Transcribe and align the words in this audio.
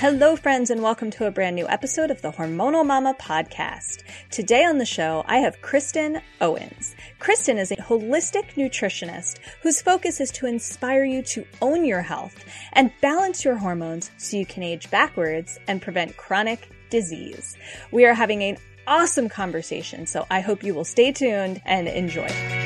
Hello, 0.00 0.34
friends, 0.34 0.70
and 0.70 0.82
welcome 0.82 1.10
to 1.10 1.26
a 1.26 1.30
brand 1.30 1.54
new 1.54 1.68
episode 1.68 2.10
of 2.10 2.22
the 2.22 2.32
Hormonal 2.32 2.86
Mama 2.86 3.14
podcast. 3.20 4.02
Today 4.30 4.64
on 4.64 4.78
the 4.78 4.86
show, 4.86 5.22
I 5.28 5.40
have 5.40 5.60
Kristen 5.60 6.22
Owens. 6.40 6.96
Kristen 7.18 7.58
is 7.58 7.70
a 7.70 7.76
holistic 7.76 8.54
nutritionist 8.54 9.40
whose 9.62 9.82
focus 9.82 10.18
is 10.18 10.30
to 10.30 10.46
inspire 10.46 11.04
you 11.04 11.20
to 11.24 11.44
own 11.60 11.84
your 11.84 12.00
health 12.00 12.46
and 12.72 12.90
balance 13.02 13.44
your 13.44 13.56
hormones 13.56 14.10
so 14.16 14.38
you 14.38 14.46
can 14.46 14.62
age 14.62 14.90
backwards 14.90 15.58
and 15.68 15.82
prevent 15.82 16.16
chronic 16.16 16.70
disease. 16.88 17.58
We 17.92 18.06
are 18.06 18.14
having 18.14 18.42
an 18.42 18.56
awesome 18.86 19.28
conversation, 19.28 20.06
so 20.06 20.26
I 20.30 20.40
hope 20.40 20.64
you 20.64 20.72
will 20.72 20.86
stay 20.86 21.12
tuned 21.12 21.60
and 21.66 21.86
enjoy. 21.86 22.59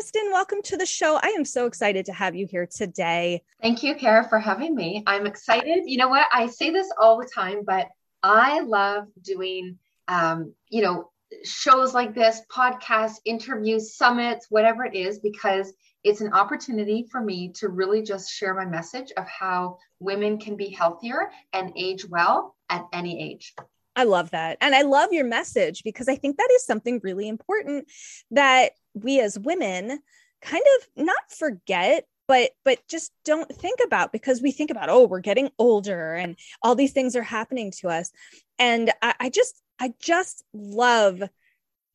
Kristen. 0.00 0.32
Welcome 0.32 0.62
to 0.62 0.78
the 0.78 0.86
show. 0.86 1.20
I 1.22 1.34
am 1.36 1.44
so 1.44 1.66
excited 1.66 2.06
to 2.06 2.14
have 2.14 2.34
you 2.34 2.46
here 2.46 2.64
today. 2.64 3.42
Thank 3.60 3.82
you, 3.82 3.94
Kara, 3.94 4.26
for 4.26 4.38
having 4.38 4.74
me. 4.74 5.02
I'm 5.06 5.26
excited. 5.26 5.82
You 5.84 5.98
know 5.98 6.08
what? 6.08 6.26
I 6.32 6.46
say 6.46 6.70
this 6.70 6.90
all 6.98 7.18
the 7.18 7.28
time, 7.28 7.64
but 7.66 7.86
I 8.22 8.60
love 8.60 9.08
doing, 9.20 9.78
um, 10.08 10.54
you 10.70 10.80
know, 10.80 11.10
shows 11.44 11.92
like 11.92 12.14
this, 12.14 12.40
podcasts, 12.50 13.16
interviews, 13.26 13.94
summits, 13.94 14.46
whatever 14.48 14.86
it 14.86 14.94
is, 14.94 15.18
because 15.18 15.70
it's 16.02 16.22
an 16.22 16.32
opportunity 16.32 17.06
for 17.12 17.20
me 17.20 17.52
to 17.56 17.68
really 17.68 18.02
just 18.02 18.32
share 18.32 18.54
my 18.54 18.64
message 18.64 19.12
of 19.18 19.28
how 19.28 19.76
women 19.98 20.38
can 20.38 20.56
be 20.56 20.70
healthier 20.70 21.30
and 21.52 21.74
age 21.76 22.08
well 22.08 22.56
at 22.70 22.86
any 22.94 23.22
age. 23.22 23.54
I 23.96 24.04
love 24.04 24.30
that. 24.30 24.56
And 24.62 24.74
I 24.74 24.80
love 24.80 25.12
your 25.12 25.26
message 25.26 25.82
because 25.84 26.08
I 26.08 26.16
think 26.16 26.38
that 26.38 26.48
is 26.54 26.64
something 26.64 27.00
really 27.02 27.28
important 27.28 27.86
that 28.30 28.72
we 28.94 29.20
as 29.20 29.38
women 29.38 29.98
kind 30.42 30.64
of 30.78 31.04
not 31.04 31.30
forget 31.30 32.06
but 32.30 32.52
but 32.64 32.78
just 32.86 33.10
don't 33.24 33.52
think 33.52 33.80
about 33.84 34.12
because 34.12 34.40
we 34.40 34.52
think 34.52 34.70
about 34.70 34.88
oh 34.88 35.04
we're 35.04 35.18
getting 35.18 35.50
older 35.58 36.14
and 36.14 36.36
all 36.62 36.76
these 36.76 36.92
things 36.92 37.16
are 37.16 37.24
happening 37.24 37.72
to 37.72 37.88
us. 37.88 38.12
And 38.56 38.92
I, 39.02 39.14
I 39.18 39.30
just 39.30 39.60
i 39.80 39.92
just 40.00 40.44
love 40.54 41.24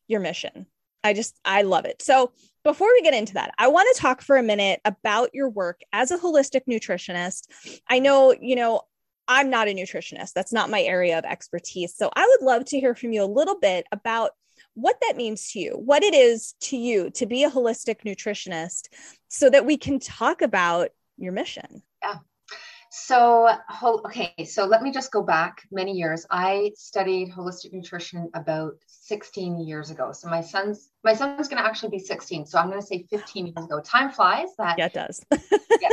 your 0.09 0.19
mission. 0.19 0.65
I 1.05 1.13
just 1.13 1.39
i 1.45 1.61
love 1.61 1.85
it. 1.85 2.01
So 2.01 2.33
before 2.65 2.89
we 2.89 3.01
get 3.01 3.13
into 3.13 3.35
that 3.35 3.53
i 3.57 3.69
want 3.69 3.87
to 3.95 4.01
talk 4.01 4.21
for 4.21 4.35
a 4.35 4.43
minute 4.43 4.81
about 4.83 5.29
your 5.33 5.47
work 5.47 5.79
as 5.93 6.11
a 6.11 6.17
holistic 6.17 6.63
nutritionist. 6.69 7.47
I 7.89 7.99
know 7.99 8.35
you 8.37 8.57
know 8.57 8.81
i'm 9.29 9.49
not 9.49 9.69
a 9.69 9.73
nutritionist. 9.73 10.33
That's 10.33 10.51
not 10.51 10.69
my 10.69 10.81
area 10.81 11.17
of 11.17 11.23
expertise. 11.23 11.95
So 11.95 12.11
i 12.13 12.27
would 12.27 12.45
love 12.45 12.65
to 12.65 12.79
hear 12.81 12.93
from 12.93 13.13
you 13.13 13.23
a 13.23 13.35
little 13.39 13.57
bit 13.57 13.85
about 13.89 14.31
what 14.75 14.97
that 15.01 15.17
means 15.17 15.51
to 15.51 15.59
you, 15.59 15.71
what 15.71 16.03
it 16.03 16.13
is 16.13 16.53
to 16.61 16.77
you 16.77 17.09
to 17.11 17.25
be 17.25 17.43
a 17.43 17.49
holistic 17.49 18.03
nutritionist, 18.05 18.89
so 19.27 19.49
that 19.49 19.65
we 19.65 19.77
can 19.77 19.99
talk 19.99 20.41
about 20.41 20.89
your 21.17 21.31
mission. 21.31 21.81
Yeah. 22.03 22.19
So, 22.97 23.49
okay, 23.83 24.33
so 24.45 24.65
let 24.65 24.81
me 24.81 24.89
just 24.89 25.11
go 25.11 25.21
back 25.21 25.63
many 25.69 25.91
years. 25.91 26.25
I 26.31 26.71
studied 26.77 27.29
holistic 27.29 27.73
nutrition 27.73 28.29
about 28.33 28.75
16 28.87 29.59
years 29.59 29.91
ago. 29.91 30.13
So 30.13 30.29
my 30.29 30.39
son's 30.39 30.89
my 31.03 31.13
son's 31.13 31.49
going 31.49 31.61
to 31.61 31.67
actually 31.67 31.89
be 31.89 31.99
16. 31.99 32.45
So 32.45 32.57
I'm 32.57 32.69
going 32.69 32.79
to 32.79 32.85
say 32.85 33.05
15 33.09 33.47
years 33.47 33.65
ago. 33.65 33.81
Time 33.81 34.11
flies. 34.11 34.47
That 34.57 34.77
yeah, 34.77 34.85
it 34.85 34.93
does. 34.93 35.25
yeah, 35.81 35.89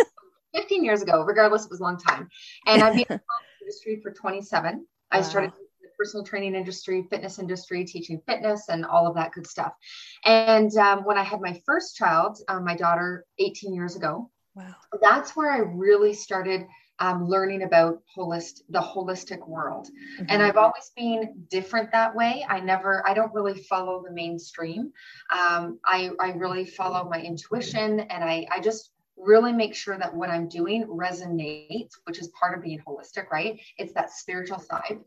15 0.55 0.84
years 0.84 1.03
ago. 1.03 1.25
Regardless, 1.25 1.64
it 1.64 1.70
was 1.70 1.80
a 1.80 1.83
long 1.83 1.98
time. 1.98 2.28
And 2.66 2.83
I've 2.83 2.94
been 2.94 3.06
in 3.10 3.16
the 3.19 3.64
industry 3.64 4.00
for 4.00 4.12
27. 4.12 4.75
Wow. 4.75 4.84
I 5.10 5.22
started 5.22 5.53
personal 6.03 6.25
training 6.25 6.56
industry, 6.56 7.06
fitness 7.08 7.39
industry, 7.39 7.84
teaching 7.84 8.20
fitness, 8.27 8.69
and 8.69 8.84
all 8.84 9.06
of 9.06 9.14
that 9.14 9.31
good 9.31 9.47
stuff. 9.47 9.72
And 10.25 10.77
um, 10.77 11.05
when 11.05 11.17
I 11.17 11.22
had 11.22 11.41
my 11.41 11.61
first 11.64 11.94
child, 11.94 12.39
um, 12.48 12.64
my 12.64 12.75
daughter, 12.75 13.25
18 13.39 13.72
years 13.72 13.94
ago, 13.94 14.28
wow, 14.56 14.75
that's 15.00 15.37
where 15.37 15.53
I 15.53 15.59
really 15.59 16.12
started 16.12 16.66
um, 16.99 17.28
learning 17.28 17.62
about 17.62 18.03
holistic 18.16 18.62
the 18.71 18.81
holistic 18.81 19.47
world. 19.47 19.87
Mm-hmm. 19.87 20.25
and 20.28 20.43
i've 20.43 20.56
always 20.56 20.91
been 20.97 21.47
different 21.50 21.93
that 21.93 22.15
way. 22.16 22.44
I 22.49 22.59
never 22.59 23.09
i 23.09 23.15
don't 23.15 23.32
really 23.32 23.59
follow 23.71 24.03
the 24.05 24.12
mainstream. 24.12 24.93
Um, 25.31 25.78
I, 25.84 26.10
I 26.21 26.32
really 26.32 26.65
follow 26.65 27.09
my 27.09 27.21
intuition 27.21 28.00
and 28.00 28.25
I, 28.25 28.47
I 28.53 28.60
just 28.60 28.91
really 29.16 29.53
make 29.53 29.75
sure 29.75 29.97
that 29.99 30.12
what 30.12 30.31
i'm 30.31 30.49
doing 30.49 30.84
resonates 30.87 31.93
which 32.05 32.19
is 32.19 32.28
part 32.28 32.56
of 32.56 32.65
being 32.65 32.81
holistic 32.81 33.31
right? 33.31 33.60
It's 33.78 33.93
that 33.93 34.10
spiritual 34.10 34.59
side 34.59 34.99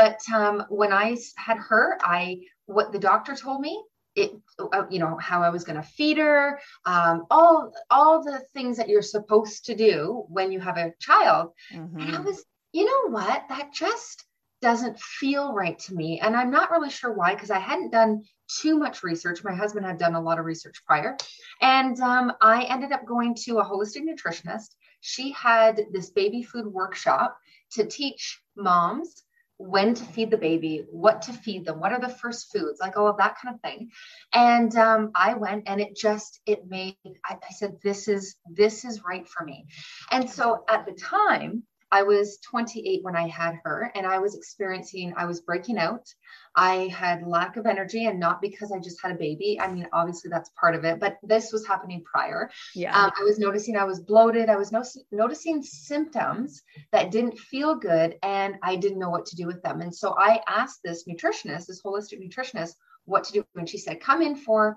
but 0.00 0.18
um, 0.32 0.64
when 0.70 0.94
I 0.94 1.18
had 1.36 1.58
her, 1.58 1.98
I 2.00 2.40
what 2.64 2.90
the 2.90 2.98
doctor 2.98 3.36
told 3.36 3.60
me, 3.60 3.82
it 4.14 4.32
uh, 4.58 4.84
you 4.90 4.98
know 4.98 5.18
how 5.20 5.42
I 5.42 5.50
was 5.50 5.62
going 5.62 5.76
to 5.76 5.86
feed 5.86 6.16
her, 6.16 6.58
um, 6.86 7.26
all 7.30 7.74
all 7.90 8.24
the 8.24 8.40
things 8.54 8.78
that 8.78 8.88
you're 8.88 9.02
supposed 9.02 9.66
to 9.66 9.74
do 9.74 10.24
when 10.28 10.52
you 10.52 10.60
have 10.60 10.78
a 10.78 10.94
child. 11.00 11.52
Mm-hmm. 11.74 12.00
And 12.00 12.16
I 12.16 12.20
was, 12.20 12.42
you 12.72 12.86
know 12.86 13.12
what, 13.12 13.44
that 13.50 13.74
just 13.74 14.24
doesn't 14.62 14.98
feel 14.98 15.52
right 15.52 15.78
to 15.80 15.94
me, 15.94 16.18
and 16.20 16.34
I'm 16.34 16.50
not 16.50 16.70
really 16.70 16.90
sure 16.90 17.12
why 17.12 17.34
because 17.34 17.50
I 17.50 17.58
hadn't 17.58 17.92
done 17.92 18.22
too 18.62 18.78
much 18.78 19.02
research. 19.02 19.44
My 19.44 19.54
husband 19.54 19.84
had 19.84 19.98
done 19.98 20.14
a 20.14 20.22
lot 20.22 20.38
of 20.38 20.46
research 20.46 20.82
prior, 20.86 21.18
and 21.60 22.00
um, 22.00 22.32
I 22.40 22.62
ended 22.64 22.92
up 22.92 23.04
going 23.04 23.34
to 23.44 23.58
a 23.58 23.64
holistic 23.66 24.04
nutritionist. 24.08 24.70
She 25.02 25.32
had 25.32 25.82
this 25.92 26.08
baby 26.08 26.42
food 26.42 26.66
workshop 26.66 27.36
to 27.72 27.84
teach 27.84 28.40
moms 28.56 29.24
when 29.60 29.92
to 29.94 30.04
feed 30.04 30.30
the 30.30 30.38
baby, 30.38 30.86
what 30.90 31.20
to 31.22 31.32
feed 31.32 31.66
them, 31.66 31.80
what 31.80 31.92
are 31.92 32.00
the 32.00 32.08
first 32.08 32.50
foods, 32.50 32.80
like 32.80 32.96
all 32.96 33.08
of 33.08 33.18
that 33.18 33.36
kind 33.40 33.54
of 33.54 33.60
thing. 33.60 33.90
And 34.32 34.74
um, 34.76 35.10
I 35.14 35.34
went 35.34 35.64
and 35.66 35.80
it 35.80 35.94
just, 35.94 36.40
it 36.46 36.66
made, 36.66 36.96
I, 37.24 37.34
I 37.34 37.52
said, 37.52 37.76
this 37.84 38.08
is, 38.08 38.36
this 38.50 38.86
is 38.86 39.04
right 39.04 39.28
for 39.28 39.44
me. 39.44 39.66
And 40.10 40.28
so 40.28 40.64
at 40.68 40.86
the 40.86 40.92
time, 40.92 41.64
I 41.92 42.04
was 42.04 42.38
28 42.48 43.02
when 43.02 43.16
I 43.16 43.26
had 43.26 43.56
her, 43.64 43.90
and 43.94 44.06
I 44.06 44.20
was 44.20 44.36
experiencing, 44.36 45.12
I 45.16 45.26
was 45.26 45.40
breaking 45.40 45.76
out. 45.76 46.06
I 46.56 46.88
had 46.88 47.26
lack 47.26 47.56
of 47.56 47.66
energy, 47.66 48.06
and 48.06 48.18
not 48.18 48.42
because 48.42 48.72
I 48.72 48.78
just 48.78 49.00
had 49.02 49.12
a 49.12 49.18
baby. 49.18 49.58
I 49.60 49.72
mean, 49.72 49.86
obviously 49.92 50.30
that's 50.30 50.50
part 50.60 50.74
of 50.74 50.84
it, 50.84 50.98
but 50.98 51.18
this 51.22 51.52
was 51.52 51.66
happening 51.66 52.02
prior. 52.04 52.50
Yeah. 52.74 52.96
Um, 52.96 53.10
I 53.18 53.22
was 53.22 53.38
noticing 53.38 53.76
I 53.76 53.84
was 53.84 54.00
bloated. 54.00 54.48
I 54.48 54.56
was 54.56 54.72
no- 54.72 54.84
noticing 55.12 55.62
symptoms 55.62 56.62
that 56.92 57.10
didn't 57.10 57.38
feel 57.38 57.74
good, 57.76 58.16
and 58.22 58.56
I 58.62 58.76
didn't 58.76 58.98
know 58.98 59.10
what 59.10 59.26
to 59.26 59.36
do 59.36 59.46
with 59.46 59.62
them. 59.62 59.80
And 59.80 59.94
so 59.94 60.14
I 60.18 60.40
asked 60.48 60.80
this 60.84 61.04
nutritionist, 61.06 61.66
this 61.66 61.82
holistic 61.82 62.20
nutritionist, 62.20 62.74
what 63.04 63.24
to 63.24 63.32
do. 63.32 63.44
And 63.56 63.68
she 63.68 63.78
said, 63.78 64.00
come 64.00 64.22
in 64.22 64.36
for 64.36 64.76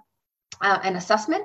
uh, 0.61 0.79
an 0.83 0.95
assessment. 0.95 1.43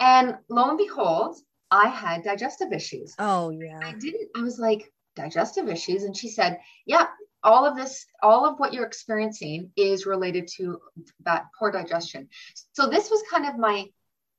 And 0.00 0.36
lo 0.48 0.68
and 0.68 0.78
behold, 0.78 1.36
I 1.70 1.88
had 1.88 2.22
digestive 2.22 2.72
issues. 2.72 3.14
Oh, 3.18 3.50
yeah. 3.50 3.78
I 3.82 3.92
didn't, 3.92 4.30
I 4.36 4.42
was 4.42 4.58
like, 4.58 4.92
digestive 5.18 5.68
issues. 5.68 6.04
And 6.04 6.16
she 6.16 6.28
said, 6.28 6.60
Yeah, 6.86 7.06
all 7.42 7.66
of 7.66 7.76
this, 7.76 8.06
all 8.22 8.44
of 8.44 8.58
what 8.58 8.72
you're 8.72 8.86
experiencing 8.86 9.70
is 9.76 10.06
related 10.06 10.48
to 10.56 10.80
that 11.24 11.46
poor 11.58 11.70
digestion. 11.70 12.28
So 12.72 12.88
this 12.88 13.10
was 13.10 13.22
kind 13.30 13.46
of 13.46 13.58
my 13.58 13.86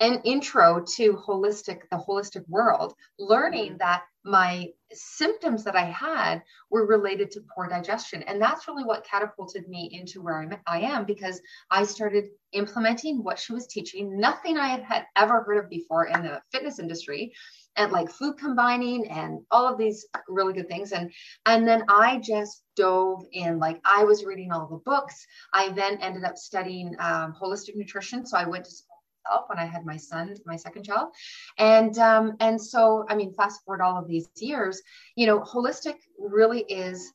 an 0.01 0.21
intro 0.23 0.83
to 0.95 1.13
holistic 1.13 1.81
the 1.91 1.97
holistic 1.97 2.47
world 2.47 2.93
learning 3.17 3.69
mm-hmm. 3.69 3.77
that 3.77 4.03
my 4.23 4.67
symptoms 4.93 5.63
that 5.63 5.75
i 5.75 5.83
had 5.83 6.41
were 6.69 6.85
related 6.85 7.31
to 7.31 7.41
poor 7.53 7.67
digestion. 7.67 8.23
And 8.23 8.41
that's 8.41 8.67
really 8.67 8.83
what 8.83 9.05
catapulted 9.05 9.67
me 9.67 9.89
into 9.91 10.21
where 10.21 10.41
I'm, 10.41 10.55
i 10.67 10.79
am 10.79 11.05
because 11.05 11.41
i 11.69 11.83
started 11.83 12.25
implementing 12.53 13.23
what 13.23 13.39
she 13.39 13.53
was 13.53 13.67
teaching. 13.67 14.19
Nothing 14.19 14.57
i 14.57 14.67
had, 14.67 14.83
had 14.83 15.05
ever 15.15 15.43
heard 15.43 15.63
of 15.63 15.69
before 15.69 16.07
in 16.07 16.23
the 16.23 16.41
fitness 16.51 16.79
industry 16.79 17.33
and 17.79 17.91
like 17.91 18.09
food 18.09 18.37
combining 18.37 19.07
and 19.09 19.39
all 19.49 19.67
of 19.67 19.77
these 19.77 20.05
really 20.27 20.53
good 20.53 20.67
things 20.67 20.91
and 20.91 21.11
and 21.45 21.67
then 21.67 21.83
i 21.89 22.19
just 22.19 22.61
dove 22.75 23.23
in 23.31 23.57
like 23.57 23.79
i 23.85 24.03
was 24.03 24.25
reading 24.25 24.51
all 24.51 24.67
the 24.67 24.77
books 24.85 25.25
i 25.53 25.69
then 25.69 25.97
ended 26.01 26.23
up 26.23 26.37
studying 26.37 26.95
um, 26.99 27.33
holistic 27.41 27.75
nutrition 27.75 28.25
so 28.25 28.37
i 28.37 28.45
went 28.45 28.65
to 28.65 28.71
myself 29.29 29.49
when 29.49 29.59
I 29.59 29.65
had 29.65 29.85
my 29.85 29.97
son, 29.97 30.35
my 30.45 30.55
second 30.55 30.83
child. 30.83 31.09
And 31.57 31.97
um, 31.99 32.35
and 32.39 32.61
so 32.61 33.05
I 33.09 33.15
mean, 33.15 33.33
fast 33.33 33.63
forward 33.63 33.81
all 33.81 33.97
of 33.97 34.07
these 34.07 34.29
years, 34.37 34.81
you 35.15 35.27
know, 35.27 35.39
holistic 35.41 35.95
really 36.17 36.61
is 36.61 37.11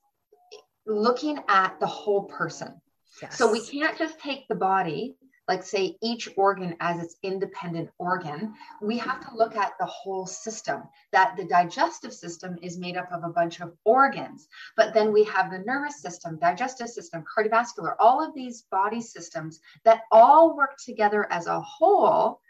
looking 0.87 1.39
at 1.49 1.79
the 1.81 1.87
whole 1.87 2.25
person. 2.25 2.81
Yes. 3.23 3.39
So 3.39 3.51
we 3.51 3.65
can't 3.65 3.97
just 3.97 4.19
take 4.21 4.47
the 4.49 4.55
body 4.55 5.17
like 5.49 5.63
say 5.63 5.97
each 6.03 6.29
organ 6.37 6.77
as 6.81 7.03
its 7.03 7.17
independent 7.23 7.91
organ 7.99 8.55
we 8.81 8.99
have 8.99 9.21
to 9.21 9.37
look 9.37 9.57
at 9.57 9.73
the 9.79 9.87
whole 9.87 10.27
system 10.27 10.83
that 11.13 11.37
the 11.37 11.45
digestive 11.45 12.13
system 12.13 12.57
is 12.63 12.79
made 12.79 12.97
up 12.97 13.11
of 13.13 13.25
a 13.25 13.33
bunch 13.33 13.61
of 13.61 13.73
organs 13.85 14.49
but 14.77 14.95
then 14.95 15.13
we 15.13 15.25
have 15.25 15.51
the 15.51 15.59
nervous 15.61 16.01
system 16.01 16.39
digestive 16.41 16.89
system 16.89 17.25
cardiovascular 17.37 17.95
all 17.99 18.27
of 18.27 18.35
these 18.35 18.63
body 18.71 19.01
systems 19.01 19.61
that 19.85 20.03
all 20.11 20.57
work 20.57 20.77
together 20.85 21.31
as 21.31 21.47
a 21.47 21.61
whole 21.61 22.41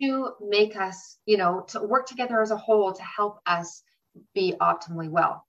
to 0.00 0.32
make 0.40 0.76
us 0.76 1.18
you 1.26 1.36
know 1.36 1.64
to 1.68 1.80
work 1.80 2.06
together 2.06 2.40
as 2.40 2.50
a 2.50 2.56
whole 2.56 2.92
to 2.92 3.02
help 3.02 3.38
us 3.46 3.82
be 4.34 4.54
optimally 4.60 5.10
well. 5.10 5.44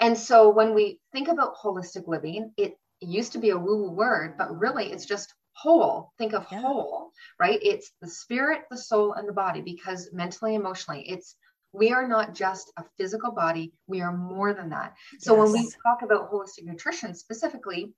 And 0.00 0.16
so 0.16 0.48
when 0.48 0.74
we 0.74 1.00
think 1.12 1.28
about 1.28 1.56
holistic 1.56 2.06
living 2.06 2.52
it 2.56 2.76
used 3.00 3.32
to 3.32 3.38
be 3.38 3.50
a 3.50 3.58
woo 3.58 3.82
woo 3.82 3.90
word, 3.90 4.36
but 4.38 4.58
really 4.58 4.90
it's 4.92 5.06
just 5.06 5.34
whole 5.54 6.12
think 6.18 6.34
of 6.34 6.46
yeah. 6.50 6.60
whole 6.60 7.10
right 7.38 7.58
it's 7.62 7.92
the 8.00 8.08
spirit 8.08 8.62
the 8.70 8.76
soul 8.76 9.14
and 9.14 9.28
the 9.28 9.32
body 9.32 9.60
because 9.60 10.10
mentally 10.12 10.54
emotionally 10.54 11.04
it's 11.08 11.36
we 11.72 11.92
are 11.92 12.06
not 12.06 12.34
just 12.34 12.72
a 12.76 12.84
physical 12.98 13.32
body 13.32 13.72
we 13.86 14.00
are 14.00 14.16
more 14.16 14.52
than 14.52 14.68
that 14.70 14.94
so 15.18 15.36
yes. 15.36 15.52
when 15.52 15.62
we 15.62 15.70
talk 15.82 16.02
about 16.02 16.30
holistic 16.30 16.64
nutrition 16.64 17.14
specifically 17.14 17.92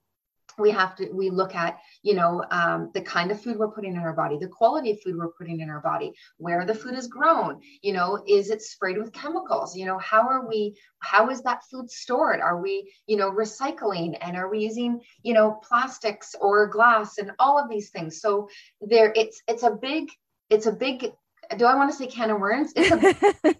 we 0.58 0.70
have 0.70 0.96
to 0.96 1.10
we 1.12 1.30
look 1.30 1.54
at 1.54 1.78
you 2.02 2.14
know 2.14 2.44
um, 2.50 2.90
the 2.94 3.00
kind 3.00 3.30
of 3.30 3.40
food 3.40 3.58
we're 3.58 3.70
putting 3.70 3.94
in 3.94 4.00
our 4.00 4.12
body 4.12 4.38
the 4.38 4.48
quality 4.48 4.92
of 4.92 5.00
food 5.00 5.16
we're 5.16 5.32
putting 5.32 5.60
in 5.60 5.70
our 5.70 5.80
body 5.80 6.12
where 6.38 6.64
the 6.64 6.74
food 6.74 6.94
is 6.94 7.08
grown 7.08 7.60
you 7.82 7.92
know 7.92 8.22
is 8.26 8.50
it 8.50 8.62
sprayed 8.62 8.98
with 8.98 9.12
chemicals? 9.12 9.76
You 9.76 9.86
know 9.86 9.98
how 9.98 10.22
are 10.22 10.48
we 10.48 10.76
how 10.98 11.30
is 11.30 11.42
that 11.42 11.64
food 11.70 11.90
stored? 11.90 12.40
Are 12.40 12.60
we 12.60 12.92
you 13.06 13.16
know 13.16 13.30
recycling? 13.30 14.16
And 14.20 14.36
are 14.36 14.50
we 14.50 14.60
using 14.60 15.00
you 15.22 15.34
know 15.34 15.60
plastics 15.62 16.34
or 16.40 16.66
glass 16.68 17.18
and 17.18 17.32
all 17.38 17.58
of 17.58 17.68
these 17.68 17.90
things? 17.90 18.20
So 18.20 18.48
there 18.80 19.12
it's 19.14 19.42
it's 19.48 19.62
a 19.62 19.70
big 19.70 20.08
it's 20.50 20.66
a 20.66 20.72
big 20.72 21.12
do 21.58 21.64
i 21.64 21.74
want 21.74 21.90
to 21.90 21.96
say 21.96 22.06
can 22.06 22.30
of 22.30 22.40
worms? 22.40 22.72
It's 22.74 22.90
a 22.90 23.54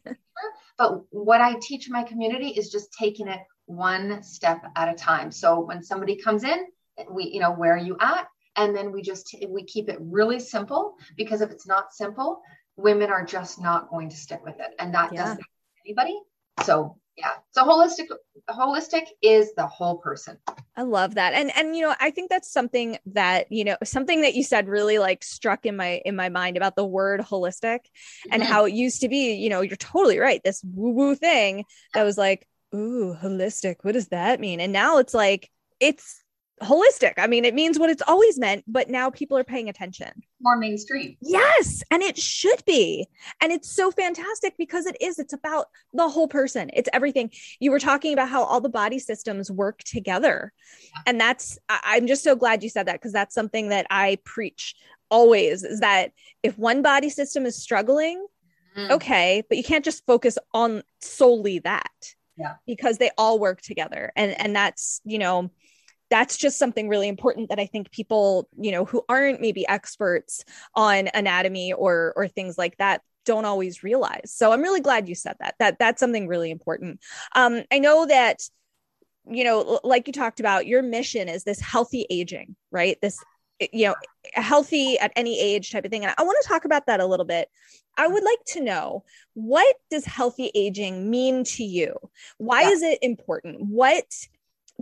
but 0.79 1.03
what 1.11 1.41
i 1.41 1.55
teach 1.61 1.88
my 1.88 2.03
community 2.03 2.49
is 2.49 2.71
just 2.71 2.93
taking 2.93 3.29
it 3.29 3.41
one 3.67 4.23
step 4.23 4.65
at 4.77 4.88
a 4.88 4.94
time. 4.94 5.33
So 5.33 5.61
when 5.61 5.83
somebody 5.83 6.17
comes 6.17 6.44
in 6.44 6.67
we 7.10 7.25
you 7.25 7.40
know 7.40 7.52
where 7.52 7.75
are 7.75 7.78
you 7.78 7.96
at. 8.00 8.28
And 8.58 8.75
then 8.75 8.90
we 8.90 9.02
just 9.02 9.34
we 9.48 9.64
keep 9.64 9.88
it 9.88 9.98
really 10.00 10.40
simple 10.40 10.96
because 11.16 11.40
if 11.43 11.50
it's 11.50 11.66
not 11.66 11.93
simple 11.93 12.43
women 12.78 13.10
are 13.10 13.25
just 13.25 13.60
not 13.60 13.88
going 13.88 14.10
to 14.10 14.16
stick 14.16 14.44
with 14.44 14.60
it. 14.60 14.75
And 14.78 14.94
that 14.94 15.12
yeah. 15.12 15.25
doesn't 15.25 15.40
anybody. 15.84 16.19
So 16.62 16.98
yeah. 17.16 17.32
So 17.52 17.64
holistic 17.64 18.06
holistic 18.50 19.06
is 19.22 19.54
the 19.54 19.66
whole 19.66 19.96
person. 19.96 20.38
I 20.76 20.82
love 20.82 21.14
that. 21.14 21.32
And 21.32 21.50
and 21.56 21.75
you 21.75 21.82
know 21.82 21.94
i 22.00 22.10
think 22.10 22.31
that's 22.31 22.50
something 22.50 22.99
that 23.06 23.50
you 23.50 23.64
know 23.64 23.76
something 23.84 24.22
that 24.22 24.34
you 24.34 24.44
said 24.44 24.69
really 24.69 24.99
like 24.99 25.25
struck 25.25 25.64
in 25.66 25.76
my 25.76 26.02
in 26.04 26.16
my 26.16 26.28
mind 26.28 26.56
about 26.56 26.76
the 26.76 26.84
word 26.84 27.20
holistic 27.20 27.81
and 28.31 28.42
mm-hmm. 28.42 28.52
how 28.52 28.66
it 28.66 28.75
used 28.75 29.00
to 29.00 29.08
be 29.08 29.34
you 29.34 29.49
know 29.49 29.62
you're 29.62 29.76
totally 29.76 30.19
right 30.19 30.42
this 30.44 30.62
woo 30.64 30.90
woo 30.90 31.14
thing 31.14 31.64
that 31.94 32.04
was 32.04 32.19
like 32.19 32.46
ooh 32.75 33.16
holistic 33.20 33.76
what 33.82 33.92
does 33.92 34.08
that 34.08 34.40
mean? 34.40 34.60
And 34.60 34.72
now 34.72 34.99
it's 34.99 35.14
like 35.14 35.50
it's 35.81 36.22
holistic. 36.62 37.14
I 37.19 37.26
mean, 37.26 37.44
it 37.44 37.55
means 37.55 37.79
what 37.79 37.91
it's 37.91 38.03
always 38.06 38.38
meant, 38.38 38.64
but 38.67 38.88
now 38.88 39.11
people 39.11 39.37
are 39.37 39.44
paying 39.44 39.69
attention. 39.69 40.11
More 40.41 40.56
mainstream. 40.56 41.17
Yes. 41.20 41.82
And 41.91 42.03
it 42.03 42.19
should 42.19 42.64
be. 42.64 43.06
And 43.43 43.53
it's 43.53 43.70
so 43.70 43.91
fantastic 43.91 44.55
because 44.56 44.87
it 44.87 44.97
is. 45.00 45.19
It's 45.19 45.35
about 45.35 45.67
the 45.93 46.08
whole 46.08 46.29
person, 46.29 46.70
it's 46.73 46.88
everything. 46.93 47.31
You 47.61 47.70
were 47.70 47.79
talking 47.79 48.12
about 48.12 48.31
how 48.31 48.44
all 48.44 48.61
the 48.61 48.69
body 48.69 48.99
systems 48.99 49.50
work 49.50 49.81
together. 49.81 50.53
Yeah. 50.82 51.03
And 51.06 51.20
that's, 51.20 51.58
I'm 51.69 52.06
just 52.06 52.25
so 52.25 52.35
glad 52.35 52.62
you 52.62 52.70
said 52.70 52.87
that 52.87 52.94
because 52.94 53.12
that's 53.12 53.35
something 53.35 53.69
that 53.69 53.87
I 53.91 54.19
preach 54.25 54.75
always 55.11 55.62
is 55.62 55.81
that 55.81 56.12
if 56.43 56.59
one 56.59 56.82
body 56.82 57.11
system 57.11 57.44
is 57.44 57.61
struggling, 57.62 58.26
mm. 58.76 58.91
okay, 58.91 59.43
but 59.49 59.59
you 59.59 59.64
can't 59.64 59.85
just 59.85 60.06
focus 60.06 60.38
on 60.55 60.82
solely 61.00 61.59
that. 61.61 62.14
Yeah. 62.38 62.55
Because 62.67 62.99
they 62.99 63.11
all 63.17 63.38
work 63.38 63.62
together. 63.62 64.12
And 64.14 64.38
and 64.38 64.55
that's, 64.55 65.00
you 65.05 65.19
know, 65.19 65.50
that's 66.11 66.37
just 66.37 66.58
something 66.58 66.88
really 66.88 67.08
important 67.08 67.49
that 67.49 67.58
I 67.58 67.67
think 67.67 67.91
people, 67.91 68.49
you 68.58 68.73
know, 68.73 68.85
who 68.85 69.03
aren't 69.08 69.41
maybe 69.41 69.67
experts 69.67 70.44
on 70.75 71.08
anatomy 71.14 71.73
or 71.73 72.12
or 72.17 72.29
things 72.29 72.56
like 72.56 72.76
that 72.79 73.03
don't 73.25 73.44
always 73.44 73.82
realize. 73.82 74.32
So 74.32 74.53
I'm 74.53 74.62
really 74.62 74.81
glad 74.81 75.08
you 75.08 75.14
said 75.14 75.37
that. 75.41 75.56
That 75.58 75.79
that's 75.79 76.00
something 76.00 76.29
really 76.29 76.50
important. 76.50 77.00
Um, 77.35 77.64
I 77.70 77.81
know 77.81 78.06
that, 78.06 78.41
you 79.29 79.44
know, 79.44 79.81
like 79.85 80.06
you 80.06 80.12
talked 80.12 80.41
about, 80.41 80.67
your 80.67 80.82
mission 80.82 81.29
is 81.29 81.44
this 81.44 81.61
healthy 81.61 82.06
aging, 82.09 82.56
right? 82.70 82.97
This, 83.02 83.19
you 83.73 83.88
know, 83.88 83.94
healthy 84.35 84.99
at 84.99 85.12
any 85.17 85.41
age 85.41 85.73
type 85.73 85.85
of 85.85 85.91
thing. 85.91 86.05
And 86.05 86.14
I 86.17 86.23
want 86.23 86.38
to 86.41 86.49
talk 86.49 86.64
about 86.64 86.87
that 86.87 87.00
a 87.00 87.06
little 87.06 87.26
bit. 87.26 87.49
I 87.99 88.06
would 88.06 88.23
like 88.23 88.44
to 88.49 88.62
know 88.62 89.05
what 89.35 89.75
does 89.91 90.05
healthy 90.05 90.50
aging 90.55 91.11
mean 91.11 91.44
to 91.44 91.64
you? 91.64 91.97
Why 92.38 92.62
yeah. 92.62 92.69
is 92.69 92.82
it 92.82 92.99
important? 93.02 93.61
What 93.61 94.05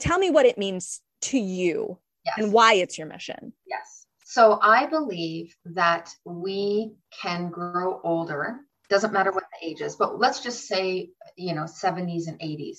tell 0.00 0.19
me 0.19 0.31
what 0.31 0.47
it 0.47 0.59
means 0.59 1.00
to 1.25 1.38
you 1.38 1.99
yes. 2.25 2.35
and 2.38 2.53
why 2.53 2.75
it's 2.75 2.99
your 2.99 3.06
mission. 3.06 3.53
Yes. 3.67 4.06
So 4.25 4.59
I 4.62 4.87
believe 4.87 5.56
that 5.67 6.11
we 6.25 6.93
can 7.23 7.50
grow 7.50 8.00
older. 8.03 8.61
Doesn't 8.88 9.12
matter 9.12 9.32
what 9.32 9.44
the 9.53 9.69
age 9.69 9.81
is, 9.81 9.97
but 9.97 10.19
let's 10.19 10.41
just 10.41 10.67
say, 10.67 11.11
you 11.37 11.55
know, 11.55 11.65
70s 11.65 12.29
and 12.29 12.38
80s. 12.41 12.79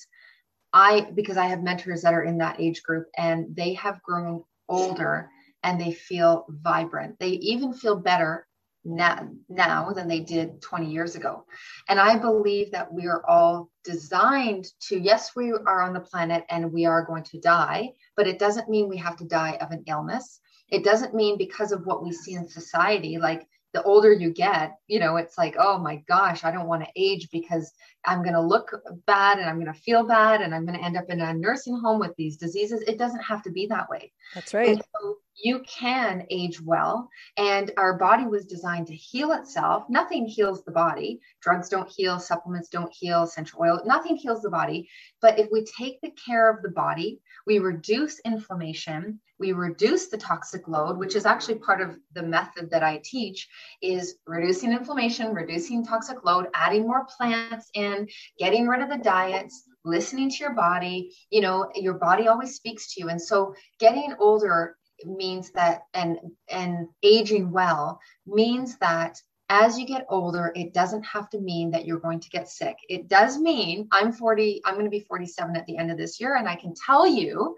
I, 0.74 1.07
because 1.15 1.38
I 1.38 1.45
have 1.45 1.63
mentors 1.63 2.01
that 2.01 2.13
are 2.13 2.24
in 2.24 2.39
that 2.39 2.59
age 2.59 2.83
group 2.83 3.07
and 3.18 3.56
they 3.56 3.74
have 3.75 4.03
grown 4.03 4.44
older 4.68 5.30
and 5.63 5.80
they 5.80 5.94
feel 5.94 6.45
vibrant. 6.50 7.18
They 7.19 7.30
even 7.30 7.74
feel 7.74 7.95
better 7.95 8.45
now, 8.85 9.27
now 9.49 9.91
than 9.91 10.07
they 10.07 10.19
did 10.19 10.61
20 10.61 10.89
years 10.89 11.15
ago. 11.15 11.45
And 11.89 11.99
I 11.99 12.17
believe 12.17 12.71
that 12.71 12.93
we 12.93 13.07
are 13.07 13.25
all 13.27 13.69
designed 13.83 14.65
to, 14.87 14.99
yes, 14.99 15.35
we 15.35 15.51
are 15.51 15.81
on 15.81 15.93
the 15.93 15.99
planet 15.99 16.45
and 16.49 16.71
we 16.71 16.85
are 16.85 17.03
going 17.03 17.23
to 17.23 17.39
die, 17.39 17.89
but 18.15 18.27
it 18.27 18.39
doesn't 18.39 18.69
mean 18.69 18.87
we 18.87 18.97
have 18.97 19.17
to 19.17 19.25
die 19.25 19.57
of 19.59 19.71
an 19.71 19.83
illness. 19.87 20.39
It 20.69 20.83
doesn't 20.83 21.15
mean 21.15 21.37
because 21.37 21.71
of 21.71 21.85
what 21.85 22.03
we 22.03 22.11
see 22.11 22.33
in 22.33 22.47
society, 22.47 23.17
like 23.17 23.47
the 23.75 23.83
older 23.83 24.13
you 24.13 24.31
get, 24.31 24.77
you 24.88 25.00
know, 25.00 25.18
it's 25.18 25.38
like, 25.38 25.57
oh 25.60 25.77
my 25.77 25.98
gosh, 26.07 26.45
I 26.45 26.51
don't 26.51 26.68
want 26.68 26.83
to 26.83 26.89
age 26.95 27.30
because 27.30 27.74
I'm 28.06 28.24
going 28.24 28.33
to 28.33 28.42
look 28.42 28.72
bad 29.06 29.38
and 29.38 29.50
I'm 29.50 29.60
going 29.60 29.72
to 29.72 29.80
feel 29.80 30.06
bad 30.06 30.42
and 30.42 30.56
I'm 30.56 30.66
going 30.66 30.80
to 30.80 30.83
end 30.83 30.95
up 30.95 31.10
in 31.10 31.19
a 31.19 31.33
nursing 31.33 31.77
home 31.77 32.00
with 32.00 32.16
these 32.16 32.38
diseases. 32.38 32.81
It 32.88 32.98
doesn't 32.98 33.19
have 33.19 33.44
to 33.44 33.51
be 33.51 33.68
that 33.68 33.89
way. 33.89 34.13
That's 34.33 34.54
right. 34.54 34.81
So 34.81 35.18
you 35.44 35.62
can 35.68 36.25
age 36.30 36.62
well, 36.62 37.10
and 37.36 37.72
our 37.75 37.98
body 37.98 38.25
was 38.25 38.45
designed 38.45 38.88
to 38.88 38.95
heal 38.95 39.33
itself. 39.33 39.83
Nothing 39.89 40.25
heals 40.25 40.63
the 40.63 40.72
body. 40.72 41.19
Drugs 41.42 41.68
don't 41.68 41.92
heal, 41.94 42.18
supplements 42.18 42.69
don't 42.69 42.94
heal, 42.94 43.24
essential 43.24 43.60
oil, 43.62 43.81
nothing 43.86 44.16
heals 44.16 44.42
the 44.42 44.50
body. 44.50 44.89
But 45.22 45.38
if 45.38 45.50
we 45.51 45.66
take 45.66 46.00
the 46.00 46.12
care 46.12 46.50
of 46.50 46.62
the 46.62 46.69
body, 46.69 47.19
we 47.45 47.60
reduce 47.60 48.19
inflammation, 48.19 49.19
we 49.39 49.51
reduce 49.51 50.07
the 50.07 50.17
toxic 50.17 50.67
load, 50.67 50.97
which 50.97 51.15
is 51.15 51.25
actually 51.25 51.55
part 51.55 51.81
of 51.81 51.97
the 52.13 52.23
method 52.23 52.69
that 52.71 52.83
I 52.83 53.01
teach 53.03 53.47
is 53.81 54.15
reducing 54.25 54.71
inflammation, 54.71 55.33
reducing 55.33 55.85
toxic 55.85 56.23
load, 56.23 56.47
adding 56.53 56.83
more 56.83 57.05
plants 57.17 57.69
in, 57.73 58.07
getting 58.39 58.67
rid 58.67 58.81
of 58.81 58.89
the 58.89 58.97
diets, 58.97 59.63
listening 59.83 60.29
to 60.29 60.37
your 60.37 60.53
body. 60.53 61.13
You 61.29 61.41
know, 61.41 61.69
your 61.75 61.95
body 61.95 62.27
always 62.27 62.55
speaks 62.55 62.93
to 62.93 63.01
you. 63.01 63.09
And 63.09 63.21
so 63.21 63.53
getting 63.79 64.15
older 64.19 64.77
means 65.03 65.51
that 65.51 65.81
and 65.93 66.17
and 66.50 66.88
aging 67.03 67.51
well 67.51 68.00
means 68.25 68.77
that 68.77 69.19
as 69.50 69.77
you 69.77 69.86
get 69.86 70.05
older 70.10 70.51
it 70.55 70.74
doesn't 70.74 71.03
have 71.03 71.29
to 71.29 71.39
mean 71.39 71.69
that 71.71 71.86
you're 71.86 72.00
going 72.00 72.19
to 72.19 72.29
get 72.29 72.48
sick 72.48 72.77
it 72.88 73.07
does 73.10 73.38
mean 73.38 73.88
i'm 73.91 74.12
40 74.12 74.62
i'm 74.63 74.75
going 74.75 74.86
to 74.86 74.89
be 74.89 75.01
47 75.01 75.55
at 75.55 75.65
the 75.65 75.77
end 75.77 75.91
of 75.91 75.98
this 75.98 76.19
year 76.19 76.38
and 76.38 76.48
i 76.48 76.55
can 76.55 76.74
tell 76.74 77.05
you 77.05 77.55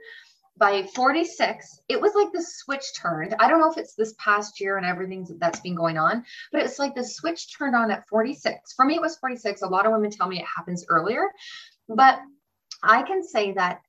by 0.58 0.84
46 0.96 1.82
it 1.88 2.02
was 2.02 2.14
like 2.16 2.32
the 2.32 2.46
switch 2.46 2.86
turned. 2.96 3.36
I 3.40 3.48
don't 3.48 3.60
know 3.60 3.72
if 3.72 3.78
it's 3.78 3.96
this 3.96 4.14
past 4.18 4.60
year 4.60 4.78
and 4.78 4.86
everything 4.86 5.28
that's 5.40 5.60
been 5.60 5.76
going 5.76 5.98
on 5.98 6.24
but 6.52 6.62
it's 6.62 6.80
like 6.80 6.96
the 6.96 7.04
switch 7.04 7.58
turned 7.58 7.76
on 7.76 7.92
at 7.92 8.08
46 8.08 8.74
for 8.74 8.86
me 8.86 8.96
it 8.96 9.02
was 9.02 9.18
46 9.18 9.62
a 9.62 9.68
lot 9.68 9.86
of 9.86 9.92
women 9.92 10.12
tell 10.12 10.28
me 10.28 10.40
it 10.40 10.46
happens 10.56 10.86
earlier 10.90 11.24
but 11.88 12.20
i 12.84 13.04
can 13.04 13.24
say 13.24 13.54
that 13.54 13.82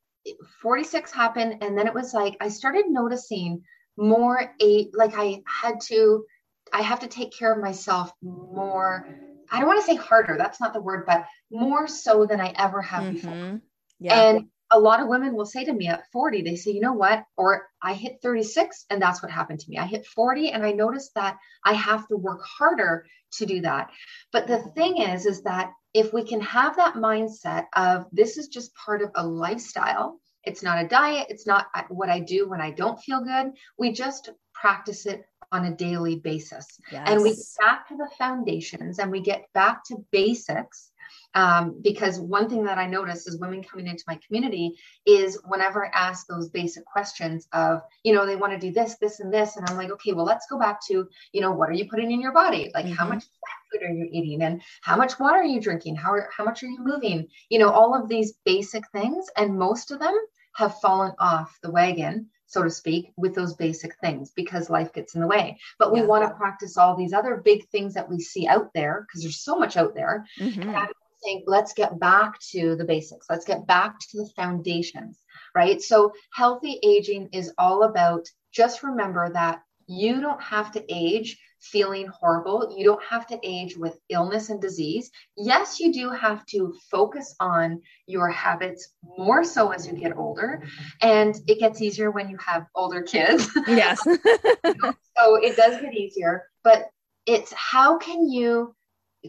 46 0.63 1.11
happened 1.13 1.63
and 1.63 1.77
then 1.77 1.87
it 1.87 1.95
was 1.95 2.13
like 2.13 2.37
i 2.41 2.49
started 2.49 2.87
noticing 2.89 3.63
more 3.97 4.55
a, 4.63 4.91
like 4.93 5.13
i 5.17 5.43
had 5.47 5.81
to 5.83 6.25
i 6.73 6.83
have 6.83 7.01
to 7.01 7.09
take 7.09 7.37
care 7.37 7.53
of 7.53 7.61
myself 7.61 8.13
more. 8.23 9.07
I 9.51 9.61
don't 9.61 9.69
want 9.69 9.81
to 9.81 9.87
say 9.87 9.97
harder 9.97 10.37
that's 10.37 10.61
not 10.61 10.75
the 10.75 10.81
word 10.83 11.07
but 11.07 11.25
more 11.51 11.89
so 11.89 12.27
than 12.27 12.41
i 12.41 12.53
ever 12.57 12.83
have 12.83 13.05
mm-hmm. 13.05 13.15
before 13.15 13.61
yeah. 13.99 14.29
and 14.29 14.49
a 14.71 14.79
lot 14.79 15.01
of 15.01 15.09
women 15.09 15.35
will 15.35 15.47
say 15.47 15.65
to 15.65 15.73
me 15.73 15.87
at 15.87 16.05
40 16.13 16.43
they 16.43 16.57
say 16.57 16.73
you 16.73 16.81
know 16.81 16.93
what 16.93 17.25
or 17.37 17.67
i 17.83 17.95
hit 17.95 18.19
36 18.23 18.85
and 18.91 19.01
that's 19.01 19.23
what 19.23 19.33
happened 19.33 19.61
to 19.61 19.71
me 19.71 19.79
i 19.79 19.87
hit 19.87 20.07
40 20.07 20.51
and 20.51 20.65
i 20.65 20.73
noticed 20.73 21.15
that 21.15 21.39
i 21.65 21.73
have 21.73 22.07
to 22.09 22.17
work 22.17 22.43
harder 22.45 23.07
to 23.33 23.47
do 23.47 23.61
that 23.61 23.91
but 24.33 24.47
the 24.47 24.59
thing 24.59 24.99
is 24.99 25.27
is 25.27 25.43
that 25.43 25.73
if 25.95 26.13
we 26.13 26.23
can 26.23 26.41
have 26.41 26.77
that 26.77 26.95
mindset 26.95 27.67
of 27.75 28.07
this 28.13 28.37
is 28.37 28.49
just 28.49 28.75
part 28.75 29.03
of 29.03 29.11
a 29.15 29.27
lifestyle, 29.27 30.21
it's 30.45 30.63
not 30.63 30.85
a 30.85 30.89
diet, 30.89 31.27
it's 31.29 31.47
not 31.47 31.67
uh, 31.75 31.83
what 31.89 32.09
I 32.09 32.21
do 32.21 32.49
when 32.49 32.61
I 32.61 32.71
don't 32.71 33.01
feel 33.01 33.23
good. 33.23 33.53
We 33.79 33.93
just 33.93 34.31
practice 34.55 35.07
it 35.07 35.25
on 35.51 35.65
a 35.65 35.75
daily 35.75 36.17
basis. 36.17 36.67
Yes. 36.93 37.09
And 37.09 37.23
we 37.23 37.31
get 37.31 37.47
back 37.59 37.89
to 37.89 37.97
the 37.97 38.09
foundations 38.19 38.99
and 38.99 39.11
we 39.11 39.21
get 39.21 39.47
back 39.55 39.85
to 39.85 40.05
basics 40.13 40.91
um, 41.35 41.81
because 41.83 42.19
one 42.19 42.49
thing 42.49 42.65
that 42.65 42.79
I 42.79 42.87
notice 42.87 43.27
is 43.27 43.39
women 43.39 43.63
coming 43.63 43.87
into 43.87 44.05
my 44.07 44.19
community 44.27 44.75
is 45.07 45.41
whenever 45.47 45.87
I 45.87 45.91
ask 45.95 46.27
those 46.27 46.49
basic 46.49 46.85
questions 46.85 47.49
of, 47.53 47.81
you 48.05 48.15
know, 48.15 48.27
they 48.27 48.37
want 48.37 48.53
to 48.53 48.59
do 48.59 48.73
this, 48.73 48.97
this, 48.97 49.21
and 49.21 49.33
this. 49.33 49.57
And 49.57 49.69
I'm 49.69 49.77
like, 49.77 49.91
okay, 49.91 50.13
well, 50.13 50.25
let's 50.25 50.47
go 50.47 50.59
back 50.59 50.81
to, 50.89 51.09
you 51.33 51.41
know, 51.41 51.53
what 51.53 51.69
are 51.69 51.75
you 51.75 51.89
putting 51.89 52.11
in 52.11 52.21
your 52.21 52.33
body? 52.33 52.71
Like, 52.75 52.87
mm-hmm. 52.87 52.95
how 52.95 53.09
much 53.09 53.25
food 53.73 53.83
are 53.83 53.93
you 53.93 54.09
eating? 54.11 54.43
And 54.43 54.63
how 54.83 54.97
much 54.97 55.19
water 55.19 55.39
are 55.39 55.45
you 55.45 55.61
drinking? 55.61 55.97
How, 55.97 56.13
are, 56.13 56.29
how 56.37 56.45
much 56.45 56.63
are 56.63 56.67
you 56.69 56.79
moving? 56.81 57.29
You 57.49 57.59
know, 57.59 57.71
all 57.71 57.95
of 57.95 58.09
these 58.09 58.35
basic 58.45 58.85
things. 58.91 59.27
And 59.37 59.59
most 59.59 59.91
of 59.91 60.01
them 60.01 60.15
have 60.57 60.81
fallen 60.81 61.13
off 61.19 61.59
the 61.63 61.71
wagon 61.71 62.29
so 62.49 62.63
to 62.65 62.71
speak, 62.71 63.13
with 63.17 63.35
those 63.35 63.55
basic 63.55 63.95
things 64.01 64.33
because 64.35 64.69
life 64.71 64.93
gets 64.93 65.15
in 65.15 65.21
the 65.21 65.27
way. 65.27 65.59
But 65.79 65.93
we 65.93 66.01
Yeah. 66.01 66.07
want 66.07 66.29
to 66.29 66.35
practice 66.35 66.77
all 66.77 66.97
these 66.97 67.13
other 67.13 67.37
big 67.37 67.69
things 67.69 67.95
that 67.95 68.09
we 68.09 68.21
see 68.21 68.47
out 68.49 68.71
there 68.75 69.07
because 69.07 69.23
there's 69.23 69.43
so 69.43 69.57
much 69.59 69.77
out 69.77 69.95
there. 69.95 70.27
Mhm. 70.41 70.65
And 70.65 70.77
I'm 70.77 71.43
let's 71.47 71.75
get 71.75 71.99
back 71.99 72.39
to 72.53 72.77
the 72.77 72.85
basics. 72.85 73.27
Let's 73.29 73.45
get 73.45 73.67
back 73.67 73.99
to 73.99 74.19
the 74.19 74.31
foundations, 74.37 75.23
right? 75.55 75.81
So, 75.83 76.13
healthy 76.33 76.79
aging 76.83 77.31
is 77.33 77.53
all 77.59 77.83
about 77.85 78.27
just 78.53 78.83
remember 78.83 79.31
that 79.33 79.63
you 79.87 80.21
don't 80.21 80.43
have 80.43 80.73
to 80.73 80.85
age 80.89 81.39
feeling 81.61 82.07
horrible. 82.07 82.75
You 82.77 82.85
don't 82.85 83.03
have 83.05 83.27
to 83.29 83.39
age 83.43 83.77
with 83.77 83.99
illness 84.09 84.51
and 84.51 84.61
disease. 84.61 85.11
Yes, 85.37 85.81
you 85.81 85.93
do 85.93 86.11
have 86.11 86.45
to 86.47 86.75
focus 86.91 87.35
on 87.41 87.83
your 88.07 88.29
habits 88.29 88.89
more 89.19 89.45
so 89.45 89.71
as 89.71 89.87
you 89.87 89.95
get 89.95 90.17
older. 90.17 90.63
And 91.03 91.35
it 91.47 91.59
gets 91.59 91.83
easier 91.83 92.11
when 92.11 92.29
you 92.29 92.39
have 92.39 92.67
older 92.75 93.03
kids. 93.03 93.49
Yes. 93.69 94.01
so 94.05 95.35
it 95.37 95.57
does 95.57 95.81
get 95.81 95.95
easier, 95.95 96.45
but 96.65 96.87
it's 97.27 97.53
how 97.53 97.99
can 97.99 98.29
you 98.29 98.75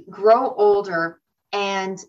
grow 0.10 0.54
older 0.54 1.20
and 1.52 2.00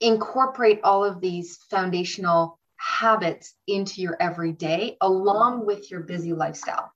incorporate 0.00 0.80
all 0.84 1.04
of 1.04 1.20
these 1.20 1.58
foundational 1.70 2.58
habits 2.76 3.54
into 3.66 4.00
your 4.00 4.16
everyday 4.20 4.96
along 5.00 5.66
with 5.66 5.90
your 5.90 6.00
busy 6.00 6.32
lifestyle 6.32 6.92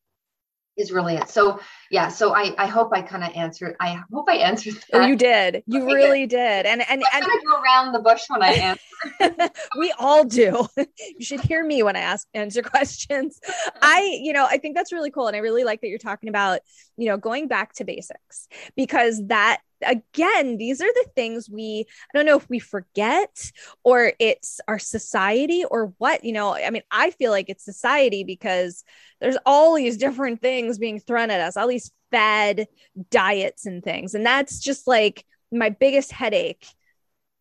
is 0.76 0.92
really 0.92 1.16
it. 1.16 1.28
So 1.28 1.60
yeah, 1.90 2.08
so 2.08 2.34
I 2.34 2.54
I 2.58 2.66
hope 2.66 2.90
I 2.92 3.02
kind 3.02 3.24
of 3.24 3.30
answered. 3.34 3.76
I 3.80 4.00
hope 4.12 4.28
I 4.28 4.36
answered 4.36 4.74
oh, 4.76 4.98
that. 4.98 5.02
oh, 5.02 5.06
you 5.06 5.16
did. 5.16 5.62
You 5.66 5.84
really 5.84 6.26
did. 6.26 6.66
And 6.66 6.82
and 6.88 7.02
I 7.12 7.18
and 7.18 7.26
go 7.46 7.60
around 7.60 7.92
the 7.92 8.00
bush 8.00 8.24
when 8.28 8.42
I 8.42 8.52
answer. 9.20 9.50
we 9.78 9.92
all 9.98 10.24
do. 10.24 10.66
you 10.76 11.24
should 11.24 11.40
hear 11.40 11.64
me 11.64 11.82
when 11.82 11.96
I 11.96 12.00
ask 12.00 12.26
answer 12.34 12.62
questions. 12.62 13.40
I, 13.80 14.18
you 14.22 14.32
know, 14.32 14.46
I 14.48 14.58
think 14.58 14.76
that's 14.76 14.92
really 14.92 15.10
cool. 15.10 15.26
And 15.26 15.36
I 15.36 15.40
really 15.40 15.64
like 15.64 15.80
that 15.80 15.88
you're 15.88 15.98
talking 15.98 16.28
about, 16.28 16.60
you 16.96 17.08
know, 17.08 17.16
going 17.16 17.48
back 17.48 17.72
to 17.74 17.84
basics 17.84 18.48
because 18.76 19.26
that 19.26 19.60
again, 19.86 20.56
these 20.56 20.80
are 20.80 20.92
the 20.92 21.06
things 21.14 21.48
we, 21.50 21.86
I 22.12 22.18
don't 22.18 22.26
know 22.26 22.36
if 22.36 22.48
we 22.48 22.58
forget 22.58 23.50
or 23.84 24.12
it's 24.18 24.60
our 24.68 24.78
society 24.78 25.64
or 25.64 25.92
what, 25.98 26.24
you 26.24 26.32
know, 26.32 26.54
I 26.54 26.70
mean, 26.70 26.82
I 26.90 27.10
feel 27.10 27.30
like 27.30 27.48
it's 27.48 27.64
society 27.64 28.24
because 28.24 28.84
there's 29.20 29.38
all 29.46 29.74
these 29.74 29.96
different 29.96 30.40
things 30.40 30.78
being 30.78 31.00
thrown 31.00 31.30
at 31.30 31.40
us, 31.40 31.56
all 31.56 31.68
these 31.68 31.92
fad 32.10 32.66
diets 33.10 33.66
and 33.66 33.82
things. 33.82 34.14
And 34.14 34.24
that's 34.26 34.60
just 34.60 34.86
like 34.86 35.24
my 35.50 35.68
biggest 35.68 36.12
headache 36.12 36.66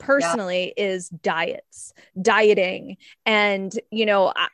personally 0.01 0.73
is 0.77 1.09
diets 1.09 1.93
dieting 2.19 2.97
and 3.27 3.79
you 3.91 4.03
know 4.05 4.33
I, 4.35 4.47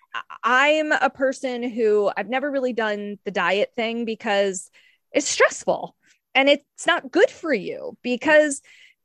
i'm 0.44 0.92
a 0.92 1.10
person 1.10 1.64
who 1.64 2.12
i've 2.18 2.28
never 2.28 2.52
really 2.52 2.74
done 2.74 3.18
the 3.24 3.32
diet 3.32 3.72
thing 3.74 4.04
because 4.04 4.70
it's 5.14 5.28
stressful 5.28 5.96
and 6.38 6.48
it's 6.48 6.86
not 6.86 7.12
good 7.12 7.30
for 7.30 7.54
you 7.54 7.98
because 8.04 8.62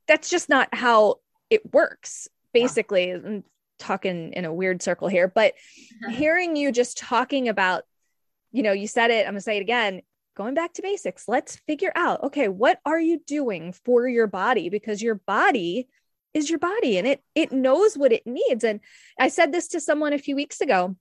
that's 0.07 0.29
just 0.29 0.49
not 0.49 0.69
how 0.73 1.17
it 1.51 1.73
works 1.73 2.29
basically. 2.53 3.11
I'm 3.11 3.45
talking 3.79 4.35
in 4.35 4.45
a 4.45 4.55
weird 4.55 4.81
circle 4.81 5.09
here 5.09 5.27
but 5.27 5.55
hearing 6.11 6.55
you 6.55 6.71
just 6.71 6.99
talking 6.99 7.49
about 7.49 7.83
you 8.53 8.63
know 8.63 8.71
you 8.71 8.87
said 8.87 9.11
it 9.11 9.27
i'm 9.27 9.33
going 9.33 9.37
to 9.37 9.41
say 9.41 9.57
it 9.57 9.63
again 9.63 10.03
going 10.37 10.55
back 10.55 10.73
to 10.73 10.83
basics 10.83 11.27
let's 11.27 11.57
figure 11.67 11.91
out 11.97 12.23
okay 12.23 12.47
what 12.47 12.79
are 12.85 13.01
you 13.01 13.21
doing 13.27 13.73
for 13.85 14.07
your 14.07 14.27
body? 14.27 14.69
Because 14.69 15.03
your 15.03 15.17
body 15.17 15.89
is 16.33 16.49
your 16.49 16.59
body 16.59 16.97
and 16.97 17.07
it 17.07 17.23
it 17.35 17.53
knows 17.53 17.97
what 17.97 18.13
it 18.13 18.27
needs. 18.27 18.65
And 18.65 18.81
i 19.19 19.29
said 19.29 19.53
this 19.53 19.69
to 19.69 19.81
someone 19.81 20.13
a 20.13 20.19
few 20.19 20.37
weeks 20.37 20.61
ago 20.61 20.97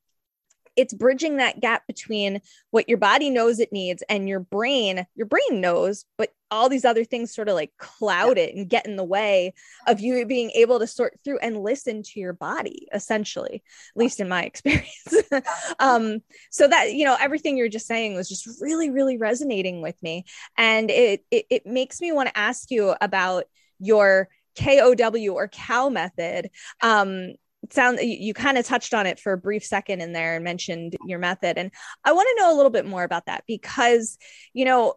it's 0.75 0.93
bridging 0.93 1.37
that 1.37 1.59
gap 1.59 1.85
between 1.87 2.41
what 2.71 2.87
your 2.87 2.97
body 2.97 3.29
knows 3.29 3.59
it 3.59 3.71
needs 3.71 4.03
and 4.09 4.27
your 4.27 4.39
brain 4.39 5.05
your 5.15 5.27
brain 5.27 5.61
knows 5.61 6.05
but 6.17 6.29
all 6.49 6.67
these 6.67 6.85
other 6.85 7.05
things 7.05 7.33
sort 7.33 7.47
of 7.47 7.55
like 7.55 7.71
cloud 7.77 8.37
it 8.37 8.53
and 8.53 8.69
get 8.69 8.85
in 8.85 8.97
the 8.97 9.03
way 9.03 9.53
of 9.87 10.01
you 10.01 10.25
being 10.25 10.51
able 10.51 10.79
to 10.79 10.87
sort 10.87 11.17
through 11.23 11.39
and 11.39 11.63
listen 11.63 12.03
to 12.03 12.19
your 12.19 12.33
body 12.33 12.87
essentially 12.93 13.63
at 13.95 13.99
least 13.99 14.19
in 14.19 14.27
my 14.27 14.43
experience. 14.51 15.15
Um 15.79 16.21
so 16.49 16.67
that 16.67 16.93
you 16.93 17.05
know 17.05 17.15
everything 17.19 17.57
you're 17.57 17.69
just 17.69 17.87
saying 17.87 18.15
was 18.15 18.27
just 18.27 18.61
really 18.61 18.89
really 18.89 19.17
resonating 19.17 19.81
with 19.81 19.95
me. 20.03 20.25
And 20.57 20.91
it 20.91 21.23
it, 21.31 21.45
it 21.49 21.65
makes 21.65 22.01
me 22.01 22.11
want 22.11 22.29
to 22.29 22.37
ask 22.37 22.69
you 22.69 22.95
about 22.99 23.45
your 23.79 24.27
KOW 24.57 25.33
or 25.33 25.47
cow 25.47 25.89
method. 25.89 26.49
Um, 26.81 27.33
sound 27.69 27.99
you, 28.01 28.17
you 28.19 28.33
kind 28.33 28.57
of 28.57 28.65
touched 28.65 28.93
on 28.93 29.05
it 29.05 29.19
for 29.19 29.33
a 29.33 29.37
brief 29.37 29.63
second 29.63 30.01
in 30.01 30.13
there 30.13 30.35
and 30.35 30.43
mentioned 30.43 30.95
your 31.05 31.19
method. 31.19 31.57
And 31.57 31.71
I 32.03 32.11
want 32.13 32.27
to 32.29 32.41
know 32.41 32.53
a 32.53 32.57
little 32.57 32.71
bit 32.71 32.85
more 32.85 33.03
about 33.03 33.27
that 33.27 33.43
because, 33.47 34.17
you 34.53 34.65
know, 34.65 34.95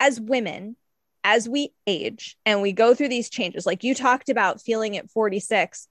as 0.00 0.20
women, 0.20 0.76
as 1.24 1.48
we 1.48 1.70
age 1.86 2.36
and 2.46 2.62
we 2.62 2.72
go 2.72 2.94
through 2.94 3.08
these 3.08 3.30
changes, 3.30 3.66
like 3.66 3.84
you 3.84 3.94
talked 3.94 4.28
about 4.28 4.60
feeling 4.60 4.96
at 4.96 5.10
46, 5.10 5.88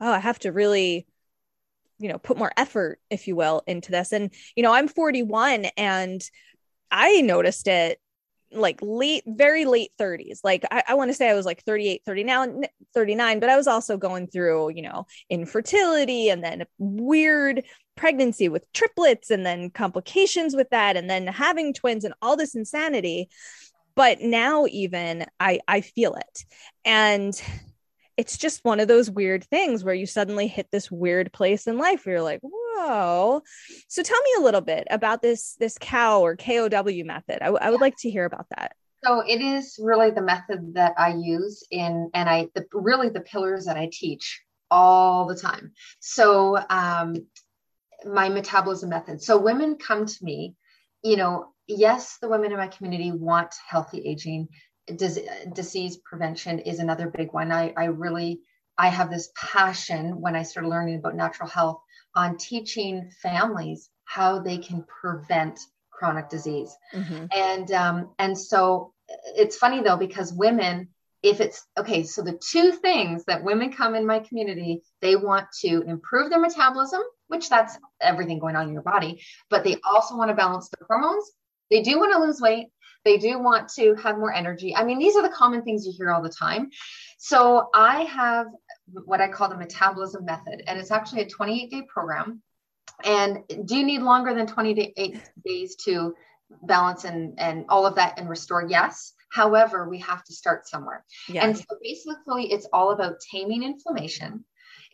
oh, 0.00 0.12
I 0.12 0.18
have 0.18 0.38
to 0.40 0.52
really 0.52 1.06
you 2.00 2.08
know 2.08 2.18
put 2.18 2.38
more 2.38 2.52
effort 2.56 3.00
if 3.10 3.26
you 3.26 3.34
will 3.34 3.62
into 3.66 3.90
this 3.90 4.12
and 4.12 4.30
you 4.54 4.62
know 4.62 4.72
i'm 4.72 4.86
41 4.86 5.66
and 5.76 6.22
i 6.92 7.20
noticed 7.22 7.66
it 7.66 7.98
like 8.52 8.78
late 8.80 9.22
very 9.26 9.64
late 9.66 9.90
30s 10.00 10.40
like 10.42 10.64
i, 10.70 10.82
I 10.88 10.94
want 10.94 11.10
to 11.10 11.14
say 11.14 11.28
i 11.28 11.34
was 11.34 11.44
like 11.44 11.62
38 11.64 12.02
30 12.06 12.24
now 12.24 12.46
39 12.94 13.40
but 13.40 13.50
i 13.50 13.56
was 13.56 13.66
also 13.66 13.98
going 13.98 14.26
through 14.26 14.70
you 14.70 14.80
know 14.80 15.06
infertility 15.28 16.30
and 16.30 16.42
then 16.42 16.64
weird 16.78 17.62
pregnancy 17.98 18.48
with 18.48 18.72
triplets 18.72 19.30
and 19.30 19.44
then 19.44 19.70
complications 19.70 20.56
with 20.56 20.70
that 20.70 20.96
and 20.96 21.10
then 21.10 21.26
having 21.26 21.74
twins 21.74 22.04
and 22.04 22.14
all 22.22 22.36
this 22.36 22.54
insanity. 22.54 23.28
But 23.94 24.20
now 24.20 24.66
even 24.70 25.26
i 25.40 25.58
i 25.68 25.80
feel 25.82 26.14
it. 26.14 26.44
And 26.84 27.40
it's 28.16 28.38
just 28.38 28.64
one 28.64 28.80
of 28.80 28.88
those 28.88 29.10
weird 29.10 29.44
things 29.44 29.84
where 29.84 29.94
you 29.94 30.06
suddenly 30.06 30.46
hit 30.46 30.68
this 30.70 30.90
weird 30.90 31.32
place 31.32 31.66
in 31.66 31.78
life 31.78 32.06
where 32.06 32.16
you're 32.16 32.24
like 32.24 32.40
whoa 32.40 32.67
so 33.88 34.02
tell 34.02 34.20
me 34.22 34.30
a 34.38 34.42
little 34.42 34.60
bit 34.60 34.86
about 34.90 35.22
this 35.22 35.54
this 35.58 35.76
cow 35.80 36.20
or 36.20 36.36
kow 36.36 36.68
method 37.04 37.38
I, 37.40 37.46
w- 37.46 37.58
I 37.60 37.70
would 37.70 37.80
like 37.80 37.96
to 37.98 38.10
hear 38.10 38.24
about 38.24 38.46
that 38.56 38.72
So 39.04 39.20
it 39.20 39.40
is 39.40 39.78
really 39.80 40.10
the 40.10 40.22
method 40.22 40.74
that 40.74 40.94
I 40.98 41.14
use 41.14 41.62
in, 41.70 42.10
and 42.14 42.28
I 42.28 42.48
the, 42.54 42.66
really 42.72 43.08
the 43.08 43.20
pillars 43.20 43.66
that 43.66 43.76
I 43.76 43.88
teach 43.92 44.42
all 44.70 45.26
the 45.26 45.36
time. 45.36 45.72
So 46.00 46.58
um, 46.68 47.14
my 48.04 48.28
metabolism 48.28 48.90
method. 48.90 49.22
So 49.22 49.38
women 49.38 49.76
come 49.76 50.06
to 50.06 50.24
me, 50.24 50.54
you 51.02 51.16
know, 51.16 51.52
yes, 51.66 52.18
the 52.20 52.28
women 52.28 52.52
in 52.52 52.58
my 52.58 52.68
community 52.68 53.12
want 53.12 53.54
healthy 53.68 54.02
aging. 54.06 54.48
Dis- 54.86 55.20
disease 55.52 55.98
prevention 55.98 56.60
is 56.60 56.78
another 56.78 57.08
big 57.08 57.32
one. 57.32 57.52
I, 57.52 57.74
I 57.76 57.84
really 57.86 58.40
I 58.76 58.88
have 58.88 59.10
this 59.10 59.30
passion 59.36 60.20
when 60.20 60.36
I 60.36 60.44
started 60.44 60.68
learning 60.68 60.96
about 60.96 61.16
natural 61.16 61.48
health 61.48 61.82
on 62.14 62.36
teaching 62.36 63.10
families 63.22 63.90
how 64.04 64.38
they 64.38 64.58
can 64.58 64.84
prevent 64.84 65.60
chronic 65.90 66.28
disease 66.28 66.74
mm-hmm. 66.94 67.26
and 67.34 67.72
um, 67.72 68.10
and 68.18 68.36
so 68.38 68.92
it's 69.36 69.56
funny 69.56 69.82
though 69.82 69.96
because 69.96 70.32
women 70.32 70.88
if 71.22 71.40
it's 71.40 71.66
okay 71.76 72.04
so 72.04 72.22
the 72.22 72.38
two 72.50 72.72
things 72.72 73.24
that 73.24 73.42
women 73.42 73.72
come 73.72 73.94
in 73.94 74.06
my 74.06 74.20
community 74.20 74.82
they 75.00 75.16
want 75.16 75.46
to 75.60 75.82
improve 75.82 76.30
their 76.30 76.40
metabolism 76.40 77.02
which 77.26 77.48
that's 77.48 77.76
everything 78.00 78.38
going 78.38 78.56
on 78.56 78.68
in 78.68 78.72
your 78.72 78.82
body 78.82 79.20
but 79.50 79.64
they 79.64 79.76
also 79.84 80.16
want 80.16 80.30
to 80.30 80.34
balance 80.34 80.68
their 80.68 80.86
hormones 80.88 81.32
they 81.70 81.82
do 81.82 81.98
want 81.98 82.12
to 82.12 82.20
lose 82.20 82.40
weight 82.40 82.68
they 83.04 83.16
do 83.18 83.38
want 83.38 83.68
to 83.68 83.94
have 83.96 84.18
more 84.18 84.32
energy 84.32 84.74
i 84.76 84.84
mean 84.84 84.98
these 84.98 85.16
are 85.16 85.22
the 85.22 85.28
common 85.28 85.62
things 85.62 85.86
you 85.86 85.92
hear 85.96 86.10
all 86.10 86.22
the 86.22 86.28
time 86.28 86.70
so 87.18 87.68
i 87.74 88.02
have 88.04 88.46
what 89.04 89.20
i 89.20 89.28
call 89.28 89.48
the 89.48 89.56
metabolism 89.56 90.24
method 90.24 90.62
and 90.66 90.78
it's 90.78 90.90
actually 90.90 91.22
a 91.22 91.28
28 91.28 91.70
day 91.70 91.82
program 91.82 92.42
and 93.04 93.44
do 93.64 93.76
you 93.76 93.84
need 93.84 94.02
longer 94.02 94.34
than 94.34 94.46
28 94.46 95.20
days 95.44 95.76
to 95.76 96.14
balance 96.62 97.04
and, 97.04 97.38
and 97.38 97.64
all 97.68 97.86
of 97.86 97.94
that 97.96 98.18
and 98.18 98.28
restore? 98.28 98.66
Yes. 98.68 99.12
However, 99.30 99.88
we 99.88 99.98
have 99.98 100.24
to 100.24 100.32
start 100.32 100.66
somewhere. 100.66 101.04
yeah 101.28 101.44
And 101.44 101.56
so 101.56 101.64
basically, 101.82 102.50
it's 102.50 102.66
all 102.72 102.90
about 102.90 103.20
taming 103.20 103.62
inflammation. 103.62 104.44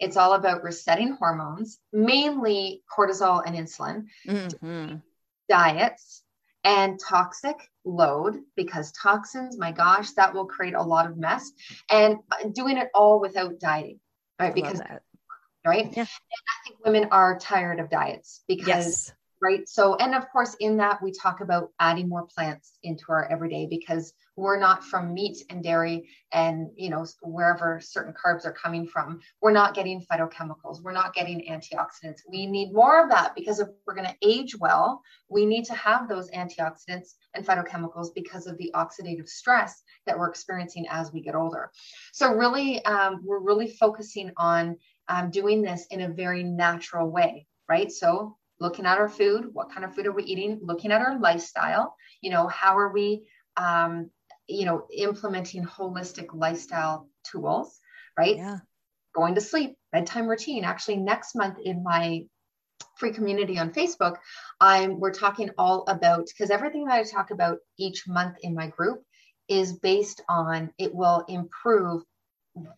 It's 0.01 0.17
all 0.17 0.35
about 0.35 0.65
resetting 0.65 1.13
hormones, 1.13 1.79
mainly 1.93 2.83
cortisol 2.95 3.43
and 3.47 3.57
insulin, 3.57 4.07
Mhm. 4.27 5.03
diets, 5.49 6.24
and 6.65 6.99
toxic 6.99 7.57
load, 7.85 8.41
because 8.57 8.93
toxins, 8.93 9.59
my 9.59 9.73
gosh, 9.73 10.11
that 10.13 10.35
will 10.35 10.47
create 10.47 10.75
a 10.75 10.83
lot 10.83 11.07
of 11.07 11.17
mess. 11.17 11.53
And 11.91 12.19
uh, 12.31 12.49
doing 12.53 12.79
it 12.79 12.89
all 12.95 13.21
without 13.21 13.61
dieting, 13.61 14.01
right? 14.41 14.49
Love 14.49 14.55
Because 14.55 14.81
right? 15.67 15.87
Yeah. 15.97 16.03
And 16.03 16.09
I 16.09 16.57
think 16.65 16.85
women 16.85 17.09
are 17.11 17.39
tired 17.39 17.81
of 17.81 17.91
diets 17.91 18.43
because 18.49 18.67
yes 18.67 19.13
right? 19.45 19.69
So 19.69 19.95
and 19.97 20.15
of 20.15 20.27
course 20.31 20.57
in 20.59 20.79
that 20.79 21.03
we 21.03 21.13
talk 21.13 21.43
about 21.43 21.71
adding 21.79 22.09
more 22.09 22.27
plants 22.35 22.79
into 22.83 23.05
our 23.11 23.31
everyday 23.31 23.67
because 23.67 24.15
we're 24.37 24.59
not 24.59 24.83
from 24.83 25.13
meat 25.13 25.37
and 25.51 25.63
dairy 25.63 26.09
and 26.33 26.71
you 26.77 26.89
know 26.89 27.05
wherever 27.21 27.79
certain 27.79 28.15
carbs 28.15 28.47
are 28.47 28.53
coming 28.53 28.87
from 28.87 29.21
we're 29.43 29.53
not 29.53 29.75
getting 29.75 30.01
phytochemicals 30.11 30.83
we're 30.83 30.93
not 30.93 31.13
getting 31.13 31.47
antioxidants. 31.47 32.21
We 32.27 32.47
need 32.47 32.73
more 32.73 33.05
of 33.05 33.11
that 33.11 33.35
because 33.37 33.61
if 33.61 33.69
we're 33.87 33.95
going 33.95 34.09
to 34.09 34.17
age 34.23 34.57
well 34.59 35.03
we 35.29 35.45
need 35.45 35.67
to 35.67 35.75
have 35.75 36.09
those 36.09 36.31
antioxidants 36.31 37.11
and 37.35 37.47
phytochemicals 37.47 38.15
because 38.15 38.47
of 38.47 38.57
the 38.57 38.73
oxidative 38.75 39.29
stress 39.29 39.83
that 40.07 40.19
we're 40.19 40.31
experiencing 40.31 40.87
as 40.91 41.13
we 41.13 41.21
get 41.21 41.35
older. 41.35 41.71
So 42.15 42.33
really 42.33 42.83
um, 42.87 43.21
we're 43.23 43.41
really 43.41 43.69
focusing 43.69 44.33
on 44.39 44.79
um, 45.09 45.31
doing 45.31 45.61
this 45.61 45.85
in 45.91 46.01
a 46.01 46.09
very 46.09 46.43
natural 46.43 47.11
way 47.11 47.47
right? 47.69 47.91
So 47.91 48.37
looking 48.61 48.87
at 48.87 48.99
our 48.99 49.09
food 49.09 49.47
what 49.53 49.71
kind 49.71 49.85
of 49.85 49.95
food 49.95 50.07
are 50.07 50.13
we 50.13 50.25
eating 50.25 50.61
looking 50.63 50.93
at 50.93 51.01
our 51.01 51.19
lifestyle 51.19 51.95
you 52.21 52.31
know 52.31 52.47
how 52.49 52.77
are 52.77 52.93
we 52.93 53.27
um, 53.57 54.11
you 54.47 54.65
know 54.65 54.87
implementing 54.93 55.65
holistic 55.65 56.29
lifestyle 56.33 57.09
tools 57.25 57.81
right? 58.17 58.37
Yeah. 58.37 58.59
Going 59.15 59.35
to 59.37 59.41
sleep 59.41 59.77
bedtime 59.93 60.27
routine. 60.27 60.65
Actually 60.65 60.97
next 60.97 61.35
month 61.35 61.59
in 61.63 61.83
my 61.83 62.25
free 62.97 63.13
community 63.13 63.59
on 63.59 63.73
facebook 63.73 64.17
i'm 64.61 65.01
we're 65.01 65.13
talking 65.13 65.51
all 65.59 65.85
about 65.89 66.27
because 66.27 66.51
everything 66.51 66.85
that 66.85 66.95
i 66.95 67.03
talk 67.03 67.31
about 67.31 67.59
each 67.79 68.07
month 68.07 68.37
in 68.43 68.55
my 68.55 68.69
group 68.69 69.03
is 69.49 69.73
based 69.73 70.23
on 70.29 70.71
it 70.79 70.95
will 70.95 71.25
improve 71.29 72.03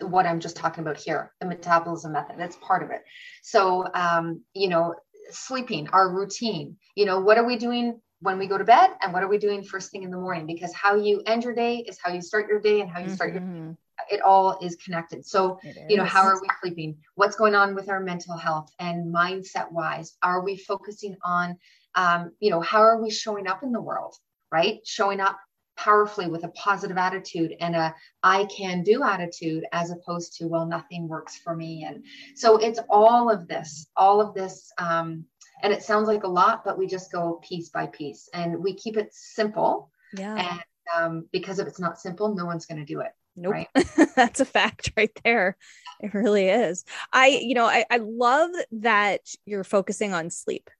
what 0.01 0.27
i'm 0.27 0.41
just 0.41 0.57
talking 0.57 0.83
about 0.83 0.97
here 0.97 1.33
the 1.41 1.47
metabolism 1.47 2.13
method. 2.13 2.37
That's 2.39 2.57
part 2.57 2.83
of 2.83 2.91
it. 2.91 3.03
So 3.43 3.87
um, 3.95 4.43
you 4.55 4.69
know 4.69 4.95
sleeping, 5.31 5.89
our 5.93 6.11
routine. 6.11 6.77
You 6.95 7.07
know, 7.07 7.21
what 7.21 7.39
are 7.39 7.45
we 7.45 7.57
doing 7.57 8.01
when 8.21 8.39
we 8.39 8.47
go 8.47 8.59
to 8.59 8.65
bed 8.65 8.91
and 9.03 9.13
what 9.13 9.23
are 9.23 9.29
we 9.29 9.39
doing 9.39 9.63
first 9.63 9.91
thing 9.91 10.03
in 10.03 10.11
the 10.11 10.17
morning? 10.17 10.47
Because 10.47 10.73
how 10.75 10.95
you 10.97 11.23
end 11.27 11.45
your 11.45 11.55
day 11.55 11.79
is 11.79 11.99
how 12.03 12.13
you 12.13 12.23
start 12.23 12.49
your 12.49 12.61
day 12.61 12.81
and 12.81 12.91
how 12.91 13.01
you 13.01 13.11
start 13.11 13.35
mm-hmm. 13.35 13.67
your 13.67 13.77
it 14.11 14.21
all 14.21 14.59
is 14.63 14.77
connected. 14.77 15.25
So, 15.25 15.59
you 15.89 15.97
know, 15.97 16.05
how 16.05 16.23
are 16.23 16.41
we 16.41 16.49
sleeping? 16.61 16.99
What's 17.15 17.37
going 17.37 17.55
on 17.55 17.75
with 17.75 17.89
our 17.89 18.01
mental 18.01 18.37
health 18.37 18.71
and 18.79 19.13
mindset 19.13 19.71
wise? 19.73 20.17
Are 20.23 20.43
we 20.43 20.57
focusing 20.57 21.17
on, 21.25 21.57
um, 21.95 22.33
you 22.41 22.51
know, 22.51 22.61
how 22.61 22.81
are 22.81 23.03
we 23.03 23.11
showing 23.11 23.47
up 23.47 23.63
in 23.63 23.73
the 23.73 23.81
world, 23.81 24.15
right? 24.53 24.81
Showing 24.85 25.21
up 25.21 25.39
powerfully 25.77 26.29
with 26.29 26.45
a 26.45 26.49
positive 26.49 26.97
attitude 26.97 27.55
and 27.61 27.77
a 27.77 27.95
I 28.23 28.47
can 28.47 28.83
do 28.83 29.03
attitude 29.03 29.65
as 29.73 29.91
opposed 29.91 30.37
to, 30.39 30.47
well, 30.47 30.67
nothing 30.67 31.09
works 31.09 31.37
for 31.37 31.55
me. 31.55 31.85
And 31.87 32.05
so 32.35 32.57
it's 32.57 32.81
all 32.89 33.31
of 33.31 33.47
this, 33.47 33.87
all 33.97 34.21
of 34.21 34.35
this. 34.35 34.73
Um, 34.79 35.25
and 35.63 35.73
it 35.73 35.83
sounds 35.83 36.09
like 36.09 36.25
a 36.25 36.29
lot, 36.29 36.65
but 36.65 36.79
we 36.79 36.87
just 36.87 37.13
go 37.13 37.41
piece 37.43 37.69
by 37.71 37.87
piece 37.87 38.29
and 38.35 38.63
we 38.63 38.75
keep 38.75 38.97
it 38.97 39.09
simple. 39.13 39.91
Yeah. 40.17 40.35
And 40.35 40.61
um, 40.95 41.29
because 41.33 41.59
if 41.59 41.67
it's 41.67 41.81
not 41.81 41.99
simple, 41.99 42.35
no 42.35 42.47
one's 42.47 42.67
going 42.67 42.79
to 42.79 42.85
do 42.85 43.01
it. 43.01 43.13
Nope. 43.37 43.53
Right? 43.53 43.69
That's 44.17 44.41
a 44.41 44.45
fact 44.45 44.93
right 44.97 45.11
there. 45.25 45.57
It 46.01 46.15
really 46.15 46.49
is. 46.49 46.85
I, 47.13 47.29
you 47.29 47.55
know, 47.55 47.67
I, 47.67 47.85
I 47.91 47.99
love 47.99 48.51
that 48.73 49.21
you're 49.45 49.65
focusing 49.65 50.15
on 50.15 50.31
sleep 50.31 50.71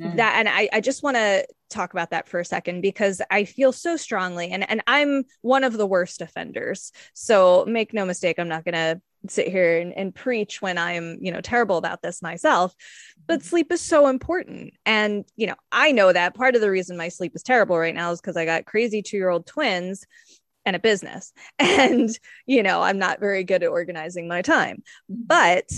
mm. 0.00 0.16
that 0.16 0.34
and 0.36 0.48
I, 0.48 0.68
I 0.72 0.80
just 0.80 1.02
want 1.02 1.16
to 1.16 1.46
talk 1.70 1.92
about 1.92 2.10
that 2.10 2.28
for 2.28 2.40
a 2.40 2.44
second 2.44 2.82
because 2.82 3.22
I 3.30 3.44
feel 3.44 3.72
so 3.72 3.96
strongly 3.96 4.50
and 4.50 4.68
and 4.68 4.82
I'm 4.86 5.24
one 5.40 5.64
of 5.64 5.72
the 5.74 5.86
worst 5.86 6.20
offenders. 6.20 6.92
So 7.14 7.64
make 7.66 7.94
no 7.94 8.04
mistake, 8.04 8.38
I'm 8.38 8.48
not 8.48 8.64
gonna 8.64 9.00
sit 9.28 9.48
here 9.48 9.78
and, 9.78 9.92
and 9.92 10.14
preach 10.14 10.60
when 10.60 10.78
I'm, 10.78 11.18
you 11.20 11.32
know, 11.32 11.40
terrible 11.40 11.76
about 11.76 12.02
this 12.02 12.22
myself. 12.22 12.74
But 13.26 13.40
mm-hmm. 13.40 13.48
sleep 13.48 13.72
is 13.72 13.80
so 13.80 14.08
important. 14.08 14.74
And, 14.84 15.24
you 15.36 15.46
know, 15.46 15.54
I 15.70 15.92
know 15.92 16.12
that 16.12 16.34
part 16.34 16.54
of 16.54 16.60
the 16.60 16.70
reason 16.70 16.96
my 16.96 17.08
sleep 17.08 17.32
is 17.34 17.42
terrible 17.42 17.78
right 17.78 17.94
now 17.94 18.10
is 18.12 18.20
because 18.20 18.36
I 18.36 18.44
got 18.44 18.66
crazy 18.66 19.02
two-year-old 19.02 19.46
twins 19.46 20.04
and 20.64 20.76
a 20.76 20.80
business. 20.80 21.32
And, 21.58 22.10
you 22.46 22.62
know, 22.62 22.82
I'm 22.82 22.98
not 22.98 23.20
very 23.20 23.44
good 23.44 23.62
at 23.62 23.70
organizing 23.70 24.28
my 24.28 24.42
time. 24.42 24.82
Mm-hmm. 25.10 25.22
But, 25.26 25.70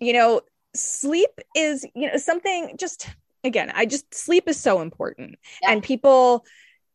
you 0.00 0.12
know, 0.12 0.42
sleep 0.74 1.30
is, 1.56 1.86
you 1.94 2.10
know, 2.10 2.16
something 2.16 2.76
just 2.78 3.08
again, 3.44 3.72
I 3.74 3.86
just 3.86 4.14
sleep 4.14 4.48
is 4.48 4.58
so 4.58 4.80
important. 4.80 5.38
Yeah. 5.62 5.72
And 5.72 5.82
people 5.82 6.44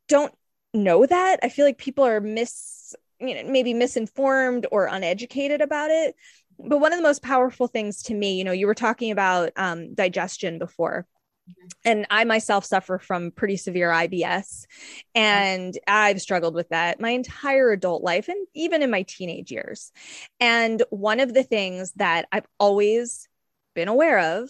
don't 0.07 0.33
know 0.73 1.05
that. 1.05 1.39
I 1.43 1.50
feel 1.50 1.65
like 1.65 1.77
people 1.77 2.05
are 2.05 2.22
mis 2.22 2.96
you 3.20 3.35
know 3.35 3.50
maybe 3.50 3.74
misinformed 3.74 4.67
or 4.72 4.87
uneducated 4.87 5.61
about 5.61 5.91
it. 5.91 6.15
But 6.57 6.79
one 6.79 6.93
of 6.93 7.00
the 7.00 7.03
most 7.03 7.22
powerful 7.22 7.67
things 7.67 8.03
to 8.03 8.13
me, 8.13 8.37
you 8.37 8.43
know, 8.43 8.53
you 8.53 8.67
were 8.67 8.75
talking 8.75 9.11
about 9.11 9.51
um, 9.57 9.93
digestion 9.93 10.57
before. 10.57 11.05
Mm-hmm. 11.50 11.67
And 11.83 12.07
I 12.09 12.24
myself 12.24 12.65
suffer 12.65 12.98
from 12.98 13.31
pretty 13.31 13.57
severe 13.57 13.89
IBS, 13.89 14.65
and 15.13 15.77
I've 15.87 16.22
struggled 16.22 16.55
with 16.55 16.70
that 16.70 17.00
my 17.00 17.11
entire 17.11 17.72
adult 17.72 18.03
life 18.03 18.29
and 18.29 18.48
even 18.53 18.81
in 18.81 18.89
my 18.89 19.03
teenage 19.03 19.51
years. 19.51 19.91
And 20.39 20.81
one 20.89 21.20
of 21.20 21.33
the 21.33 21.43
things 21.43 21.91
that 21.98 22.27
I've 22.31 22.48
always 22.59 23.27
been 23.75 23.89
aware 23.89 24.39
of 24.39 24.50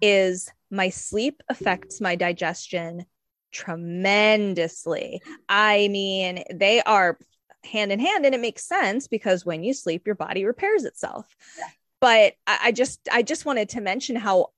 is 0.00 0.50
my 0.70 0.88
sleep 0.88 1.42
affects 1.48 2.00
my 2.00 2.16
digestion 2.16 3.06
tremendously. 3.52 5.22
I 5.48 5.88
mean, 5.88 6.44
they 6.52 6.82
are 6.82 7.18
hand 7.64 7.92
in 7.92 7.98
hand 7.98 8.24
and 8.24 8.34
it 8.34 8.40
makes 8.40 8.64
sense 8.64 9.08
because 9.08 9.44
when 9.44 9.64
you 9.64 9.74
sleep 9.74 10.06
your 10.06 10.14
body 10.14 10.44
repairs 10.44 10.84
itself. 10.84 11.34
Yeah. 11.58 11.64
But 12.00 12.34
I, 12.46 12.58
I 12.64 12.72
just 12.72 13.00
I 13.10 13.22
just 13.22 13.44
wanted 13.44 13.70
to 13.70 13.80
mention 13.80 14.16
how 14.16 14.48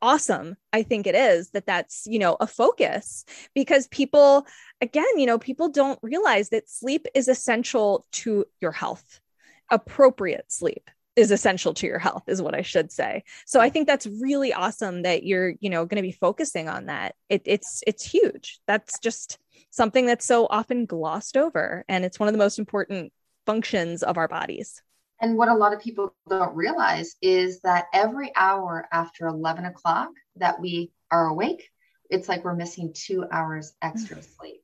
awesome 0.00 0.56
I 0.72 0.82
think 0.82 1.06
it 1.06 1.14
is 1.14 1.50
that 1.50 1.66
that's, 1.66 2.06
you 2.06 2.18
know, 2.18 2.36
a 2.40 2.46
focus 2.46 3.24
because 3.54 3.88
people 3.88 4.46
again, 4.80 5.18
you 5.18 5.26
know, 5.26 5.38
people 5.38 5.68
don't 5.68 5.98
realize 6.02 6.50
that 6.50 6.68
sleep 6.68 7.06
is 7.14 7.28
essential 7.28 8.06
to 8.12 8.44
your 8.60 8.72
health. 8.72 9.20
Appropriate 9.70 10.50
sleep 10.50 10.90
is 11.18 11.30
essential 11.32 11.74
to 11.74 11.86
your 11.86 11.98
health 11.98 12.22
is 12.28 12.40
what 12.40 12.54
i 12.54 12.62
should 12.62 12.92
say. 12.92 13.24
So 13.44 13.60
i 13.60 13.68
think 13.68 13.86
that's 13.86 14.06
really 14.06 14.52
awesome 14.52 15.02
that 15.02 15.24
you're 15.24 15.54
you 15.60 15.68
know 15.70 15.84
going 15.84 15.96
to 15.96 16.08
be 16.08 16.12
focusing 16.12 16.68
on 16.68 16.86
that. 16.86 17.14
It, 17.28 17.42
it's 17.44 17.82
it's 17.86 18.04
huge. 18.04 18.60
That's 18.66 18.98
just 19.00 19.38
something 19.70 20.06
that's 20.06 20.26
so 20.26 20.46
often 20.48 20.86
glossed 20.86 21.36
over 21.36 21.84
and 21.88 22.04
it's 22.04 22.20
one 22.20 22.28
of 22.28 22.32
the 22.32 22.38
most 22.38 22.58
important 22.58 23.12
functions 23.46 24.02
of 24.02 24.16
our 24.16 24.28
bodies. 24.28 24.82
And 25.20 25.36
what 25.36 25.48
a 25.48 25.54
lot 25.54 25.72
of 25.72 25.80
people 25.80 26.14
don't 26.28 26.54
realize 26.54 27.16
is 27.20 27.60
that 27.62 27.86
every 27.92 28.30
hour 28.36 28.86
after 28.92 29.26
11 29.26 29.64
o'clock 29.64 30.10
that 30.36 30.60
we 30.60 30.92
are 31.10 31.26
awake 31.26 31.68
it's 32.10 32.28
like 32.28 32.44
we're 32.44 32.54
missing 32.54 32.92
two 32.94 33.24
hours 33.30 33.74
extra 33.82 34.16
mm. 34.16 34.36
sleep. 34.36 34.62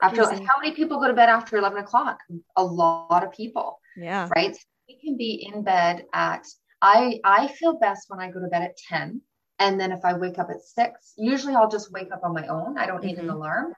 After 0.00 0.22
how 0.22 0.60
many 0.62 0.74
people 0.74 1.00
go 1.00 1.08
to 1.08 1.14
bed 1.14 1.28
after 1.28 1.56
11 1.56 1.78
o'clock? 1.78 2.20
A 2.56 2.64
lot 2.64 3.24
of 3.24 3.32
people 3.32 3.80
yeah. 3.96 4.28
right 4.34 4.56
we 4.88 4.98
can 4.98 5.16
be 5.16 5.48
in 5.52 5.62
bed 5.62 6.06
at 6.12 6.46
I 6.80 7.20
I 7.24 7.48
feel 7.48 7.78
best 7.78 8.06
when 8.08 8.20
I 8.20 8.30
go 8.30 8.40
to 8.40 8.48
bed 8.48 8.62
at 8.62 8.76
10 8.88 9.20
and 9.58 9.80
then 9.80 9.92
if 9.92 10.04
I 10.04 10.14
wake 10.14 10.38
up 10.38 10.50
at 10.50 10.62
6, 10.62 11.14
usually 11.16 11.54
I'll 11.54 11.70
just 11.70 11.92
wake 11.92 12.12
up 12.12 12.20
on 12.22 12.32
my 12.32 12.46
own. 12.46 12.78
I 12.78 12.86
don't 12.86 13.02
need 13.02 13.16
mm-hmm. 13.16 13.28
an 13.28 13.34
alarm. 13.34 13.74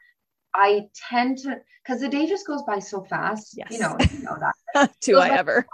I 0.54 0.88
tend 1.08 1.38
to 1.38 1.56
because 1.82 2.00
the 2.00 2.08
day 2.08 2.26
just 2.26 2.46
goes 2.46 2.62
by 2.64 2.78
so 2.80 3.02
fast. 3.04 3.54
Yes. 3.56 3.68
You 3.70 3.78
know, 3.80 3.96
you 4.12 4.22
know 4.22 4.36
that. 4.74 4.92
Do 5.00 5.18
I 5.18 5.30
ever? 5.30 5.66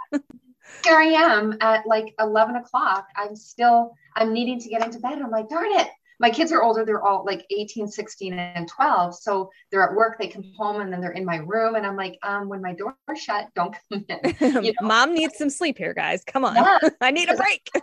here 0.83 0.95
I 0.95 1.05
am 1.05 1.57
at 1.61 1.85
like 1.85 2.13
11 2.19 2.55
o'clock. 2.55 3.07
I'm 3.15 3.35
still, 3.35 3.93
I'm 4.15 4.33
needing 4.33 4.59
to 4.59 4.69
get 4.69 4.85
into 4.85 4.99
bed. 4.99 5.19
I'm 5.21 5.31
like, 5.31 5.49
darn 5.49 5.71
it, 5.71 5.87
my 6.19 6.29
kids 6.29 6.51
are 6.51 6.63
older 6.63 6.85
they're 6.85 7.03
all 7.03 7.23
like 7.25 7.45
18 7.49 7.87
16 7.87 8.33
and 8.33 8.67
12 8.67 9.15
so 9.15 9.49
they're 9.71 9.87
at 9.87 9.95
work 9.95 10.17
they 10.17 10.27
come 10.27 10.43
home 10.57 10.81
and 10.81 10.91
then 10.91 11.01
they're 11.01 11.11
in 11.11 11.25
my 11.25 11.37
room 11.37 11.75
and 11.75 11.85
i'm 11.85 11.95
like 11.95 12.17
um 12.23 12.47
when 12.47 12.61
my 12.61 12.73
door 12.73 12.95
is 13.11 13.21
shut 13.21 13.47
don't 13.55 13.75
come 13.91 14.05
in. 14.09 14.35
You 14.63 14.73
know? 14.81 14.87
mom 14.87 15.13
needs 15.13 15.37
some 15.37 15.49
sleep 15.49 15.77
here 15.77 15.93
guys. 15.93 16.23
Come 16.25 16.45
on. 16.45 16.55
Yeah, 16.55 16.77
i 17.01 17.11
need 17.11 17.29
a 17.29 17.35
break. 17.35 17.69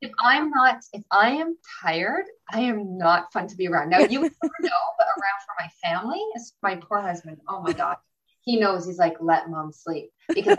If 0.00 0.12
i'm 0.20 0.50
not 0.50 0.80
if 0.92 1.02
i 1.10 1.30
am 1.30 1.56
tired 1.82 2.24
i 2.52 2.60
am 2.60 2.98
not 2.98 3.32
fun 3.32 3.48
to 3.48 3.56
be 3.56 3.66
around. 3.66 3.90
Now 3.90 3.98
you 3.98 4.20
never 4.20 4.54
know 4.60 4.84
but 4.96 5.06
around 5.06 5.40
for 5.44 5.54
my 5.58 5.68
family 5.82 6.20
is 6.36 6.52
my 6.62 6.76
poor 6.76 7.00
husband. 7.00 7.38
Oh 7.48 7.60
my 7.62 7.72
god 7.72 7.96
he 8.48 8.58
knows 8.58 8.86
he's 8.86 8.98
like 8.98 9.16
let 9.20 9.50
mom 9.50 9.70
sleep 9.72 10.10
because 10.34 10.56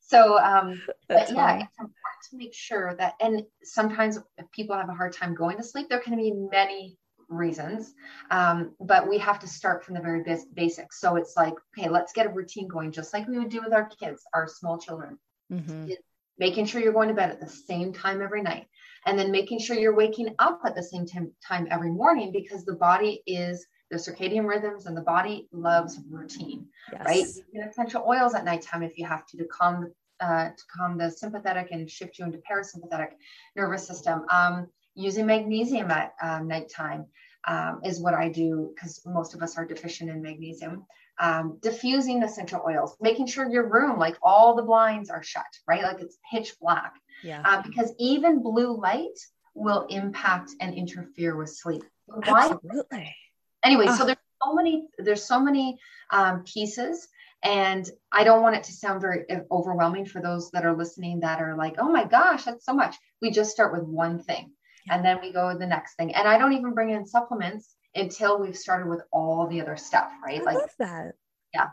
so 0.00 0.38
um 0.38 0.80
but 1.08 1.30
yeah 1.32 1.54
important 1.54 1.93
to 2.34 2.44
make 2.44 2.54
sure 2.54 2.94
that 2.98 3.14
and 3.20 3.42
sometimes 3.62 4.18
if 4.38 4.50
people 4.52 4.76
have 4.76 4.88
a 4.88 4.94
hard 4.94 5.12
time 5.12 5.34
going 5.34 5.56
to 5.56 5.62
sleep 5.62 5.88
there 5.88 6.00
can 6.00 6.16
be 6.16 6.32
many 6.32 6.96
reasons 7.28 7.94
um, 8.30 8.74
but 8.80 9.08
we 9.08 9.18
have 9.18 9.38
to 9.38 9.46
start 9.46 9.84
from 9.84 9.94
the 9.94 10.00
very 10.00 10.22
basics 10.54 11.00
so 11.00 11.16
it's 11.16 11.34
like 11.36 11.54
okay 11.76 11.88
let's 11.88 12.12
get 12.12 12.26
a 12.26 12.30
routine 12.30 12.68
going 12.68 12.92
just 12.92 13.12
like 13.12 13.26
we 13.26 13.38
would 13.38 13.48
do 13.48 13.62
with 13.62 13.72
our 13.72 13.88
kids 14.00 14.22
our 14.34 14.46
small 14.46 14.78
children 14.78 15.18
mm-hmm. 15.52 15.90
making 16.38 16.66
sure 16.66 16.80
you're 16.80 16.92
going 16.92 17.08
to 17.08 17.14
bed 17.14 17.30
at 17.30 17.40
the 17.40 17.48
same 17.48 17.92
time 17.92 18.20
every 18.20 18.42
night 18.42 18.66
and 19.06 19.18
then 19.18 19.30
making 19.30 19.58
sure 19.58 19.76
you're 19.76 19.94
waking 19.94 20.34
up 20.38 20.60
at 20.64 20.74
the 20.74 20.82
same 20.82 21.06
time, 21.06 21.30
time 21.46 21.66
every 21.70 21.90
morning 21.90 22.32
because 22.32 22.64
the 22.64 22.74
body 22.74 23.22
is 23.26 23.66
the 23.90 23.96
circadian 23.96 24.46
rhythms 24.46 24.86
and 24.86 24.96
the 24.96 25.02
body 25.02 25.46
loves 25.52 26.00
routine, 26.10 26.66
yes. 26.90 27.04
right? 27.04 27.68
essential 27.68 28.04
oils 28.06 28.34
at 28.34 28.44
nighttime 28.44 28.82
if 28.82 28.96
you 28.98 29.04
have 29.06 29.26
to 29.26 29.36
to 29.36 29.44
calm 29.44 29.92
uh, 30.20 30.48
to 30.48 30.64
calm 30.74 30.98
the 30.98 31.10
sympathetic 31.10 31.68
and 31.70 31.90
shift 31.90 32.18
you 32.18 32.24
into 32.24 32.38
parasympathetic 32.38 33.10
nervous 33.56 33.86
system. 33.86 34.24
Um, 34.30 34.68
using 34.94 35.26
magnesium 35.26 35.90
at 35.90 36.14
um, 36.22 36.48
nighttime 36.48 37.06
um, 37.46 37.80
is 37.84 38.00
what 38.00 38.14
I 38.14 38.28
do 38.28 38.72
because 38.74 39.00
most 39.04 39.34
of 39.34 39.42
us 39.42 39.56
are 39.56 39.64
deficient 39.64 40.10
in 40.10 40.22
magnesium. 40.22 40.86
Um, 41.20 41.58
diffusing 41.62 42.22
essential 42.24 42.62
oils, 42.66 42.96
making 43.00 43.26
sure 43.26 43.48
your 43.48 43.68
room, 43.68 43.98
like 43.98 44.16
all 44.22 44.56
the 44.56 44.62
blinds 44.62 45.10
are 45.10 45.22
shut, 45.22 45.44
right? 45.66 45.82
Like 45.82 46.00
it's 46.00 46.18
pitch 46.32 46.54
black. 46.60 46.94
Yeah. 47.22 47.42
Uh, 47.44 47.62
because 47.62 47.92
even 47.98 48.42
blue 48.42 48.76
light 48.76 49.18
will 49.54 49.86
impact 49.90 50.50
and 50.60 50.74
interfere 50.74 51.36
with 51.36 51.50
sleep. 51.50 51.84
Why? 52.06 52.50
Absolutely. 52.50 53.14
Anyway, 53.62 53.86
so 53.86 54.04
there's 54.04 54.18
so 54.44 54.54
many, 54.54 54.86
there's 54.98 55.24
so 55.24 55.40
many 55.40 55.78
um, 56.10 56.42
pieces 56.42 57.06
and 57.44 57.88
I 58.10 58.24
don't 58.24 58.42
want 58.42 58.56
it 58.56 58.64
to 58.64 58.72
sound 58.72 59.02
very 59.02 59.24
eh, 59.28 59.40
overwhelming 59.50 60.06
for 60.06 60.22
those 60.22 60.50
that 60.52 60.64
are 60.64 60.74
listening 60.74 61.20
that 61.20 61.40
are 61.40 61.56
like, 61.56 61.74
oh 61.78 61.90
my 61.90 62.04
gosh, 62.04 62.44
that's 62.44 62.64
so 62.64 62.72
much. 62.72 62.96
We 63.20 63.30
just 63.30 63.50
start 63.50 63.72
with 63.72 63.82
one 63.82 64.22
thing 64.22 64.52
and 64.88 65.04
then 65.04 65.20
we 65.20 65.30
go 65.30 65.48
with 65.48 65.58
the 65.58 65.66
next 65.66 65.96
thing. 65.96 66.14
And 66.14 66.26
I 66.26 66.38
don't 66.38 66.54
even 66.54 66.72
bring 66.72 66.90
in 66.90 67.06
supplements 67.06 67.74
until 67.94 68.40
we've 68.40 68.56
started 68.56 68.88
with 68.88 69.02
all 69.12 69.46
the 69.46 69.60
other 69.60 69.76
stuff, 69.76 70.10
right? 70.24 70.40
I 70.40 70.44
like 70.44 70.56
love 70.56 70.74
that. 70.78 71.12
Yeah. 71.52 71.68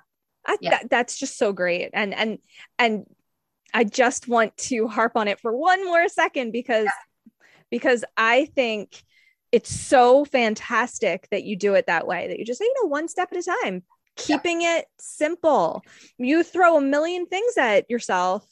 I, 0.45 0.57
yeah. 0.60 0.69
That, 0.71 0.89
that's 0.89 1.17
just 1.17 1.38
so 1.38 1.53
great. 1.53 1.91
And 1.93 2.13
and 2.13 2.39
and 2.77 3.05
I 3.73 3.86
just 3.86 4.27
want 4.27 4.55
to 4.57 4.88
harp 4.88 5.15
on 5.15 5.27
it 5.27 5.39
for 5.39 5.55
one 5.55 5.86
more 5.86 6.10
second 6.10 6.51
because 6.51 6.86
yeah. 6.86 7.31
because 7.69 8.03
I 8.17 8.45
think 8.55 9.01
it's 9.51 9.73
so 9.73 10.25
fantastic 10.25 11.27
that 11.31 11.43
you 11.43 11.55
do 11.55 11.75
it 11.75 11.88
that 11.88 12.07
way 12.07 12.27
that 12.27 12.39
you 12.39 12.45
just 12.45 12.60
say, 12.60 12.65
you 12.65 12.75
know, 12.81 12.88
one 12.88 13.07
step 13.07 13.29
at 13.31 13.38
a 13.38 13.57
time, 13.63 13.84
keeping 14.15 14.62
yeah. 14.62 14.80
it 14.80 14.86
simple. 15.00 15.84
You 16.17 16.43
throw 16.43 16.78
a 16.78 16.82
million 16.82 17.26
things 17.26 17.58
at 17.58 17.89
yourself, 17.89 18.45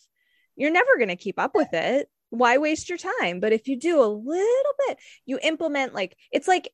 you're 0.55 0.71
never 0.71 0.97
going 0.97 1.09
to 1.09 1.15
keep 1.15 1.39
up 1.39 1.55
with 1.55 1.73
it. 1.73 2.09
Why 2.29 2.57
waste 2.57 2.89
your 2.89 2.97
time? 2.97 3.39
But 3.39 3.53
if 3.53 3.67
you 3.67 3.77
do 3.77 4.03
a 4.03 4.05
little 4.05 4.73
bit 4.87 4.99
you 5.25 5.39
implement 5.41 5.93
like 5.95 6.15
it's 6.31 6.47
like 6.47 6.71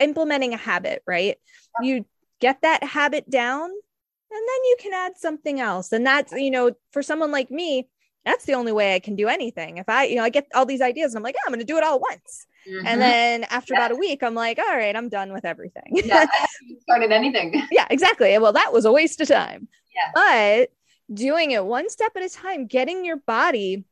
implementing 0.00 0.54
a 0.54 0.58
habit 0.58 1.02
right? 1.06 1.36
You 1.80 2.04
get 2.40 2.62
that 2.62 2.82
habit 2.82 3.30
down 3.30 3.64
and 3.64 4.48
then 4.48 4.64
you 4.64 4.76
can 4.80 4.92
add 4.92 5.16
something 5.16 5.60
else. 5.60 5.92
And 5.92 6.04
that's 6.04 6.32
you 6.32 6.50
know 6.50 6.72
for 6.92 7.02
someone 7.02 7.30
like 7.30 7.50
me 7.50 7.88
that's 8.24 8.44
the 8.44 8.54
only 8.54 8.72
way 8.72 8.96
i 8.96 8.98
can 8.98 9.14
do 9.14 9.28
anything. 9.28 9.76
If 9.76 9.88
i 9.88 10.04
you 10.04 10.16
know 10.16 10.24
i 10.24 10.30
get 10.30 10.48
all 10.54 10.66
these 10.66 10.80
ideas 10.80 11.12
and 11.12 11.18
i'm 11.18 11.22
like 11.22 11.36
yeah, 11.36 11.42
i'm 11.46 11.52
going 11.52 11.60
to 11.60 11.72
do 11.72 11.78
it 11.78 11.84
all 11.84 12.00
once 12.00 12.46
mm-hmm. 12.68 12.86
and 12.86 13.00
then 13.00 13.44
after 13.44 13.74
yeah. 13.74 13.80
about 13.80 13.92
a 13.92 13.96
week 13.96 14.22
i'm 14.22 14.34
like 14.34 14.58
all 14.58 14.76
right 14.76 14.96
i'm 14.96 15.08
done 15.08 15.32
with 15.32 15.44
everything. 15.44 15.84
Yeah 15.90 16.26
started 16.80 17.12
anything. 17.12 17.62
Yeah 17.70 17.86
exactly. 17.90 18.36
Well 18.38 18.52
that 18.52 18.72
was 18.72 18.84
a 18.84 18.92
waste 18.92 19.20
of 19.20 19.28
time. 19.28 19.68
Yeah. 19.94 20.10
But 20.14 20.70
doing 21.14 21.52
it 21.52 21.64
one 21.64 21.88
step 21.88 22.12
at 22.16 22.22
a 22.22 22.28
time 22.28 22.66
getting 22.66 23.04
your 23.04 23.16
body 23.16 23.84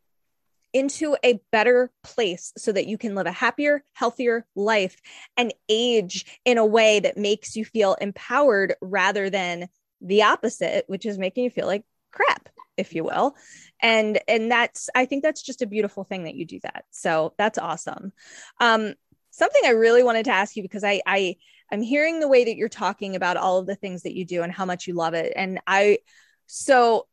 into 0.75 1.17
a 1.25 1.41
better 1.53 1.91
place 2.03 2.53
so 2.59 2.73
that 2.73 2.87
you 2.87 2.99
can 2.99 3.15
live 3.15 3.27
a 3.27 3.33
happier, 3.33 3.85
healthier 3.93 4.45
life 4.57 5.01
and 5.37 5.55
age 5.69 6.41
in 6.45 6.59
a 6.59 6.67
way 6.67 6.99
that 6.99 7.17
makes 7.17 7.55
you 7.55 7.65
feel 7.65 7.95
empowered 7.95 8.75
rather 8.83 9.31
than 9.31 9.69
the 10.01 10.25
opposite, 10.25 10.85
which 10.89 11.07
is 11.07 11.17
making 11.17 11.45
you 11.45 11.51
feel 11.51 11.67
like 11.67 11.85
crap, 12.11 12.49
if 12.77 12.95
you 12.95 13.05
will. 13.05 13.37
And 13.81 14.21
and 14.29 14.51
that's 14.51 14.89
I 14.95 15.07
think 15.07 15.23
that's 15.23 15.43
just 15.43 15.63
a 15.63 15.67
beautiful 15.67 16.05
thing 16.05 16.25
that 16.25 16.35
you 16.35 16.45
do 16.45 16.61
that. 16.63 16.85
So 16.91 17.35
that's 17.39 17.59
awesome. 17.59 18.13
Um, 18.61 18.95
something 19.31 19.63
I 19.65 19.71
really 19.71 20.03
wanted 20.03 20.25
to 20.27 20.33
ask 20.33 20.57
you 20.57 20.63
because 20.63 20.85
I 20.85 21.01
I 21.07 21.37
I'm 21.73 21.83
hearing 21.83 22.21
the 22.21 22.29
way 22.29 22.45
that 22.45 22.57
you're 22.57 22.69
talking 22.69 23.17
about 23.17 23.37
all 23.37 23.59
of 23.59 23.67
the 23.67 23.77
things 23.77 24.03
that 24.03 24.15
you 24.15 24.25
do 24.25 24.43
and 24.43 24.53
how 24.53 24.65
much 24.65 24.87
you 24.87 24.95
love 24.95 25.15
it. 25.15 25.33
And 25.35 25.61
I 25.67 25.99
so 26.47 27.07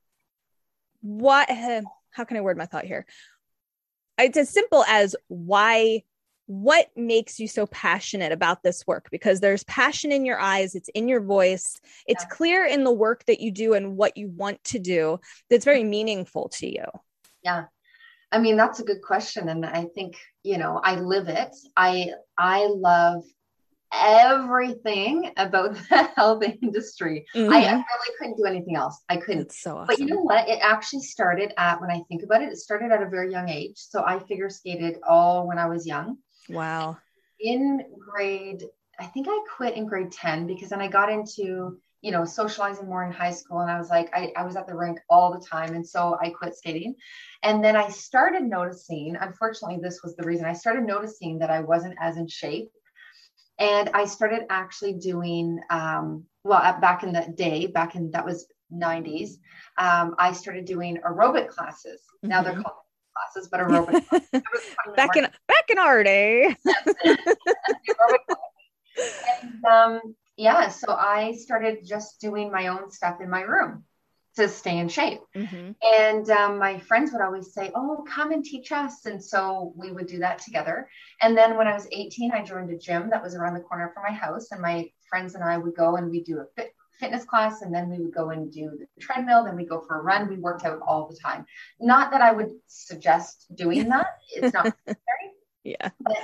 what 1.02 1.50
how 2.12 2.24
can 2.26 2.38
I 2.38 2.42
word 2.42 2.58
my 2.58 2.66
thought 2.66 2.86
here? 2.86 3.06
it's 4.20 4.38
as 4.38 4.50
simple 4.50 4.84
as 4.88 5.16
why 5.28 6.04
what 6.52 6.88
makes 6.98 7.40
you 7.40 7.48
so 7.48 7.66
passionate 7.68 8.34
about 8.34 8.62
this 8.62 8.86
work 8.86 9.08
because 9.10 9.40
there's 9.40 9.64
passion 9.64 10.12
in 10.12 10.26
your 10.26 10.38
eyes 10.38 10.76
it's 10.76 10.90
in 10.90 11.08
your 11.08 11.22
voice 11.22 11.80
it's 12.08 12.26
yeah. 12.26 12.36
clear 12.36 12.66
in 12.66 12.84
the 12.84 12.92
work 12.92 13.24
that 13.26 13.40
you 13.40 13.52
do 13.52 13.74
and 13.74 13.96
what 13.96 14.18
you 14.18 14.28
want 14.28 14.62
to 14.66 14.78
do 14.78 15.18
that's 15.50 15.64
very 15.64 15.86
meaningful 15.86 16.50
to 16.50 16.68
you 16.68 16.84
yeah 17.42 17.64
i 18.34 18.38
mean 18.38 18.58
that's 18.58 18.82
a 18.82 18.84
good 18.84 19.02
question 19.02 19.48
and 19.48 19.66
i 19.66 19.86
think 19.96 20.18
you 20.44 20.58
know 20.58 20.82
i 20.84 20.96
live 20.96 21.30
it 21.30 21.56
i 21.78 22.10
i 22.38 22.68
love 22.68 23.24
everything 23.94 25.32
about 25.38 25.76
the 25.90 26.10
health 26.16 26.44
industry. 26.62 27.26
Mm-hmm. 27.36 27.52
I, 27.52 27.58
I, 27.58 27.74
really 27.74 28.16
couldn't 28.18 28.38
do 28.38 28.46
anything 28.46 28.78
else. 28.78 29.04
I 29.10 29.18
couldn't. 29.18 29.50
That's 29.50 29.62
so 29.62 29.76
awesome. 29.78 29.88
But 29.88 30.00
you 30.00 30.06
know 30.06 30.22
what? 30.22 30.48
It 30.48 30.60
actually 30.62 31.02
started 31.02 31.54
at, 31.58 31.82
when 31.82 31.92
I 31.92 32.02
think 32.08 32.24
about 32.24 32.42
it, 32.42 32.54
it 32.54 32.58
started 32.58 32.92
at 32.92 33.02
a 33.02 33.10
very 33.10 33.30
young 33.30 33.50
age. 33.50 33.74
So 33.76 34.02
I 34.06 34.20
figure 34.20 34.50
skated 34.50 35.00
all 35.06 35.46
when 35.46 35.60
I 35.60 35.66
was 35.66 35.86
young. 35.86 36.18
Wow. 36.52 36.98
In 37.40 37.86
grade, 38.00 38.66
I 39.00 39.06
think 39.06 39.28
I 39.30 39.40
quit 39.56 39.76
in 39.76 39.86
grade 39.86 40.12
10 40.12 40.48
because 40.48 40.70
then 40.70 40.82
I 40.82 40.88
got 40.88 41.12
into, 41.12 41.80
you 42.02 42.12
know, 42.12 42.26
socializing 42.26 42.88
more 42.88 43.04
in 43.04 43.12
high 43.12 43.32
school. 43.32 43.60
And 43.62 43.72
I 43.72 43.78
was 43.78 43.90
like, 43.90 44.10
I, 44.14 44.32
I 44.36 44.44
was 44.44 44.56
at 44.56 44.68
the 44.68 44.76
rink 44.76 45.00
all 45.10 45.32
the 45.32 45.46
time. 45.46 45.74
And 45.74 45.88
so 45.88 46.18
I 46.22 46.30
quit 46.30 46.56
skating. 46.56 46.96
And 47.44 47.64
then 47.64 47.76
I 47.76 47.90
started 47.90 48.44
noticing, 48.44 49.16
unfortunately, 49.20 49.80
this 49.82 50.02
was 50.04 50.16
the 50.16 50.28
reason 50.28 50.46
I 50.46 50.54
started 50.54 50.86
noticing 50.86 51.40
that 51.40 51.50
I 51.50 51.62
wasn't 51.62 51.96
as 52.00 52.18
in 52.18 52.28
shape 52.28 52.72
and 53.62 53.92
I 53.94 54.06
started 54.06 54.48
actually 54.50 54.94
doing, 54.94 55.62
um, 55.70 56.26
well, 56.44 56.60
back 56.82 57.04
in 57.04 57.14
the 57.14 57.32
day, 57.36 57.68
back 57.68 57.94
in 57.94 58.10
that 58.12 58.26
was 58.26 58.48
90s, 58.74 59.34
um, 59.78 60.16
I 60.18 60.34
started 60.34 60.66
doing 60.66 60.98
aerobic 60.98 61.48
classes. 61.50 62.02
Mm-hmm. 62.02 62.30
Now 62.30 62.42
they're 62.42 62.54
mm-hmm. 62.54 62.64
called 62.64 62.81
classes, 63.14 63.50
but 63.50 63.60
aerobic 63.60 64.04
back 64.96 65.16
in 65.16 65.24
back 65.48 65.70
in 65.70 65.78
our 65.78 66.04
day. 66.04 66.56
and, 69.44 69.66
um, 69.66 70.02
yeah, 70.38 70.70
so 70.70 70.94
I 70.94 71.34
started 71.34 71.86
just 71.86 72.20
doing 72.20 72.52
my 72.52 72.68
own 72.68 72.92
stuff 72.92 73.22
in 73.22 73.30
my 73.30 73.42
room 73.42 73.84
to 74.36 74.48
stay 74.48 74.78
in 74.78 74.88
shape. 74.88 75.20
Mm-hmm. 75.36 75.72
And 75.82 76.30
um, 76.30 76.58
my 76.58 76.80
friends 76.80 77.12
would 77.12 77.22
always 77.22 77.54
say, 77.54 77.72
Oh, 77.76 78.06
come 78.08 78.32
and 78.32 78.44
teach 78.44 78.72
us. 78.72 79.06
And 79.06 79.24
so 79.24 79.74
we 79.76 79.92
would 79.92 80.08
do 80.08 80.20
that 80.20 80.40
together. 80.40 80.90
And 81.22 81.38
then 81.38 81.58
when 81.58 81.68
I 81.68 81.74
was 81.74 81.88
18, 81.92 82.32
I 82.32 82.44
joined 82.44 82.72
a 82.72 82.78
gym 82.78 83.10
that 83.10 83.22
was 83.22 83.36
around 83.36 83.56
the 83.56 83.62
corner 83.62 83.92
from 83.94 84.04
my 84.04 84.16
house. 84.16 84.52
And 84.52 84.62
my 84.62 84.90
friends 85.10 85.36
and 85.36 85.44
I 85.44 85.58
would 85.58 85.76
go 85.76 85.98
and 85.98 86.10
we 86.10 86.24
do 86.24 86.40
a 86.40 86.46
fit, 86.56 86.74
fitness 87.02 87.26
class. 87.26 87.62
And 87.64 87.74
then 87.74 87.90
we 87.90 87.98
would 87.98 88.14
go 88.14 88.30
and 88.30 88.50
do 88.52 88.78
the 88.80 89.02
treadmill. 89.02 89.44
Then 89.44 89.58
we 89.58 89.66
go 89.66 89.82
for 89.82 90.00
a 90.00 90.04
run. 90.04 90.30
We 90.30 90.38
worked 90.38 90.64
out 90.64 90.80
all 90.88 91.10
the 91.10 91.18
time. 91.18 91.46
Not 91.82 92.12
that 92.12 92.22
I 92.22 92.32
would 92.32 92.52
suggest 92.68 93.48
doing 93.56 93.90
that, 93.90 94.08
it's 94.30 94.54
not 94.54 94.66
necessary. 94.88 95.32
yeah. 95.66 95.90
But 96.00 96.18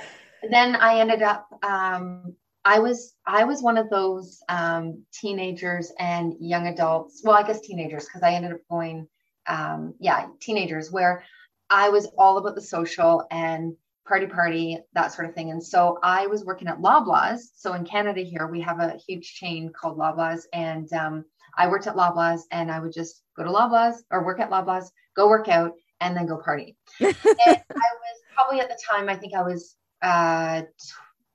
then 0.50 0.76
I 0.76 1.00
ended 1.00 1.22
up 1.22 1.46
um, 1.62 2.34
I 2.64 2.78
was 2.78 3.14
I 3.26 3.44
was 3.44 3.62
one 3.62 3.78
of 3.78 3.90
those 3.90 4.42
um, 4.48 5.02
teenagers 5.12 5.92
and 5.98 6.34
young 6.38 6.66
adults. 6.66 7.22
Well, 7.24 7.36
I 7.36 7.42
guess 7.46 7.60
teenagers 7.60 8.04
because 8.04 8.22
I 8.22 8.34
ended 8.34 8.52
up 8.52 8.60
going, 8.70 9.08
um, 9.46 9.94
yeah, 9.98 10.26
teenagers 10.40 10.92
where 10.92 11.24
I 11.70 11.88
was 11.88 12.08
all 12.18 12.38
about 12.38 12.54
the 12.54 12.62
social 12.62 13.26
and 13.30 13.74
party 14.08 14.26
party 14.26 14.78
that 14.94 15.12
sort 15.12 15.28
of 15.28 15.34
thing. 15.34 15.50
And 15.50 15.62
so 15.62 15.98
I 16.02 16.26
was 16.26 16.44
working 16.44 16.68
at 16.68 16.80
Loblaws. 16.80 17.40
So 17.54 17.74
in 17.74 17.84
Canada 17.84 18.22
here 18.22 18.48
we 18.48 18.60
have 18.62 18.80
a 18.80 18.98
huge 19.06 19.34
chain 19.34 19.70
called 19.78 19.98
Loblaws, 19.98 20.42
and 20.52 20.92
um, 20.92 21.24
I 21.56 21.68
worked 21.68 21.86
at 21.86 21.96
Loblaws, 21.96 22.40
and 22.50 22.70
I 22.70 22.80
would 22.80 22.92
just 22.92 23.22
go 23.36 23.44
to 23.44 23.50
Loblaws 23.50 23.96
or 24.10 24.24
work 24.24 24.40
at 24.40 24.50
Loblaws, 24.50 24.86
go 25.14 25.28
work 25.28 25.48
out, 25.48 25.72
and 26.00 26.16
then 26.16 26.26
go 26.26 26.38
party. 26.38 26.76
and 27.00 27.14
I 27.14 27.54
was 27.54 28.18
probably 28.34 28.60
at 28.60 28.68
the 28.68 28.78
time 28.88 29.08
I 29.08 29.16
think 29.16 29.34
I 29.34 29.42
was 29.42 29.76
uh, 30.02 30.62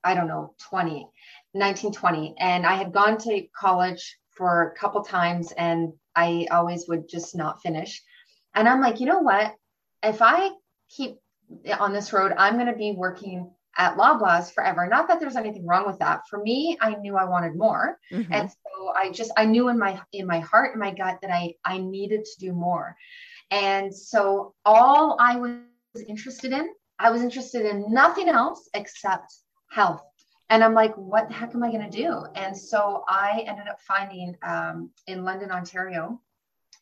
I 0.04 0.14
don't 0.14 0.28
know 0.28 0.54
20 0.70 1.08
1920 1.54 2.36
and 2.40 2.66
i 2.66 2.74
had 2.74 2.92
gone 2.92 3.18
to 3.18 3.46
college 3.56 4.18
for 4.32 4.64
a 4.64 4.80
couple 4.80 5.04
times 5.04 5.54
and 5.58 5.94
i 6.16 6.48
always 6.52 6.88
would 6.88 7.08
just 7.08 7.36
not 7.36 7.62
finish 7.62 8.02
and 8.56 8.68
i'm 8.68 8.82
like 8.82 9.00
you 9.00 9.06
know 9.06 9.20
what 9.20 9.54
if 10.02 10.22
i 10.22 10.50
keep 10.90 11.18
on 11.80 11.94
this 11.94 12.14
road 12.14 12.34
i'm 12.38 12.56
going 12.56 12.68
to 12.68 12.76
be 12.76 12.92
working 12.92 13.50
at 13.78 13.98
loblaws 13.98 14.54
forever. 14.54 14.88
Not 14.88 15.08
that 15.08 15.20
there's 15.20 15.36
anything 15.36 15.66
wrong 15.66 15.88
with 15.88 16.00
that. 16.00 16.22
For 16.30 16.40
me 16.40 16.78
i 16.82 16.96
knew 16.96 17.16
i 17.16 17.26
wanted 17.26 17.56
more. 17.56 17.98
Mm-hmm. 18.12 18.34
and 18.34 18.50
so 18.50 18.94
i 18.96 19.10
just 19.10 19.32
i 19.38 19.46
knew 19.46 19.70
in 19.70 19.80
my 19.80 20.00
in 20.12 20.28
my 20.28 20.40
heart 20.40 20.72
and 20.72 20.80
my 20.80 20.94
gut 20.94 21.20
that 21.22 21.32
i 21.32 21.54
i 21.66 21.78
needed 21.78 22.26
to 22.26 22.40
do 22.40 22.54
more. 22.54 22.96
And 23.52 23.94
so 23.96 24.54
all 24.66 25.18
i 25.20 25.36
was 25.36 26.04
interested 26.08 26.52
in 26.52 26.70
i 27.00 27.10
was 27.10 27.22
interested 27.22 27.66
in 27.66 27.92
nothing 27.92 28.30
else 28.30 28.70
except 28.74 29.34
health. 29.70 30.04
And 30.50 30.64
I'm 30.64 30.76
like, 30.76 30.94
what 30.96 31.30
the 31.30 31.34
heck 31.34 31.56
am 31.56 31.64
I 31.64 31.72
going 31.72 31.90
to 31.90 31.98
do? 31.98 32.26
And 32.36 32.56
so 32.56 33.06
I 33.08 33.44
ended 33.48 33.68
up 33.68 33.80
finding 33.82 34.36
um, 34.44 34.92
in 35.08 35.24
London, 35.24 35.50
Ontario, 35.50 36.22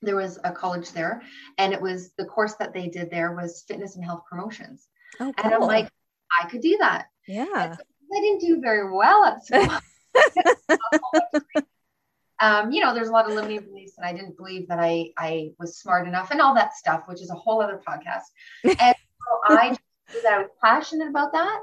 there 0.01 0.15
was 0.15 0.39
a 0.43 0.51
college 0.51 0.91
there, 0.91 1.21
and 1.57 1.73
it 1.73 1.81
was 1.81 2.11
the 2.17 2.25
course 2.25 2.55
that 2.55 2.73
they 2.73 2.87
did 2.87 3.11
there 3.11 3.33
was 3.33 3.63
fitness 3.67 3.95
and 3.95 4.03
health 4.03 4.23
promotions. 4.29 4.87
Oh, 5.19 5.33
cool. 5.33 5.45
And 5.45 5.53
I'm 5.53 5.61
like, 5.61 5.89
I 6.41 6.47
could 6.47 6.61
do 6.61 6.77
that. 6.79 7.07
Yeah. 7.27 7.75
So 7.75 7.83
I 8.13 8.19
didn't 8.19 8.41
do 8.41 8.61
very 8.61 8.91
well 8.91 9.25
at 9.25 9.45
school. 9.45 9.67
um, 12.41 12.71
you 12.71 12.81
know, 12.81 12.93
there's 12.93 13.09
a 13.09 13.11
lot 13.11 13.29
of 13.29 13.35
limiting 13.35 13.61
beliefs, 13.61 13.93
and 13.97 14.05
I 14.05 14.13
didn't 14.13 14.37
believe 14.37 14.67
that 14.67 14.79
I 14.79 15.11
I 15.17 15.51
was 15.59 15.77
smart 15.77 16.07
enough, 16.07 16.31
and 16.31 16.41
all 16.41 16.55
that 16.55 16.75
stuff, 16.75 17.03
which 17.07 17.21
is 17.21 17.29
a 17.29 17.35
whole 17.35 17.61
other 17.61 17.81
podcast. 17.85 18.23
And 18.63 18.95
so 18.95 19.55
I, 19.55 19.77
I 20.27 20.37
was 20.39 20.49
passionate 20.61 21.07
about 21.07 21.33
that, 21.33 21.59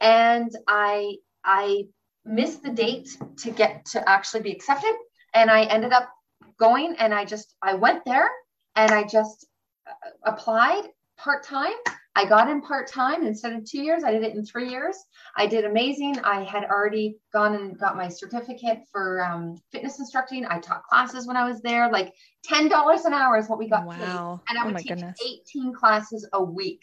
and 0.00 0.50
I 0.66 1.16
I 1.44 1.84
missed 2.24 2.62
the 2.62 2.70
date 2.70 3.16
to 3.38 3.50
get 3.50 3.84
to 3.86 4.08
actually 4.08 4.42
be 4.42 4.52
accepted, 4.52 4.94
and 5.32 5.50
I 5.50 5.64
ended 5.64 5.92
up 5.92 6.10
going, 6.58 6.96
and 6.98 7.14
I 7.14 7.24
just 7.24 7.54
I 7.62 7.74
went 7.74 8.04
there, 8.04 8.30
and 8.74 8.92
I 8.92 9.04
just 9.04 9.46
uh, 9.86 9.92
applied 10.24 10.84
part 11.16 11.44
time. 11.44 11.72
I 12.14 12.24
got 12.24 12.48
in 12.48 12.62
part 12.62 12.88
time 12.88 13.26
instead 13.26 13.52
of 13.52 13.64
two 13.64 13.82
years. 13.82 14.02
I 14.02 14.10
did 14.10 14.22
it 14.22 14.34
in 14.34 14.44
three 14.44 14.70
years. 14.70 14.96
I 15.36 15.46
did 15.46 15.66
amazing. 15.66 16.18
I 16.20 16.44
had 16.44 16.64
already 16.64 17.18
gone 17.30 17.54
and 17.54 17.78
got 17.78 17.94
my 17.94 18.08
certificate 18.08 18.78
for 18.90 19.22
um, 19.22 19.58
fitness 19.70 19.98
instructing. 19.98 20.46
I 20.46 20.58
taught 20.58 20.84
classes 20.84 21.26
when 21.26 21.36
I 21.36 21.46
was 21.46 21.60
there. 21.60 21.90
Like 21.90 22.14
ten 22.42 22.68
dollars 22.68 23.04
an 23.04 23.12
hour 23.12 23.36
is 23.36 23.48
what 23.48 23.58
we 23.58 23.68
got 23.68 23.84
wow. 23.84 23.94
paid, 23.94 24.50
and 24.50 24.58
I 24.58 24.62
oh 24.62 24.64
would 24.66 24.74
my 24.74 24.80
teach 24.80 24.88
goodness. 24.88 25.18
eighteen 25.26 25.74
classes 25.74 26.26
a 26.32 26.42
week. 26.42 26.82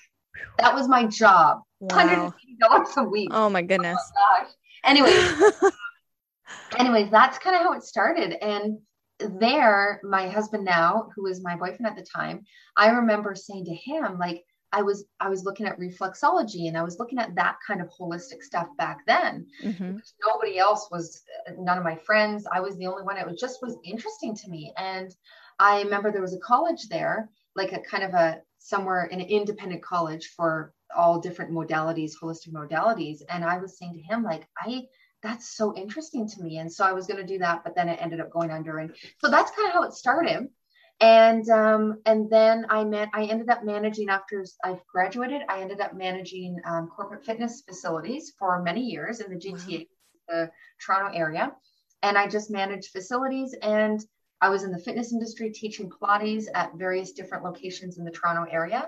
That 0.59 0.73
was 0.73 0.88
my 0.88 1.05
job. 1.05 1.62
Wow. 1.79 1.99
and 1.99 2.33
eighty 2.43 2.57
dollars 2.59 2.89
a 2.97 3.03
week. 3.03 3.29
Oh 3.31 3.49
my 3.49 3.63
goodness. 3.63 3.97
Oh 3.99 4.39
gosh. 4.39 4.51
Anyways, 4.86 5.73
anyways, 6.77 7.09
that's 7.09 7.39
kind 7.39 7.55
of 7.55 7.63
how 7.63 7.73
it 7.73 7.83
started. 7.83 8.33
And 8.43 8.77
there, 9.39 9.99
my 10.03 10.27
husband 10.27 10.65
now, 10.65 11.09
who 11.15 11.23
was 11.23 11.41
my 11.41 11.55
boyfriend 11.55 11.88
at 11.88 11.95
the 11.95 12.03
time, 12.03 12.45
I 12.77 12.89
remember 12.89 13.36
saying 13.36 13.65
to 13.65 13.75
him, 13.75 14.17
like, 14.17 14.45
I 14.73 14.81
was 14.81 15.05
I 15.19 15.29
was 15.29 15.45
looking 15.45 15.67
at 15.67 15.79
reflexology 15.79 16.67
and 16.67 16.75
I 16.75 16.81
was 16.83 16.97
looking 16.97 17.19
at 17.19 17.36
that 17.36 17.57
kind 17.65 17.79
of 17.79 17.89
holistic 17.89 18.41
stuff 18.41 18.67
back 18.75 19.05
then. 19.05 19.45
Mhm. 19.63 20.01
Nobody 20.25 20.57
else 20.57 20.89
was 20.89 21.23
none 21.59 21.77
of 21.77 21.83
my 21.83 21.95
friends. 21.95 22.47
I 22.51 22.59
was 22.59 22.75
the 22.77 22.88
only 22.88 23.03
one. 23.03 23.17
It 23.17 23.27
was 23.27 23.39
just 23.39 23.62
was 23.62 23.77
interesting 23.83 24.33
to 24.36 24.49
me. 24.49 24.73
And 24.77 25.15
I 25.59 25.83
remember 25.83 26.12
there 26.12 26.21
was 26.21 26.33
a 26.33 26.39
college 26.39 26.89
there, 26.89 27.29
like 27.55 27.71
a 27.71 27.81
kind 27.81 28.03
of 28.03 28.15
a 28.15 28.41
somewhere 28.57 29.03
an 29.12 29.21
independent 29.21 29.83
college 29.83 30.33
for 30.36 30.73
all 30.95 31.19
different 31.19 31.51
modalities, 31.51 32.13
holistic 32.19 32.51
modalities. 32.51 33.21
And 33.29 33.43
I 33.43 33.59
was 33.59 33.77
saying 33.77 33.93
to 33.93 34.01
him, 34.01 34.23
like, 34.23 34.47
I 34.57 34.88
that's 35.23 35.55
so 35.55 35.75
interesting 35.75 36.27
to 36.27 36.41
me. 36.41 36.57
And 36.57 36.71
so 36.71 36.86
I 36.86 36.91
was 36.91 37.07
going 37.07 37.19
to 37.19 37.25
do 37.25 37.39
that, 37.39 37.63
but 37.63 37.75
then 37.75 37.89
it 37.89 37.99
ended 38.01 38.19
up 38.19 38.29
going 38.29 38.51
under. 38.51 38.77
And 38.77 38.93
so 39.19 39.31
that's 39.31 39.51
kind 39.51 39.67
of 39.67 39.73
how 39.73 39.83
it 39.83 39.93
started. 39.93 40.49
And 40.99 41.49
um, 41.49 42.01
and 42.05 42.29
then 42.29 42.67
I 42.69 42.83
met 42.83 43.09
I 43.13 43.25
ended 43.25 43.49
up 43.49 43.63
managing 43.63 44.09
after 44.09 44.45
I 44.63 44.77
graduated. 44.88 45.41
I 45.49 45.62
ended 45.62 45.81
up 45.81 45.95
managing 45.95 46.57
um, 46.65 46.88
corporate 46.88 47.25
fitness 47.25 47.63
facilities 47.67 48.33
for 48.38 48.62
many 48.62 48.81
years 48.81 49.19
in 49.19 49.31
the 49.31 49.36
GTA, 49.36 49.88
the 50.29 50.51
Toronto 50.79 51.17
area, 51.17 51.51
and 52.03 52.17
I 52.17 52.27
just 52.27 52.51
managed 52.51 52.91
facilities. 52.91 53.55
And 53.59 54.05
I 54.39 54.49
was 54.49 54.63
in 54.63 54.71
the 54.71 54.79
fitness 54.79 55.12
industry 55.12 55.49
teaching 55.49 55.89
Pilates 55.89 56.45
at 56.53 56.75
various 56.75 57.13
different 57.13 57.43
locations 57.43 57.97
in 57.97 58.05
the 58.05 58.12
Toronto 58.12 58.49
area. 58.49 58.88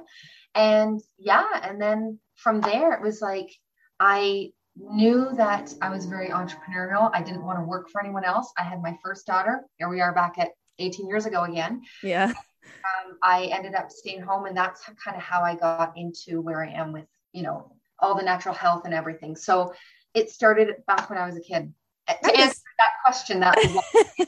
And 0.53 1.01
yeah, 1.17 1.47
and 1.63 1.81
then 1.81 2.19
from 2.35 2.61
there 2.61 2.93
it 2.93 3.01
was 3.01 3.19
like 3.19 3.49
I 3.99 4.51
knew 4.77 5.29
that 5.35 5.73
I 5.81 5.89
was 5.89 6.05
very 6.05 6.29
entrepreneurial. 6.29 7.09
I 7.13 7.21
didn't 7.21 7.43
want 7.45 7.59
to 7.59 7.63
work 7.65 7.89
for 7.89 8.01
anyone 8.01 8.25
else. 8.25 8.51
I 8.57 8.63
had 8.63 8.81
my 8.81 8.97
first 9.03 9.25
daughter. 9.25 9.61
Here 9.77 9.89
we 9.89 10.01
are 10.01 10.13
back 10.13 10.37
at 10.37 10.49
18 10.79 11.07
years 11.07 11.25
ago 11.25 11.43
again. 11.43 11.81
Yeah. 12.03 12.33
Um, 12.65 13.17
I 13.23 13.45
ended 13.45 13.73
up 13.75 13.91
staying 13.91 14.21
home, 14.21 14.45
and 14.45 14.55
that's 14.55 14.81
kind 15.03 15.15
of 15.15 15.23
how 15.23 15.41
I 15.41 15.55
got 15.55 15.93
into 15.95 16.41
where 16.41 16.63
I 16.63 16.71
am 16.71 16.91
with, 16.91 17.05
you 17.31 17.41
know, 17.43 17.71
all 17.99 18.15
the 18.15 18.23
natural 18.23 18.53
health 18.53 18.83
and 18.85 18.93
everything. 18.93 19.35
So 19.35 19.73
it 20.13 20.29
started 20.29 20.75
back 20.87 21.09
when 21.09 21.17
I 21.17 21.25
was 21.25 21.37
a 21.37 21.41
kid. 21.41 21.73
To 22.07 22.15
That 22.23 22.35
is- 22.35 22.41
answer 22.41 22.61
that 22.77 22.89
question, 23.03 23.39
that 23.39 23.55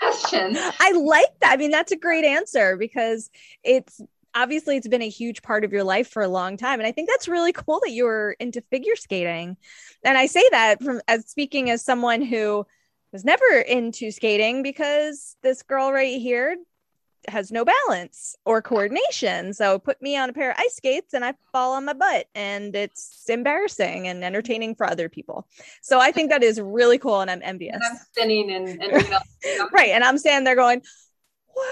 question. 0.00 0.56
I 0.80 0.92
like 0.92 1.38
that. 1.40 1.52
I 1.52 1.56
mean, 1.56 1.70
that's 1.70 1.92
a 1.92 1.96
great 1.96 2.24
answer 2.24 2.76
because 2.76 3.30
it's 3.64 4.00
obviously 4.36 4.76
it's 4.76 4.86
been 4.86 5.02
a 5.02 5.08
huge 5.08 5.42
part 5.42 5.64
of 5.64 5.72
your 5.72 5.82
life 5.82 6.08
for 6.08 6.22
a 6.22 6.28
long 6.28 6.56
time. 6.56 6.78
And 6.78 6.86
I 6.86 6.92
think 6.92 7.08
that's 7.08 7.26
really 7.26 7.52
cool 7.52 7.80
that 7.82 7.90
you 7.90 8.04
were 8.04 8.36
into 8.38 8.60
figure 8.60 8.94
skating. 8.94 9.56
And 10.04 10.16
I 10.16 10.26
say 10.26 10.44
that 10.52 10.82
from 10.82 11.00
as 11.08 11.26
speaking 11.26 11.70
as 11.70 11.84
someone 11.84 12.22
who 12.22 12.66
was 13.12 13.24
never 13.24 13.46
into 13.66 14.10
skating 14.10 14.62
because 14.62 15.36
this 15.42 15.62
girl 15.62 15.90
right 15.90 16.20
here 16.20 16.56
has 17.28 17.50
no 17.50 17.64
balance 17.64 18.36
or 18.44 18.60
coordination. 18.60 19.54
So 19.54 19.78
put 19.78 20.00
me 20.02 20.16
on 20.16 20.28
a 20.28 20.32
pair 20.32 20.50
of 20.50 20.56
ice 20.58 20.76
skates 20.76 21.14
and 21.14 21.24
I 21.24 21.34
fall 21.50 21.72
on 21.72 21.86
my 21.86 21.94
butt 21.94 22.26
and 22.34 22.76
it's 22.76 23.24
embarrassing 23.28 24.06
and 24.06 24.22
entertaining 24.22 24.74
for 24.74 24.86
other 24.86 25.08
people. 25.08 25.48
So 25.80 25.98
I 25.98 26.12
think 26.12 26.30
that 26.30 26.42
is 26.42 26.60
really 26.60 26.98
cool 26.98 27.20
and 27.22 27.30
I'm 27.30 27.42
envious. 27.42 27.74
And 27.74 27.84
I'm 27.84 27.96
spinning 27.96 28.52
and, 28.52 28.82
and 28.82 28.92
right. 29.72 29.90
And 29.90 30.04
I'm 30.04 30.18
standing 30.18 30.44
there 30.44 30.56
going, 30.56 30.82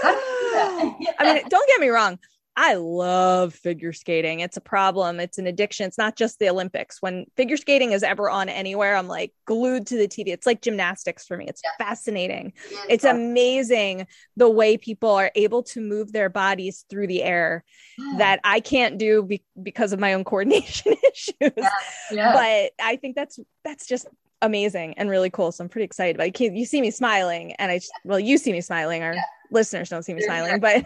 How 0.03 0.12
do 0.12 0.18
you 0.18 0.50
do 0.50 1.05
wow. 1.05 1.12
I 1.18 1.35
mean, 1.35 1.48
don't 1.48 1.68
get 1.68 1.81
me 1.81 1.88
wrong. 1.88 2.18
I 2.57 2.75
love 2.75 3.53
figure 3.53 3.93
skating. 3.93 4.38
It's 4.40 4.57
a 4.57 4.61
problem. 4.61 5.19
It's 5.19 5.38
an 5.38 5.47
addiction. 5.49 5.87
It's 5.87 5.99
not 5.99 6.14
just 6.17 6.38
the 6.38 6.49
Olympics. 6.49 7.03
When 7.03 7.27
figure 7.37 7.57
skating 7.57 7.90
is 7.93 8.05
ever 8.05 8.31
on 8.31 8.49
anywhere, 8.49 8.95
I'm 8.97 9.09
like 9.09 9.33
glued 9.45 9.88
to 9.88 9.97
the 9.97 10.07
TV. 10.07 10.29
It's 10.29 10.47
like 10.47 10.62
gymnastics 10.62 11.27
for 11.27 11.37
me. 11.37 11.47
It's 11.49 11.61
Yeah. 11.64 11.85
fascinating. 11.85 12.53
Is 12.71 12.79
It's 12.88 13.05
fun. 13.05 13.17
amazing 13.17 14.07
the 14.37 14.49
way 14.49 14.77
people 14.77 15.11
are 15.11 15.33
able 15.35 15.64
to 15.64 15.81
move 15.81 16.12
their 16.12 16.29
bodies 16.29 16.85
through 16.88 17.09
the 17.09 17.25
air 17.25 17.64
that 18.19 18.38
I 18.45 18.61
can't 18.61 18.99
do 18.99 19.25
be- 19.25 19.43
because 19.61 19.93
of 19.93 19.99
my 19.99 20.14
own 20.14 20.23
coordination 20.31 20.95
issues. 21.12 21.35
yeah. 22.12 22.33
But 22.33 22.73
I 22.85 22.97
think 22.97 23.17
that's 23.17 23.38
that's 23.64 23.87
just 23.87 24.07
amazing 24.45 24.95
and 24.97 25.11
really 25.11 25.31
cool. 25.31 25.53
So 25.53 25.65
I'm 25.65 25.69
pretty 25.69 25.85
excited. 25.85 26.17
But 26.17 26.39
you, 26.39 26.53
you 26.53 26.65
see 26.65 26.81
me 26.81 26.91
smiling, 26.91 27.53
and 27.53 27.71
I 27.73 27.81
well, 28.05 28.21
you 28.21 28.39
see 28.39 28.53
me 28.53 28.61
smiling. 28.61 29.03
Our 29.03 29.15
Yeah. 29.15 29.23
listeners 29.51 29.89
don't 29.89 30.03
see 30.03 30.15
me 30.15 30.21
smiling, 30.21 30.61
but 30.61 30.85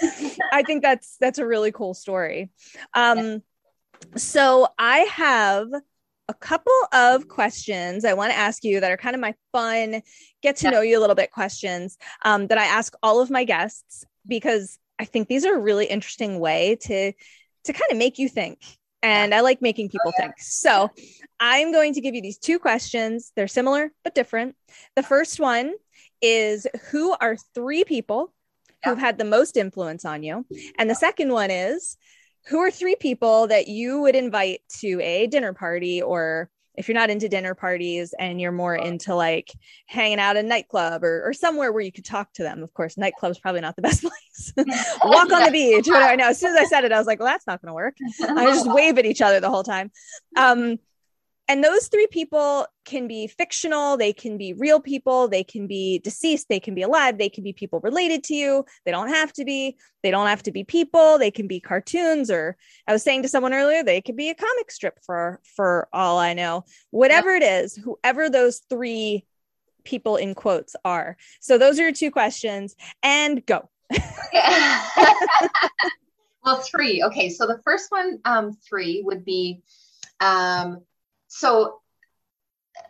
I 0.52 0.62
think 0.62 0.82
that's 0.82 1.16
that's 1.20 1.38
a 1.38 1.46
really 1.46 1.72
cool 1.72 1.94
story. 1.94 2.50
Um, 2.94 3.42
so 4.16 4.68
I 4.78 4.98
have 5.00 5.68
a 6.30 6.34
couple 6.34 6.72
of 6.92 7.26
questions 7.28 8.04
I 8.04 8.14
want 8.14 8.32
to 8.32 8.38
ask 8.38 8.62
you 8.62 8.80
that 8.80 8.90
are 8.90 8.96
kind 8.98 9.14
of 9.14 9.20
my 9.20 9.34
fun 9.50 10.02
get 10.42 10.56
to 10.56 10.64
Yeah. 10.66 10.70
know 10.72 10.80
you 10.82 10.98
a 10.98 11.00
little 11.00 11.16
bit 11.16 11.30
questions 11.30 11.96
um, 12.24 12.46
that 12.48 12.58
I 12.58 12.64
ask 12.64 12.94
all 13.02 13.20
of 13.20 13.30
my 13.30 13.44
guests 13.44 14.04
because 14.26 14.78
I 14.98 15.04
think 15.06 15.28
these 15.28 15.46
are 15.46 15.54
a 15.54 15.60
really 15.60 15.86
interesting 15.86 16.38
way 16.38 16.76
to 16.82 17.12
to 17.64 17.72
kind 17.72 17.90
of 17.90 17.96
make 17.98 18.18
you 18.18 18.28
think. 18.28 18.60
And 19.02 19.34
I 19.34 19.40
like 19.40 19.62
making 19.62 19.90
people 19.90 20.12
think. 20.18 20.34
So 20.38 20.90
I'm 21.38 21.72
going 21.72 21.94
to 21.94 22.00
give 22.00 22.14
you 22.14 22.22
these 22.22 22.38
two 22.38 22.58
questions. 22.58 23.32
They're 23.36 23.48
similar 23.48 23.92
but 24.02 24.14
different. 24.14 24.56
The 24.96 25.02
first 25.02 25.38
one 25.38 25.74
is 26.20 26.66
who 26.90 27.14
are 27.20 27.36
three 27.54 27.84
people 27.84 28.32
who've 28.84 28.98
had 28.98 29.18
the 29.18 29.24
most 29.24 29.56
influence 29.56 30.04
on 30.04 30.22
you? 30.22 30.44
And 30.78 30.90
the 30.90 30.94
second 30.94 31.32
one 31.32 31.50
is 31.50 31.96
who 32.48 32.58
are 32.58 32.70
three 32.70 32.96
people 32.96 33.46
that 33.48 33.68
you 33.68 34.00
would 34.00 34.16
invite 34.16 34.60
to 34.80 35.00
a 35.00 35.26
dinner 35.26 35.52
party 35.52 36.02
or 36.02 36.50
if 36.78 36.88
you're 36.88 36.94
not 36.94 37.10
into 37.10 37.28
dinner 37.28 37.54
parties 37.54 38.14
and 38.18 38.40
you're 38.40 38.52
more 38.52 38.76
into 38.76 39.14
like 39.14 39.52
hanging 39.86 40.20
out 40.20 40.36
at 40.36 40.44
a 40.44 40.48
nightclub 40.48 41.02
or, 41.02 41.26
or 41.26 41.32
somewhere 41.32 41.72
where 41.72 41.82
you 41.82 41.92
could 41.92 42.04
talk 42.04 42.32
to 42.32 42.42
them 42.42 42.62
of 42.62 42.72
course 42.72 42.96
nightclub's 42.96 43.38
probably 43.38 43.60
not 43.60 43.76
the 43.76 43.82
best 43.88 44.02
place. 44.02 44.52
Walk 45.02 45.32
on 45.32 45.44
the 45.44 45.50
beach 45.50 45.88
whatever. 45.88 46.04
I 46.04 46.16
know. 46.16 46.28
As 46.28 46.40
soon 46.40 46.56
as 46.56 46.60
i 46.60 46.64
said 46.68 46.84
it 46.84 46.92
i 46.92 46.98
was 46.98 47.06
like 47.06 47.18
well 47.18 47.28
that's 47.28 47.46
not 47.46 47.60
going 47.60 47.68
to 47.68 47.74
work. 47.74 47.96
I 48.22 48.44
just 48.46 48.70
wave 48.72 48.98
at 48.98 49.06
each 49.06 49.20
other 49.20 49.40
the 49.40 49.50
whole 49.50 49.64
time. 49.64 49.90
Um, 50.36 50.78
and 51.48 51.64
those 51.64 51.88
three 51.88 52.06
people 52.06 52.66
can 52.84 53.08
be 53.08 53.26
fictional, 53.26 53.96
they 53.96 54.12
can 54.12 54.36
be 54.36 54.52
real 54.52 54.80
people, 54.80 55.28
they 55.28 55.42
can 55.42 55.66
be 55.66 55.98
deceased, 56.00 56.48
they 56.48 56.60
can 56.60 56.74
be 56.74 56.82
alive, 56.82 57.16
they 57.16 57.30
can 57.30 57.42
be 57.42 57.54
people 57.54 57.80
related 57.80 58.22
to 58.24 58.34
you. 58.34 58.66
They 58.84 58.90
don't 58.90 59.08
have 59.08 59.32
to 59.34 59.44
be, 59.44 59.78
they 60.02 60.10
don't 60.10 60.26
have 60.26 60.42
to 60.44 60.52
be 60.52 60.62
people, 60.64 61.18
they 61.18 61.30
can 61.30 61.46
be 61.46 61.58
cartoons, 61.58 62.30
or 62.30 62.56
I 62.86 62.92
was 62.92 63.02
saying 63.02 63.22
to 63.22 63.28
someone 63.28 63.54
earlier, 63.54 63.82
they 63.82 64.02
could 64.02 64.16
be 64.16 64.28
a 64.28 64.34
comic 64.34 64.70
strip 64.70 64.98
for 65.04 65.40
for 65.56 65.88
all 65.92 66.18
I 66.18 66.34
know. 66.34 66.64
Whatever 66.90 67.30
it 67.30 67.42
is, 67.42 67.74
whoever 67.74 68.28
those 68.28 68.60
three 68.68 69.24
people 69.84 70.16
in 70.16 70.34
quotes 70.34 70.76
are. 70.84 71.16
So 71.40 71.56
those 71.56 71.78
are 71.78 71.84
your 71.84 71.92
two 71.92 72.10
questions, 72.10 72.76
and 73.02 73.44
go. 73.46 73.70
well, 76.44 76.60
three. 76.62 77.02
Okay, 77.04 77.30
so 77.30 77.46
the 77.46 77.60
first 77.64 77.90
one, 77.90 78.18
um, 78.26 78.52
three 78.68 79.02
would 79.02 79.24
be, 79.24 79.62
um, 80.20 80.82
so 81.28 81.80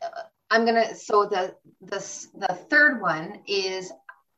uh, 0.02 0.22
I'm 0.50 0.64
gonna. 0.66 0.94
So 0.94 1.26
the 1.26 1.54
the 1.82 1.98
the 2.34 2.54
third 2.70 3.00
one 3.02 3.40
is, 3.46 3.92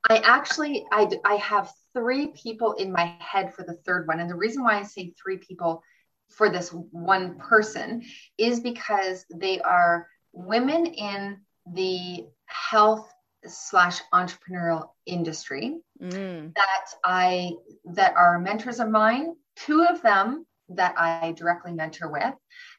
I 0.08 0.18
actually 0.18 0.86
I 0.92 1.08
I 1.24 1.36
have 1.36 1.70
three 1.94 2.28
people 2.28 2.72
in 2.74 2.92
my 2.92 3.06
head 3.06 3.40
for 3.40 3.50
the 3.50 3.62
third 3.66 3.94
one, 3.94 4.06
and 4.08 4.18
the 4.18 4.24
reason 4.24 4.62
why 4.62 4.66
I 4.66 4.82
say 4.82 5.12
three 5.22 5.38
people 5.38 5.82
for 6.30 6.48
this 6.50 6.70
one 6.90 7.38
person 7.38 8.02
is 8.38 8.60
because 8.60 9.24
they 9.34 9.60
are 9.60 10.08
women 10.32 10.86
in 10.86 11.38
the 11.72 12.26
health 12.46 13.12
slash 13.46 14.00
entrepreneurial 14.12 14.88
industry 15.06 15.78
Mm, 16.02 16.54
that 16.56 16.86
I 17.04 17.52
that 17.94 18.14
are 18.16 18.38
mentors 18.38 18.80
of 18.80 18.88
mine. 18.90 19.34
Two 19.56 19.84
of 19.84 20.02
them 20.02 20.46
that 20.70 20.94
I 20.98 21.20
directly 21.20 21.60
mentor 21.60 22.10
with. 22.10 22.34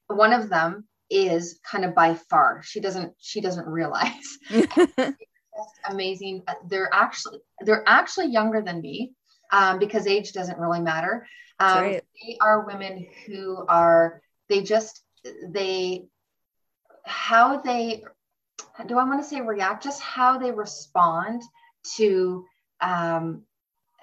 One 0.07 0.33
of 0.33 0.49
them 0.49 0.85
is 1.11 1.59
kind 1.69 1.85
of 1.85 1.93
by 1.93 2.15
far. 2.15 2.61
She 2.63 2.79
doesn't 2.79 3.13
she 3.19 3.41
doesn't 3.41 3.67
realize. 3.67 4.37
Just 4.49 5.15
amazing. 5.89 6.43
They're 6.67 6.89
actually 6.93 7.39
they're 7.59 7.83
actually 7.85 8.27
younger 8.27 8.61
than 8.61 8.81
me 8.81 9.13
um, 9.51 9.79
because 9.79 10.07
age 10.07 10.31
doesn't 10.31 10.57
really 10.57 10.79
matter. 10.79 11.27
Um, 11.59 11.83
right. 11.83 12.03
They 12.25 12.37
are 12.39 12.65
women 12.65 13.05
who 13.25 13.65
are 13.67 14.21
they 14.47 14.63
just 14.63 15.03
they 15.49 16.05
how 17.05 17.57
they 17.57 18.03
do 18.87 18.97
I 18.97 19.03
want 19.03 19.21
to 19.21 19.27
say 19.27 19.41
react, 19.41 19.83
just 19.83 20.01
how 20.01 20.37
they 20.39 20.51
respond 20.51 21.41
to 21.97 22.45
um 22.79 23.43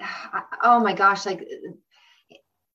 oh 0.63 0.81
my 0.81 0.93
gosh, 0.95 1.27
like 1.27 1.47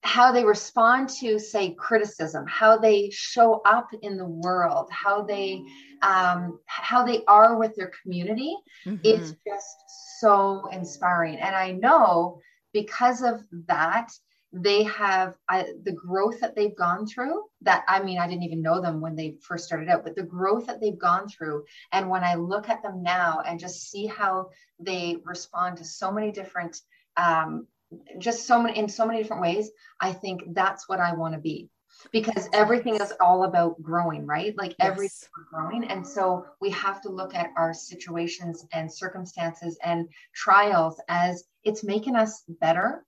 how 0.03 0.33
they 0.33 0.43
respond 0.43 1.07
to 1.07 1.39
say 1.39 1.73
criticism 1.73 2.45
how 2.47 2.77
they 2.77 3.09
show 3.09 3.61
up 3.65 3.89
in 4.01 4.17
the 4.17 4.25
world 4.25 4.87
how 4.91 5.23
they 5.23 5.63
um, 6.01 6.59
how 6.65 7.05
they 7.05 7.23
are 7.25 7.57
with 7.57 7.73
their 7.75 7.91
community 8.01 8.55
mm-hmm. 8.85 8.97
it's 9.03 9.33
just 9.47 9.77
so 10.19 10.67
inspiring 10.67 11.35
and 11.39 11.55
i 11.55 11.71
know 11.71 12.39
because 12.73 13.21
of 13.21 13.43
that 13.67 14.11
they 14.55 14.83
have 14.83 15.35
I, 15.49 15.65
the 15.83 15.93
growth 15.93 16.39
that 16.41 16.55
they've 16.55 16.75
gone 16.75 17.07
through 17.07 17.45
that 17.61 17.85
i 17.87 18.03
mean 18.03 18.19
i 18.19 18.27
didn't 18.27 18.43
even 18.43 18.61
know 18.61 18.81
them 18.81 18.99
when 18.99 19.15
they 19.15 19.37
first 19.41 19.65
started 19.65 19.87
out 19.89 20.03
but 20.03 20.15
the 20.15 20.23
growth 20.23 20.67
that 20.67 20.81
they've 20.81 20.99
gone 20.99 21.29
through 21.29 21.63
and 21.93 22.09
when 22.09 22.23
i 22.23 22.35
look 22.35 22.69
at 22.69 22.83
them 22.83 23.01
now 23.01 23.41
and 23.47 23.59
just 23.59 23.89
see 23.89 24.05
how 24.05 24.49
they 24.79 25.17
respond 25.23 25.77
to 25.77 25.85
so 25.85 26.11
many 26.11 26.31
different 26.31 26.81
um, 27.15 27.67
just 28.17 28.45
so 28.45 28.61
many 28.61 28.77
in 28.77 28.87
so 28.89 29.05
many 29.05 29.21
different 29.21 29.41
ways 29.41 29.71
i 29.99 30.11
think 30.11 30.41
that's 30.53 30.87
what 30.87 30.99
i 30.99 31.13
want 31.13 31.33
to 31.33 31.39
be. 31.39 31.69
Because 32.11 32.49
everything 32.53 32.95
is 32.95 33.13
all 33.21 33.43
about 33.43 33.81
growing 33.81 34.25
right? 34.25 34.57
Like 34.57 34.71
yes. 34.71 34.77
everything 34.79 35.29
growing. 35.49 35.83
And 35.85 36.05
so 36.05 36.45
we 36.59 36.71
have 36.71 37.01
to 37.01 37.09
look 37.09 37.35
at 37.35 37.51
our 37.55 37.73
situations 37.73 38.65
and 38.73 38.91
circumstances 38.91 39.77
and 39.83 40.09
trials 40.33 40.99
as 41.07 41.43
it's 41.63 41.83
making 41.83 42.15
us 42.15 42.43
better 42.47 43.05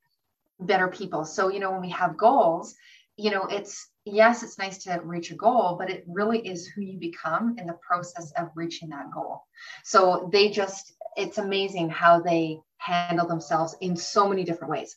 better 0.60 0.88
people. 0.88 1.26
So 1.26 1.50
you 1.50 1.60
know 1.60 1.72
when 1.72 1.82
we 1.82 1.90
have 1.90 2.16
goals 2.16 2.76
you 3.18 3.32
know 3.32 3.46
it's 3.46 3.90
yes 4.04 4.44
it's 4.44 4.58
nice 4.58 4.84
to 4.84 5.00
reach 5.04 5.32
a 5.32 5.36
goal 5.36 5.78
but 5.80 5.90
it 5.90 6.04
really 6.06 6.46
is 6.46 6.68
who 6.68 6.82
you 6.82 7.00
become 7.00 7.56
in 7.58 7.66
the 7.66 7.78
process 7.88 8.32
of 8.38 8.50
reaching 8.56 8.90
that 8.90 9.12
goal. 9.12 9.44
So 9.84 10.30
they 10.32 10.50
just 10.50 10.94
it's 11.16 11.38
amazing 11.38 11.90
how 11.90 12.20
they 12.20 12.60
handle 12.78 13.28
themselves 13.28 13.76
in 13.82 13.96
so 13.96 14.28
many 14.28 14.44
different 14.44 14.72
ways. 14.72 14.96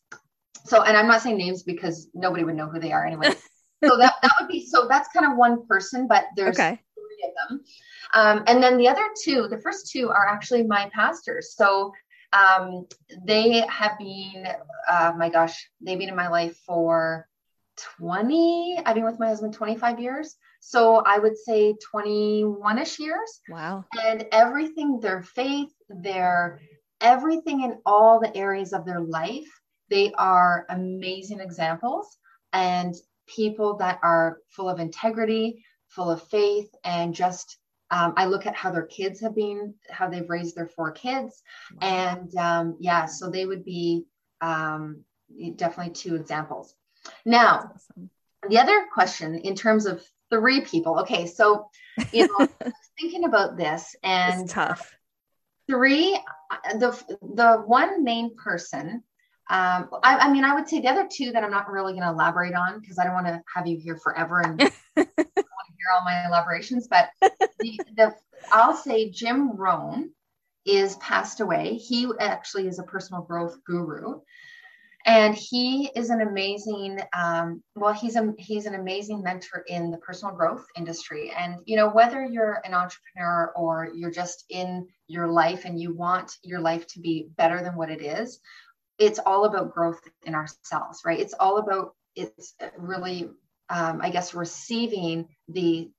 So, 0.65 0.83
and 0.83 0.97
I'm 0.97 1.07
not 1.07 1.23
saying 1.23 1.39
names 1.39 1.63
because 1.63 2.09
nobody 2.15 2.45
would 2.45 2.57
know 2.57 2.69
who 2.69 2.81
they 2.81 2.93
are 2.93 3.07
anyway. 3.07 3.31
so 3.85 3.97
that, 3.97 4.15
that 4.23 4.33
would 4.41 4.49
be, 4.49 4.67
so 4.67 4.87
that's 4.89 5.09
kind 5.13 5.31
of 5.31 5.37
one 5.39 5.67
person, 5.67 6.07
but 6.07 6.25
there's 6.37 6.59
okay. 6.59 6.81
three 6.95 7.29
of 7.29 7.49
them. 7.49 7.65
Um, 8.15 8.45
and 8.47 8.63
then 8.63 8.77
the 8.77 8.89
other 8.89 9.07
two, 9.23 9.49
the 9.49 9.59
first 9.59 9.91
two 9.91 10.09
are 10.09 10.27
actually 10.27 10.65
my 10.65 10.91
pastors. 10.95 11.55
So 11.55 11.93
um, 12.33 12.87
they 13.25 13.65
have 13.69 13.99
been, 13.99 14.47
uh, 14.91 15.13
my 15.17 15.29
gosh, 15.29 15.71
they've 15.81 15.99
been 15.99 16.09
in 16.09 16.17
my 16.17 16.29
life 16.29 16.57
for 16.67 17.27
20, 17.97 18.81
I've 18.85 18.95
been 18.95 19.05
with 19.05 19.21
my 19.21 19.29
husband 19.29 19.55
25 19.55 20.01
years. 20.01 20.35
So 20.61 20.97
I 20.97 21.19
would 21.19 21.39
say 21.39 21.75
21 21.91 22.79
ish 22.79 22.99
years. 22.99 23.41
Wow. 23.49 23.85
And 24.03 24.27
everything, 24.33 25.01
their 25.01 25.23
faith, 25.23 25.71
their 25.89 26.61
everything 27.01 27.63
in 27.63 27.79
all 27.87 28.21
the 28.21 28.37
areas 28.37 28.73
of 28.73 28.85
their 28.85 29.01
life. 29.01 29.49
They 29.91 30.13
are 30.13 30.67
amazing 30.69 31.41
examples 31.41 32.19
and 32.53 32.95
people 33.27 33.77
that 33.77 33.99
are 34.03 34.39
full 34.51 34.69
of 34.69 34.81
integrity, 34.81 35.65
full 35.89 36.11
of 36.11 36.23
faith, 36.29 36.69
and 36.85 37.15
just 37.15 37.59
um, 37.91 38.13
I 38.17 38.27
look 38.27 38.47
at 38.47 38.55
how 38.55 38.71
their 38.71 38.87
kids 38.87 39.21
have 39.21 39.35
been, 39.35 39.75
how 39.91 40.09
they've 40.09 40.29
raised 40.29 40.55
their 40.57 40.67
four 40.67 40.91
kids, 40.93 41.43
and 41.81 42.35
um, 42.37 42.77
yeah, 42.81 43.07
so 43.07 43.31
they 43.31 43.47
would 43.47 43.65
be 43.65 44.05
um, 44.43 45.05
definitely 45.57 45.95
two 45.95 46.15
examples. 46.15 46.75
Now, 47.25 47.73
awesome. 47.75 48.11
the 48.49 48.59
other 48.59 48.87
question 48.93 49.37
in 49.37 49.55
terms 49.55 49.87
of 49.87 50.05
three 50.31 50.61
people. 50.61 51.01
Okay, 51.01 51.27
so 51.27 51.71
you 52.13 52.29
know, 52.29 52.49
thinking 53.01 53.25
about 53.25 53.57
this, 53.57 53.97
and 54.03 54.43
it's 54.43 54.53
tough. 54.53 54.98
Three, 55.69 56.19
the 56.75 56.99
the 57.21 57.63
one 57.67 58.03
main 58.05 58.35
person 58.37 59.03
um, 59.51 59.89
I, 60.03 60.19
I, 60.19 60.31
mean, 60.31 60.45
I 60.45 60.55
would 60.55 60.69
say 60.69 60.81
the 60.81 60.89
other 60.89 61.09
two 61.11 61.33
that 61.33 61.43
I'm 61.43 61.51
not 61.51 61.71
really 61.71 61.95
going 61.95 62.03
to 62.03 62.11
elaborate 62.11 62.55
on 62.55 62.81
because 62.81 62.99
I 62.99 63.05
don't 63.05 63.15
want 63.15 63.29
to 63.29 63.43
have 63.55 63.67
you 63.67 63.79
here 63.79 63.97
forever 63.97 64.41
and 64.41 64.59
want 64.59 64.73
to 64.97 65.05
hear 65.17 65.89
all 65.95 66.05
my 66.05 66.27
elaborations. 66.27 66.87
But 66.87 67.09
the, 67.59 67.81
the, 67.97 68.15
I'll 68.53 68.77
say 68.77 69.11
Jim 69.11 69.57
Rohn 69.57 70.11
is 70.67 70.97
passed 70.97 71.41
away. 71.41 71.77
He 71.77 72.11
actually 72.21 72.69
is 72.69 72.79
a 72.79 72.83
personal 72.83 73.23
growth 73.23 73.57
guru, 73.65 74.21
and 75.09 75.35
he 75.35 75.91
is 75.97 76.11
an 76.11 76.21
amazing 76.21 77.01
um, 77.17 77.63
well 77.75 77.95
he's 77.95 78.15
a 78.15 78.35
he's 78.39 78.67
an 78.67 78.75
amazing 78.75 79.23
mentor 79.23 79.65
in 79.67 79.91
the 79.91 79.97
personal 79.99 80.35
growth 80.35 80.67
industry. 80.77 81.33
And 81.37 81.57
you 81.65 81.77
know 81.77 81.89
whether 81.89 82.25
you're 82.25 82.61
an 82.65 82.75
entrepreneur 82.75 83.53
or 83.57 83.89
you're 83.95 84.11
just 84.11 84.45
in 84.51 84.87
your 85.07 85.27
life 85.27 85.65
and 85.65 85.81
you 85.81 85.95
want 85.95 86.33
your 86.45 86.61
life 86.61 86.87
to 86.89 87.01
be 87.01 87.29
better 87.37 87.63
than 87.63 87.75
what 87.75 87.91
it 87.91 88.03
is 88.03 88.39
it's 88.99 89.21
all 89.21 89.45
about 89.45 89.73
growth 89.73 90.01
in 90.27 90.35
ourselves 90.35 91.03
right? 91.07 91.21
It's 91.21 91.35
all 91.35 91.59
about 91.59 91.95
it's 92.15 92.55
really 92.77 93.31
um, 93.71 94.01
i 94.03 94.11
guess 94.11 94.35
receiving 94.35 95.29
the 95.49 95.91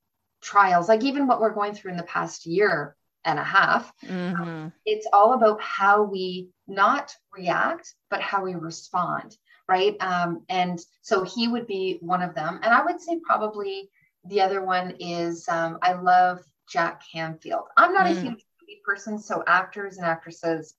trials 0.41 0.89
like 0.89 1.03
even 1.03 1.27
what 1.27 1.39
we're 1.39 1.53
going 1.53 1.73
through 1.73 1.91
in 1.91 1.97
the 1.97 2.03
past 2.03 2.45
year 2.45 2.95
and 3.25 3.39
a 3.39 3.43
half. 3.43 3.91
Mm-hmm. 4.05 4.41
Um, 4.41 4.73
it's 4.85 5.07
all 5.13 5.33
about 5.33 5.61
how 5.61 6.03
we 6.03 6.49
not 6.67 7.13
react, 7.35 7.93
but 8.09 8.21
how 8.21 8.43
we 8.43 8.55
respond, 8.55 9.37
right? 9.67 9.95
Um, 9.99 10.43
and 10.49 10.79
so 11.01 11.23
he 11.23 11.47
would 11.47 11.67
be 11.67 11.97
one 12.01 12.21
of 12.21 12.35
them. 12.35 12.59
And 12.63 12.73
I 12.73 12.83
would 12.83 13.01
say 13.01 13.19
probably 13.25 13.89
the 14.25 14.41
other 14.41 14.63
one 14.63 14.95
is 14.99 15.47
um, 15.49 15.79
I 15.81 15.93
love 15.93 16.39
Jack 16.69 17.01
Canfield. 17.11 17.63
I'm 17.77 17.93
not 17.93 18.05
mm. 18.05 18.11
a 18.11 18.13
huge 18.13 18.45
movie 18.61 18.81
person, 18.85 19.19
so 19.19 19.43
actors 19.47 19.97
and 19.97 20.05
actresses, 20.05 20.75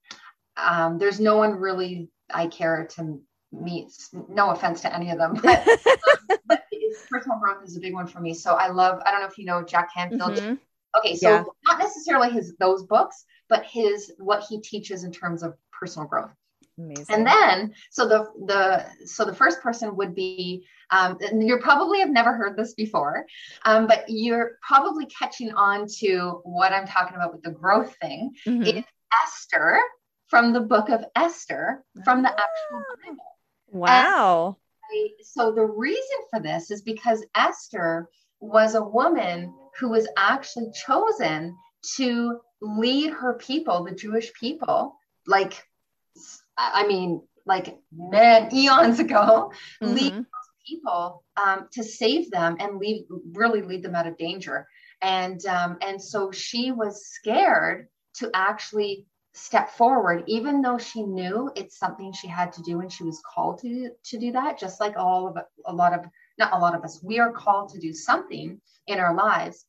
um, 0.56 0.98
there's 0.98 1.20
no 1.20 1.36
one 1.36 1.52
really 1.52 2.08
I 2.32 2.46
care 2.46 2.86
to 2.96 3.20
meet. 3.52 3.92
No 4.28 4.50
offense 4.50 4.82
to 4.82 4.94
any 4.94 5.10
of 5.10 5.18
them, 5.18 5.34
but, 5.42 5.66
um, 5.68 6.38
but 6.46 6.62
personal 7.10 7.38
growth 7.38 7.64
is 7.64 7.76
a 7.76 7.80
big 7.80 7.94
one 7.94 8.06
for 8.06 8.20
me. 8.20 8.34
So 8.34 8.54
I 8.54 8.68
love. 8.68 9.02
I 9.04 9.10
don't 9.10 9.20
know 9.20 9.26
if 9.26 9.38
you 9.38 9.44
know 9.44 9.62
Jack 9.62 9.92
Canfield. 9.94 10.32
Mm-hmm. 10.32 10.54
Okay, 10.96 11.16
so 11.16 11.28
yeah. 11.28 11.44
not 11.66 11.78
necessarily 11.78 12.30
his 12.30 12.54
those 12.58 12.84
books, 12.84 13.24
but 13.48 13.64
his 13.64 14.12
what 14.18 14.44
he 14.48 14.60
teaches 14.60 15.04
in 15.04 15.12
terms 15.12 15.42
of 15.42 15.54
personal 15.72 16.08
growth. 16.08 16.30
Amazing. 16.78 17.06
And 17.10 17.26
then, 17.26 17.74
so 17.90 18.08
the 18.08 18.30
the 18.46 19.06
so 19.06 19.24
the 19.24 19.34
first 19.34 19.60
person 19.60 19.96
would 19.96 20.14
be, 20.14 20.66
um, 20.90 21.18
you 21.38 21.58
probably 21.58 22.00
have 22.00 22.10
never 22.10 22.32
heard 22.34 22.56
this 22.56 22.74
before, 22.74 23.26
um, 23.64 23.86
but 23.86 24.04
you're 24.08 24.52
probably 24.66 25.06
catching 25.06 25.52
on 25.52 25.86
to 25.98 26.40
what 26.44 26.72
I'm 26.72 26.86
talking 26.86 27.16
about 27.16 27.32
with 27.32 27.42
the 27.42 27.50
growth 27.50 27.94
thing. 28.00 28.32
Mm-hmm. 28.46 28.62
It's 28.62 28.88
Esther 29.24 29.80
from 30.28 30.52
the 30.52 30.60
book 30.60 30.88
of 30.88 31.04
Esther 31.16 31.84
from 32.04 32.22
the 32.22 32.30
actual 32.30 32.84
Bible. 33.04 33.24
Wow. 33.68 34.56
I, 34.92 35.08
so 35.22 35.52
the 35.52 35.64
reason 35.64 36.16
for 36.30 36.40
this 36.40 36.70
is 36.70 36.82
because 36.82 37.24
Esther 37.36 38.08
was 38.40 38.74
a 38.74 38.82
woman 38.82 39.54
who 39.78 39.90
was 39.90 40.08
actually 40.16 40.70
chosen 40.72 41.56
to 41.96 42.40
lead 42.60 43.10
her 43.10 43.34
people, 43.34 43.84
the 43.84 43.94
Jewish 43.94 44.32
people, 44.34 44.96
like, 45.26 45.62
I 46.56 46.86
mean, 46.86 47.22
like 47.46 47.78
men 47.92 48.54
eons 48.54 48.98
ago, 48.98 49.52
mm-hmm. 49.82 49.94
lead 49.94 50.12
those 50.12 50.50
people 50.66 51.24
um, 51.42 51.68
to 51.72 51.82
save 51.82 52.30
them 52.30 52.56
and 52.60 52.78
lead, 52.78 53.06
really 53.32 53.62
lead 53.62 53.82
them 53.82 53.94
out 53.94 54.06
of 54.06 54.18
danger. 54.18 54.66
And 55.02 55.44
um, 55.46 55.78
and 55.80 56.00
so 56.00 56.30
she 56.30 56.72
was 56.72 57.06
scared 57.06 57.88
to 58.16 58.30
actually 58.34 59.06
step 59.32 59.70
forward, 59.70 60.24
even 60.26 60.60
though 60.60 60.76
she 60.76 61.02
knew 61.02 61.50
it's 61.56 61.78
something 61.78 62.12
she 62.12 62.26
had 62.26 62.52
to 62.54 62.62
do 62.62 62.80
and 62.80 62.92
she 62.92 63.04
was 63.04 63.22
called 63.34 63.60
to 63.60 63.90
to 64.04 64.18
do 64.18 64.32
that. 64.32 64.58
Just 64.58 64.78
like 64.78 64.96
all 64.96 65.28
of 65.28 65.38
a 65.64 65.72
lot 65.72 65.94
of 65.94 66.04
not 66.38 66.52
a 66.52 66.58
lot 66.58 66.74
of 66.74 66.84
us, 66.84 67.02
we 67.02 67.18
are 67.18 67.32
called 67.32 67.70
to 67.70 67.78
do 67.78 67.92
something 67.92 68.60
in 68.86 68.98
our 68.98 69.14
lives 69.14 69.66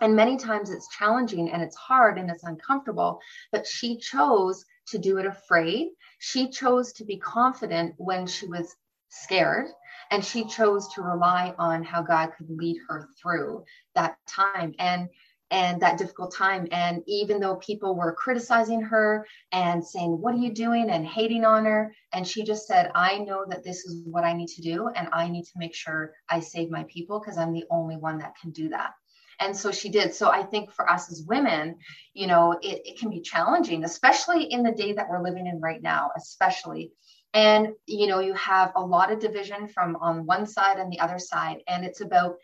and 0.00 0.14
many 0.14 0.36
times 0.36 0.70
it's 0.70 0.88
challenging 0.88 1.50
and 1.50 1.62
it's 1.62 1.76
hard 1.76 2.18
and 2.18 2.30
it's 2.30 2.44
uncomfortable, 2.44 3.20
but 3.52 3.66
she 3.66 3.96
chose 3.96 4.64
to 4.88 4.98
do 4.98 5.18
it 5.18 5.26
afraid. 5.26 5.88
She 6.18 6.48
chose 6.50 6.92
to 6.94 7.04
be 7.04 7.16
confident 7.18 7.94
when 7.96 8.26
she 8.26 8.46
was 8.46 8.76
scared. 9.08 9.68
And 10.10 10.24
she 10.24 10.44
chose 10.44 10.86
to 10.94 11.02
rely 11.02 11.52
on 11.58 11.82
how 11.82 12.02
God 12.02 12.30
could 12.36 12.48
lead 12.48 12.76
her 12.88 13.08
through 13.20 13.64
that 13.94 14.18
time 14.26 14.74
and 14.78 15.08
and 15.50 15.80
that 15.80 15.98
difficult 15.98 16.34
time. 16.34 16.66
And 16.72 17.02
even 17.06 17.40
though 17.40 17.56
people 17.56 17.94
were 17.94 18.12
criticizing 18.12 18.80
her 18.82 19.26
and 19.52 19.84
saying, 19.84 20.20
What 20.20 20.34
are 20.34 20.38
you 20.38 20.52
doing? 20.52 20.90
and 20.90 21.06
hating 21.06 21.44
on 21.44 21.64
her, 21.64 21.94
and 22.12 22.26
she 22.26 22.42
just 22.44 22.66
said, 22.66 22.90
I 22.94 23.18
know 23.18 23.44
that 23.48 23.64
this 23.64 23.84
is 23.84 24.02
what 24.04 24.24
I 24.24 24.32
need 24.32 24.48
to 24.48 24.62
do, 24.62 24.88
and 24.88 25.08
I 25.12 25.28
need 25.28 25.44
to 25.44 25.58
make 25.58 25.74
sure 25.74 26.12
I 26.28 26.40
save 26.40 26.70
my 26.70 26.84
people 26.84 27.20
because 27.20 27.38
I'm 27.38 27.52
the 27.52 27.64
only 27.70 27.96
one 27.96 28.18
that 28.18 28.34
can 28.40 28.50
do 28.50 28.68
that 28.70 28.92
and 29.40 29.56
so 29.56 29.70
she 29.70 29.88
did 29.88 30.14
so 30.14 30.30
i 30.30 30.42
think 30.42 30.72
for 30.72 30.88
us 30.90 31.10
as 31.10 31.24
women 31.26 31.76
you 32.14 32.26
know 32.26 32.52
it, 32.62 32.82
it 32.84 32.98
can 32.98 33.10
be 33.10 33.20
challenging 33.20 33.84
especially 33.84 34.44
in 34.44 34.62
the 34.62 34.72
day 34.72 34.92
that 34.92 35.08
we're 35.08 35.22
living 35.22 35.46
in 35.46 35.60
right 35.60 35.82
now 35.82 36.10
especially 36.16 36.92
and 37.34 37.68
you 37.86 38.06
know 38.06 38.20
you 38.20 38.34
have 38.34 38.72
a 38.76 38.80
lot 38.80 39.12
of 39.12 39.18
division 39.18 39.68
from 39.68 39.96
on 39.96 40.26
one 40.26 40.46
side 40.46 40.78
and 40.78 40.92
the 40.92 41.00
other 41.00 41.18
side 41.18 41.58
and 41.68 41.84
it's 41.84 42.00
about 42.00 42.36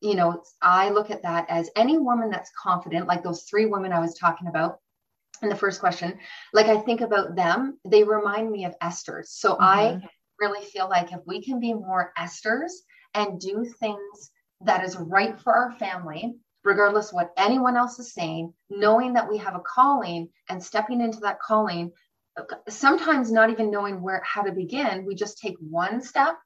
you 0.00 0.14
know, 0.14 0.42
I 0.60 0.90
look 0.90 1.10
at 1.10 1.22
that 1.22 1.46
as 1.48 1.70
any 1.76 1.98
woman 1.98 2.30
that's 2.30 2.50
confident, 2.60 3.06
like 3.06 3.22
those 3.22 3.44
three 3.44 3.66
women 3.66 3.92
I 3.92 4.00
was 4.00 4.18
talking 4.18 4.48
about 4.48 4.78
in 5.42 5.48
the 5.48 5.56
first 5.56 5.80
question, 5.80 6.18
like 6.52 6.66
I 6.66 6.78
think 6.78 7.00
about 7.00 7.36
them, 7.36 7.78
they 7.84 8.04
remind 8.04 8.50
me 8.50 8.64
of 8.64 8.74
Esther's. 8.80 9.30
So 9.32 9.54
mm-hmm. 9.54 9.62
I 9.62 10.00
really 10.38 10.64
feel 10.64 10.88
like 10.88 11.12
if 11.12 11.20
we 11.26 11.42
can 11.42 11.60
be 11.60 11.72
more 11.72 12.12
Esther's 12.16 12.82
and 13.14 13.40
do 13.40 13.64
things 13.80 14.30
that 14.62 14.84
is 14.84 14.96
right 14.96 15.38
for 15.40 15.54
our 15.54 15.72
family, 15.72 16.36
regardless 16.64 17.12
what 17.12 17.32
anyone 17.36 17.76
else 17.76 17.98
is 17.98 18.12
saying, 18.12 18.52
knowing 18.68 19.14
that 19.14 19.28
we 19.28 19.38
have 19.38 19.54
a 19.54 19.60
calling 19.60 20.28
and 20.48 20.62
stepping 20.62 21.00
into 21.00 21.20
that 21.20 21.40
calling, 21.40 21.92
sometimes 22.68 23.32
not 23.32 23.50
even 23.50 23.70
knowing 23.70 24.02
where 24.02 24.22
how 24.24 24.42
to 24.42 24.52
begin, 24.52 25.06
we 25.06 25.14
just 25.14 25.38
take 25.38 25.56
one 25.58 26.02
step 26.02 26.36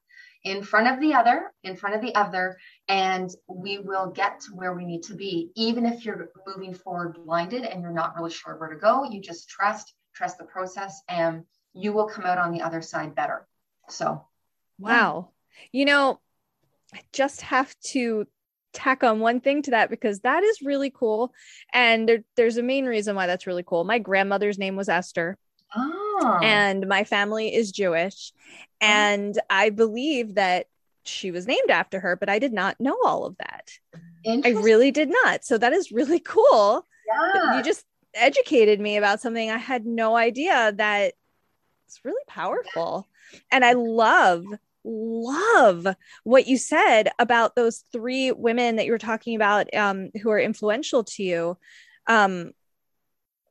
in 0.43 0.63
front 0.63 0.87
of 0.87 0.99
the 0.99 1.13
other, 1.13 1.51
in 1.63 1.75
front 1.75 1.95
of 1.95 2.01
the 2.01 2.13
other, 2.15 2.57
and 2.87 3.29
we 3.47 3.77
will 3.77 4.09
get 4.09 4.39
to 4.41 4.55
where 4.55 4.73
we 4.73 4.85
need 4.85 5.03
to 5.03 5.13
be. 5.13 5.51
Even 5.55 5.85
if 5.85 6.03
you're 6.03 6.29
moving 6.47 6.73
forward 6.73 7.15
blinded 7.23 7.63
and 7.63 7.81
you're 7.81 7.91
not 7.91 8.15
really 8.15 8.31
sure 8.31 8.57
where 8.57 8.69
to 8.69 8.79
go, 8.79 9.03
you 9.03 9.21
just 9.21 9.49
trust, 9.49 9.93
trust 10.15 10.37
the 10.37 10.43
process, 10.45 11.01
and 11.07 11.43
you 11.73 11.93
will 11.93 12.07
come 12.07 12.25
out 12.25 12.37
on 12.37 12.51
the 12.51 12.61
other 12.61 12.81
side 12.81 13.15
better. 13.15 13.47
So, 13.89 14.25
wow. 14.79 15.29
You 15.71 15.85
know, 15.85 16.19
I 16.93 17.01
just 17.13 17.41
have 17.41 17.75
to 17.87 18.25
tack 18.73 19.03
on 19.03 19.19
one 19.19 19.41
thing 19.41 19.61
to 19.63 19.71
that 19.71 19.89
because 19.89 20.21
that 20.21 20.43
is 20.43 20.61
really 20.61 20.89
cool. 20.89 21.33
And 21.73 22.07
there, 22.07 22.23
there's 22.35 22.57
a 22.57 22.63
main 22.63 22.85
reason 22.85 23.15
why 23.15 23.27
that's 23.27 23.47
really 23.47 23.63
cool. 23.63 23.83
My 23.83 23.99
grandmother's 23.99 24.57
name 24.57 24.75
was 24.75 24.89
Esther. 24.89 25.37
Oh. 26.21 26.39
And 26.41 26.87
my 26.87 27.03
family 27.03 27.53
is 27.53 27.71
Jewish. 27.71 28.33
Oh. 28.35 28.85
And 28.87 29.39
I 29.49 29.69
believe 29.69 30.35
that 30.35 30.67
she 31.03 31.31
was 31.31 31.47
named 31.47 31.69
after 31.69 31.99
her, 31.99 32.15
but 32.15 32.29
I 32.29 32.39
did 32.39 32.53
not 32.53 32.79
know 32.79 32.97
all 33.03 33.25
of 33.25 33.35
that. 33.37 33.71
I 34.25 34.49
really 34.49 34.91
did 34.91 35.09
not. 35.09 35.43
So 35.43 35.57
that 35.57 35.73
is 35.73 35.91
really 35.91 36.19
cool. 36.25 36.85
Yeah. 37.07 37.57
You 37.57 37.63
just 37.63 37.85
educated 38.13 38.79
me 38.79 38.97
about 38.97 39.21
something 39.21 39.49
I 39.49 39.57
had 39.57 39.85
no 39.85 40.15
idea 40.15 40.73
that 40.77 41.13
it's 41.87 42.05
really 42.05 42.23
powerful. 42.27 43.07
And 43.51 43.65
I 43.65 43.73
love, 43.73 44.45
love 44.83 45.87
what 46.23 46.47
you 46.47 46.57
said 46.57 47.09
about 47.19 47.55
those 47.55 47.83
three 47.91 48.31
women 48.31 48.75
that 48.75 48.85
you 48.85 48.91
were 48.91 48.97
talking 48.97 49.35
about 49.35 49.73
um, 49.73 50.09
who 50.21 50.29
are 50.29 50.39
influential 50.39 51.03
to 51.03 51.23
you. 51.23 51.57
Um, 52.07 52.51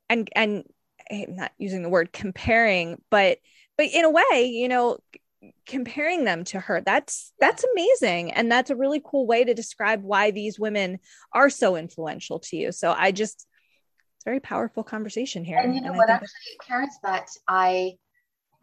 and, 0.08 0.28
and 0.34 0.64
I'm 1.10 1.36
not 1.36 1.52
using 1.58 1.82
the 1.82 1.88
word 1.88 2.12
comparing, 2.12 3.00
but, 3.10 3.38
but 3.76 3.86
in 3.86 4.04
a 4.04 4.10
way, 4.10 4.50
you 4.52 4.68
know, 4.68 4.98
comparing 5.64 6.24
them 6.24 6.44
to 6.44 6.60
her 6.60 6.82
that's 6.82 7.32
that's 7.40 7.64
amazing. 7.72 8.32
And 8.32 8.52
that's 8.52 8.70
a 8.70 8.76
really 8.76 9.00
cool 9.02 9.26
way 9.26 9.42
to 9.42 9.54
describe 9.54 10.02
why 10.02 10.30
these 10.30 10.58
women 10.58 10.98
are 11.32 11.48
so 11.48 11.76
influential 11.76 12.40
to 12.40 12.56
you. 12.56 12.72
So 12.72 12.92
i 12.92 13.10
just 13.10 13.46
it's 14.16 14.24
very 14.26 14.40
powerful 14.40 14.84
conversation 14.84 15.42
here. 15.44 15.58
And 15.58 15.74
you 15.74 15.80
know 15.80 15.88
and 15.88 15.96
what? 15.96 16.10
actually 16.10 16.28
Karen's 16.66 16.98
that 17.02 17.28
i 17.48 17.94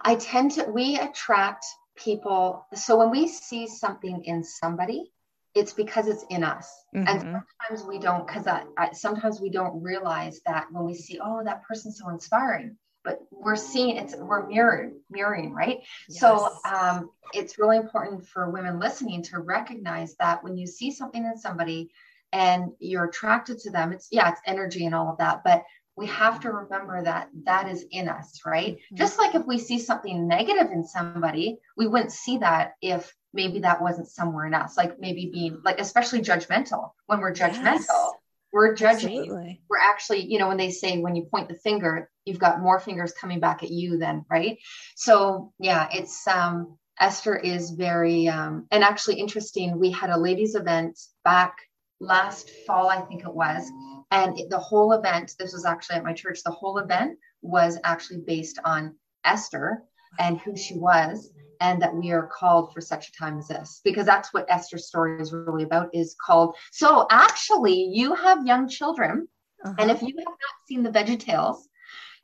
I 0.02 0.16
tend 0.16 0.52
to, 0.52 0.66
we 0.66 0.98
attract 0.98 1.66
people. 1.96 2.66
So 2.76 2.98
when 2.98 3.10
we 3.10 3.28
see 3.28 3.68
something 3.68 4.24
in 4.26 4.44
somebody, 4.44 5.12
it's 5.58 5.74
because 5.74 6.08
it's 6.08 6.26
in 6.30 6.44
us. 6.44 6.72
Mm-hmm. 6.96 7.08
And 7.08 7.22
sometimes 7.22 7.88
we 7.88 8.00
don't, 8.00 8.28
because 8.28 8.46
sometimes 8.94 9.42
we 9.42 9.50
don't 9.50 9.82
realize 9.82 10.42
that 10.46 10.68
when 10.72 10.86
we 10.86 10.94
see, 10.94 11.20
oh, 11.24 11.44
that 11.44 11.64
person's 11.64 12.00
so 12.00 12.10
inspiring, 12.10 12.78
but 13.04 13.20
we're 13.32 13.56
seeing 13.56 13.98
it's, 13.98 14.16
we're 14.16 14.48
mirrored, 14.48 14.94
mirroring, 15.10 15.54
right? 15.54 15.80
Yes. 16.10 16.20
So 16.20 16.50
um, 16.66 17.10
it's 17.34 17.58
really 17.58 17.78
important 17.78 18.28
for 18.28 18.50
women 18.50 18.80
listening 18.80 19.24
to 19.24 19.40
recognize 19.40 20.16
that 20.20 20.44
when 20.44 20.58
you 20.58 20.68
see 20.68 20.92
something 20.92 21.24
in 21.24 21.38
somebody 21.38 21.92
and 22.32 22.72
you're 22.80 23.06
attracted 23.06 23.60
to 23.60 23.72
them, 23.72 23.92
it's, 23.92 24.10
yeah, 24.12 24.30
it's 24.30 24.42
energy 24.46 24.86
and 24.86 24.94
all 24.94 25.10
of 25.10 25.18
that, 25.18 25.44
but 25.44 25.64
we 25.96 26.06
have 26.06 26.40
to 26.42 26.52
remember 26.52 27.02
that 27.04 27.30
that 27.46 27.68
is 27.68 27.84
in 27.90 28.08
us, 28.08 28.42
right? 28.46 28.76
Mm-hmm. 28.76 28.98
Just 28.98 29.18
like 29.18 29.34
if 29.34 29.46
we 29.48 29.58
see 29.58 29.80
something 29.80 30.28
negative 30.28 30.72
in 30.72 30.86
somebody, 30.86 31.58
we 31.76 31.88
wouldn't 31.88 32.12
see 32.12 32.38
that 32.38 32.74
if 32.82 33.12
maybe 33.34 33.60
that 33.60 33.82
wasn't 33.82 34.08
somewhere 34.08 34.46
in 34.46 34.54
us, 34.54 34.78
like 34.78 35.00
maybe 35.00 35.30
being 35.32 35.62
like, 35.64 35.80
especially 35.80 36.22
judgmental. 36.22 36.92
When 37.06 37.20
we're 37.20 37.34
judgmental, 37.34 37.86
yes. 37.88 38.12
we're 38.52 38.74
judging. 38.76 39.20
Absolutely. 39.20 39.62
We're 39.70 39.80
actually, 39.80 40.26
you 40.26 40.40
know, 40.40 40.48
when 40.48 40.58
they 40.58 40.72
say 40.72 40.98
when 41.00 41.16
you 41.16 41.24
point 41.24 41.50
the 41.50 41.56
finger, 41.56 42.10
you've 42.26 42.40
got 42.40 42.62
more 42.62 42.80
fingers 42.80 43.14
coming 43.14 43.40
back 43.40 43.64
at 43.64 43.72
you 43.72 43.98
then, 43.98 44.26
right? 44.30 44.58
So 44.96 45.54
yeah, 45.60 45.88
it's 45.92 46.28
um 46.28 46.78
Esther 47.00 47.36
is 47.36 47.72
very 47.72 48.28
um 48.28 48.68
and 48.72 48.84
actually 48.84 49.20
interesting. 49.20 49.80
We 49.80 49.92
had 49.92 50.10
a 50.10 50.18
ladies 50.18 50.56
event 50.56 51.00
back 51.24 51.58
last 52.00 52.50
fall, 52.66 52.90
I 52.90 53.02
think 53.02 53.24
it 53.24 53.34
was 53.34 53.72
and 54.12 54.40
the 54.50 54.60
whole 54.60 54.94
event, 54.94 55.34
this 55.38 55.54
was 55.54 55.66
actually 55.66 55.98
at 55.98 56.04
my 56.04 56.14
church, 56.14 56.40
the 56.44 56.52
whole 56.52 56.78
event 56.78 57.18
was 57.42 57.78
actually 57.84 58.22
based 58.26 58.60
on 58.64 58.96
Esther 59.24 59.84
and 60.20 60.40
who 60.40 60.56
she 60.56 60.76
was 60.76 61.30
and 61.62 61.82
that 61.82 61.94
we 61.94 62.12
are 62.12 62.28
called 62.28 62.74
for 62.74 62.82
such 62.82 63.10
a 63.10 63.12
time 63.14 63.38
as 63.38 63.48
this 63.48 63.82
because 63.84 64.06
that's 64.06 64.34
what 64.34 64.46
esther's 64.50 64.88
story 64.88 65.20
is 65.22 65.34
really 65.34 65.64
about 65.64 65.90
is 65.94 66.16
called 66.24 66.56
so 66.72 67.08
actually 67.10 67.90
you 67.92 68.14
have 68.14 68.46
young 68.46 68.68
children 68.68 69.28
uh-huh. 69.64 69.76
and 69.80 69.92
if 69.92 70.02
you 70.02 70.14
have 70.18 70.26
not 70.26 70.68
seen 70.68 70.84
the 70.84 70.90
veggie 70.90 71.20
tales 71.20 71.68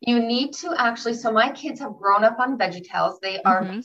you 0.02 0.20
need 0.20 0.54
to 0.54 0.74
actually 0.78 1.14
so 1.14 1.32
my 1.32 1.52
kids 1.52 1.80
have 1.80 1.94
grown 1.98 2.24
up 2.24 2.40
on 2.40 2.58
veggie 2.58 2.84
tales 2.84 3.20
they 3.22 3.42
are 3.44 3.64
mm-hmm. 3.64 3.80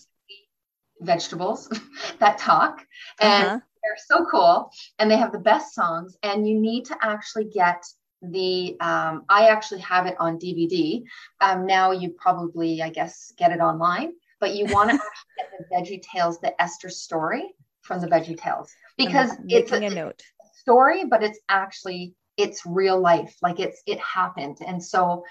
vegetables 1.00 1.68
that 2.18 2.38
talk 2.38 2.84
and 3.20 3.46
uh-huh. 3.46 3.58
They're 3.82 4.18
so 4.18 4.26
cool 4.30 4.70
and 4.98 5.10
they 5.10 5.16
have 5.16 5.32
the 5.32 5.38
best 5.38 5.74
songs. 5.74 6.16
And 6.22 6.46
you 6.48 6.60
need 6.60 6.84
to 6.86 6.96
actually 7.00 7.46
get 7.46 7.84
the 8.22 8.76
um, 8.80 9.24
I 9.28 9.48
actually 9.48 9.80
have 9.80 10.06
it 10.06 10.16
on 10.18 10.38
DVD. 10.38 11.02
Um, 11.40 11.66
now 11.66 11.92
you 11.92 12.10
probably, 12.10 12.82
I 12.82 12.90
guess, 12.90 13.32
get 13.36 13.52
it 13.52 13.60
online, 13.60 14.12
but 14.40 14.54
you 14.54 14.66
want 14.66 14.90
to 14.90 14.96
actually 14.96 15.36
get 15.36 15.50
the 15.58 15.74
Veggie 15.74 16.02
Tales, 16.02 16.40
the 16.40 16.60
Esther 16.60 16.88
story 16.88 17.54
from 17.82 18.00
the 18.00 18.06
Veggie 18.06 18.38
Tales 18.38 18.70
because 18.96 19.30
it's 19.48 19.72
a, 19.72 19.76
a 19.76 19.90
note. 19.90 20.22
story, 20.54 21.04
but 21.04 21.22
it's 21.22 21.38
actually 21.48 22.14
it's 22.36 22.64
real 22.64 23.00
life, 23.00 23.36
like 23.42 23.58
it's 23.60 23.82
it 23.86 23.98
happened. 23.98 24.58
And 24.64 24.82
so, 24.82 25.24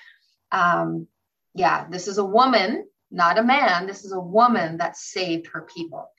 um, 0.51 1.07
yeah, 1.53 1.87
this 1.89 2.07
is 2.07 2.17
a 2.17 2.25
woman, 2.25 2.87
not 3.11 3.37
a 3.37 3.43
man. 3.43 3.87
This 3.87 4.03
is 4.03 4.11
a 4.11 4.19
woman 4.19 4.77
that 4.77 4.97
saved 4.97 5.47
her 5.53 5.67
people 5.73 6.09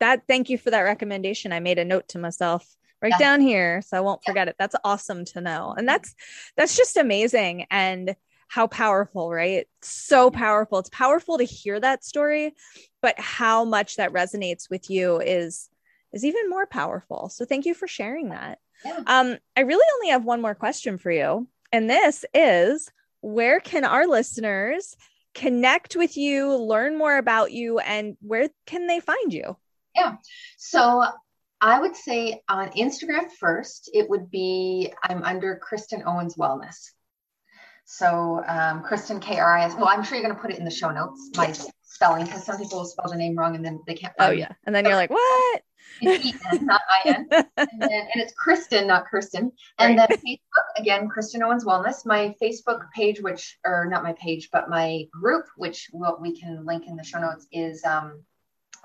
that 0.00 0.22
thank 0.26 0.50
you 0.50 0.58
for 0.58 0.70
that 0.70 0.82
recommendation. 0.82 1.52
I 1.52 1.60
made 1.60 1.78
a 1.78 1.84
note 1.84 2.08
to 2.08 2.18
myself 2.18 2.66
right 3.00 3.12
yeah. 3.12 3.18
down 3.18 3.40
here 3.40 3.82
so 3.82 3.96
I 3.96 4.00
won't 4.00 4.20
yeah. 4.24 4.30
forget 4.30 4.48
it. 4.48 4.56
That's 4.58 4.76
awesome 4.84 5.24
to 5.26 5.40
know. 5.40 5.74
And 5.76 5.88
that's 5.88 6.14
that's 6.56 6.76
just 6.76 6.96
amazing 6.96 7.66
and 7.70 8.14
how 8.48 8.66
powerful, 8.66 9.30
right? 9.30 9.66
So 9.82 10.30
powerful. 10.30 10.78
It's 10.78 10.88
powerful 10.88 11.38
to 11.38 11.44
hear 11.44 11.78
that 11.78 12.04
story, 12.04 12.54
but 13.00 13.18
how 13.18 13.64
much 13.64 13.96
that 13.96 14.12
resonates 14.12 14.68
with 14.70 14.90
you 14.90 15.20
is 15.20 15.68
is 16.12 16.24
even 16.24 16.48
more 16.48 16.66
powerful. 16.66 17.28
So 17.28 17.44
thank 17.44 17.66
you 17.66 17.74
for 17.74 17.86
sharing 17.86 18.30
that. 18.30 18.58
Yeah. 18.84 19.02
Um 19.06 19.36
I 19.56 19.60
really 19.60 19.86
only 19.96 20.08
have 20.12 20.24
one 20.24 20.40
more 20.40 20.54
question 20.54 20.98
for 20.98 21.10
you. 21.10 21.46
And 21.72 21.88
this 21.88 22.24
is 22.32 22.90
where 23.20 23.60
can 23.60 23.84
our 23.84 24.06
listeners 24.06 24.96
connect 25.34 25.94
with 25.94 26.16
you, 26.16 26.56
learn 26.56 26.96
more 26.96 27.18
about 27.18 27.52
you 27.52 27.78
and 27.78 28.16
where 28.20 28.48
can 28.66 28.86
they 28.86 29.00
find 29.00 29.32
you? 29.32 29.56
Yeah. 29.94 30.16
So 30.56 31.04
I 31.60 31.80
would 31.80 31.96
say 31.96 32.42
on 32.48 32.70
Instagram 32.70 33.30
first, 33.38 33.90
it 33.92 34.08
would 34.08 34.30
be 34.30 34.92
I'm 35.02 35.22
under 35.22 35.56
Kristen 35.56 36.02
Owens 36.06 36.36
Wellness. 36.36 36.92
So 37.90 38.44
um, 38.46 38.82
Kristen 38.82 39.18
K 39.18 39.38
R 39.38 39.56
I 39.56 39.64
S. 39.64 39.74
Well, 39.74 39.88
I'm 39.88 40.04
sure 40.04 40.18
you're 40.18 40.26
going 40.26 40.36
to 40.36 40.40
put 40.40 40.50
it 40.50 40.58
in 40.58 40.64
the 40.66 40.70
show 40.70 40.90
notes. 40.90 41.30
My 41.38 41.54
spelling 41.82 42.26
because 42.26 42.44
some 42.44 42.58
people 42.58 42.80
will 42.80 42.84
spell 42.84 43.10
the 43.10 43.16
name 43.16 43.34
wrong 43.34 43.56
and 43.56 43.64
then 43.64 43.80
they 43.86 43.94
can't. 43.94 44.12
oh 44.18 44.30
yeah, 44.30 44.52
and 44.66 44.74
then 44.74 44.84
you're 44.84 44.94
like, 44.94 45.08
what? 45.08 45.62
It's 46.02 46.26
E-N, 46.26 46.66
not 46.66 46.82
I-N. 47.04 47.28
and, 47.32 47.48
then, 47.56 47.90
and 47.90 48.16
it's 48.16 48.34
Kristen, 48.34 48.86
not 48.86 49.06
Kirsten. 49.06 49.50
And 49.78 49.96
right. 49.96 50.06
then 50.06 50.18
Facebook, 50.18 50.66
again, 50.76 51.08
Kristen 51.08 51.42
Owens 51.42 51.64
Wellness. 51.64 52.04
My 52.04 52.34
Facebook 52.42 52.82
page, 52.94 53.22
which, 53.22 53.56
or 53.64 53.86
not 53.90 54.02
my 54.02 54.12
page, 54.12 54.50
but 54.52 54.68
my 54.68 55.04
group, 55.10 55.46
which 55.56 55.88
we'll, 55.94 56.18
we 56.20 56.38
can 56.38 56.66
link 56.66 56.86
in 56.86 56.94
the 56.94 57.02
show 57.02 57.18
notes, 57.18 57.46
is 57.52 57.82
um, 57.84 58.22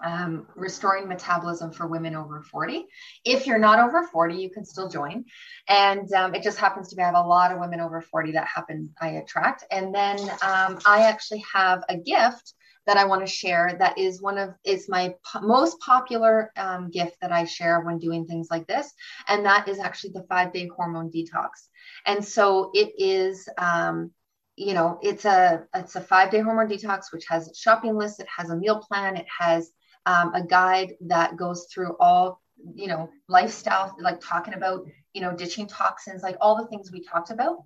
um, 0.03 0.47
restoring 0.55 1.07
metabolism 1.07 1.71
for 1.71 1.87
women 1.87 2.15
over 2.15 2.41
40. 2.41 2.85
If 3.25 3.47
you're 3.47 3.57
not 3.57 3.79
over 3.79 4.03
40, 4.03 4.35
you 4.35 4.49
can 4.49 4.65
still 4.65 4.89
join. 4.89 5.25
And 5.67 6.11
um, 6.13 6.35
it 6.35 6.43
just 6.43 6.59
happens 6.59 6.89
to 6.89 6.95
be 6.95 7.01
I 7.01 7.07
have 7.07 7.15
a 7.15 7.21
lot 7.21 7.51
of 7.51 7.59
women 7.59 7.79
over 7.79 8.01
40 8.01 8.33
that 8.33 8.47
happen 8.47 8.93
I 9.01 9.09
attract. 9.09 9.65
And 9.71 9.95
then 9.95 10.19
um, 10.41 10.79
I 10.85 11.03
actually 11.07 11.43
have 11.53 11.83
a 11.89 11.97
gift 11.97 12.53
that 12.85 12.97
I 12.97 13.05
want 13.05 13.25
to 13.25 13.31
share 13.31 13.77
that 13.79 13.97
is 13.97 14.21
one 14.21 14.37
of 14.37 14.53
is 14.65 14.89
my 14.89 15.15
po- 15.25 15.39
most 15.39 15.79
popular 15.79 16.51
um, 16.57 16.89
gift 16.89 17.15
that 17.21 17.31
I 17.31 17.45
share 17.45 17.79
when 17.79 17.97
doing 17.97 18.25
things 18.25 18.49
like 18.51 18.67
this, 18.67 18.91
and 19.29 19.45
that 19.45 19.69
is 19.69 19.79
actually 19.79 20.11
the 20.13 20.25
five 20.27 20.51
day 20.51 20.67
hormone 20.67 21.09
detox. 21.09 21.69
And 22.05 22.23
so 22.25 22.71
it 22.73 22.91
is 22.97 23.47
um, 23.57 24.11
you 24.55 24.73
know 24.73 24.99
it's 25.01 25.25
a 25.25 25.63
it's 25.73 25.95
a 25.95 26.01
five 26.01 26.29
day 26.29 26.41
hormone 26.41 26.67
detox 26.67 27.11
which 27.11 27.25
has 27.27 27.47
a 27.47 27.55
shopping 27.55 27.95
list 27.95 28.19
it 28.19 28.27
has 28.35 28.49
a 28.49 28.55
meal 28.55 28.79
plan 28.79 29.17
it 29.17 29.25
has 29.39 29.71
um, 30.05 30.33
a 30.33 30.43
guide 30.45 30.93
that 31.01 31.37
goes 31.37 31.67
through 31.71 31.95
all 31.99 32.41
you 32.75 32.87
know, 32.87 33.09
lifestyle, 33.27 33.95
like 33.99 34.19
talking 34.21 34.53
about, 34.53 34.85
you 35.13 35.21
know, 35.21 35.35
ditching 35.35 35.67
toxins, 35.67 36.23
like 36.23 36.37
all 36.41 36.55
the 36.55 36.67
things 36.67 36.91
we 36.91 37.01
talked 37.01 37.31
about. 37.31 37.57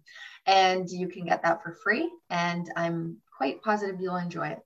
And 0.45 0.89
you 0.89 1.07
can 1.07 1.25
get 1.25 1.43
that 1.43 1.61
for 1.63 1.73
free. 1.83 2.09
And 2.29 2.69
I'm 2.75 3.17
quite 3.35 3.61
positive 3.61 3.99
you'll 3.99 4.15
enjoy 4.15 4.47
it. 4.49 4.59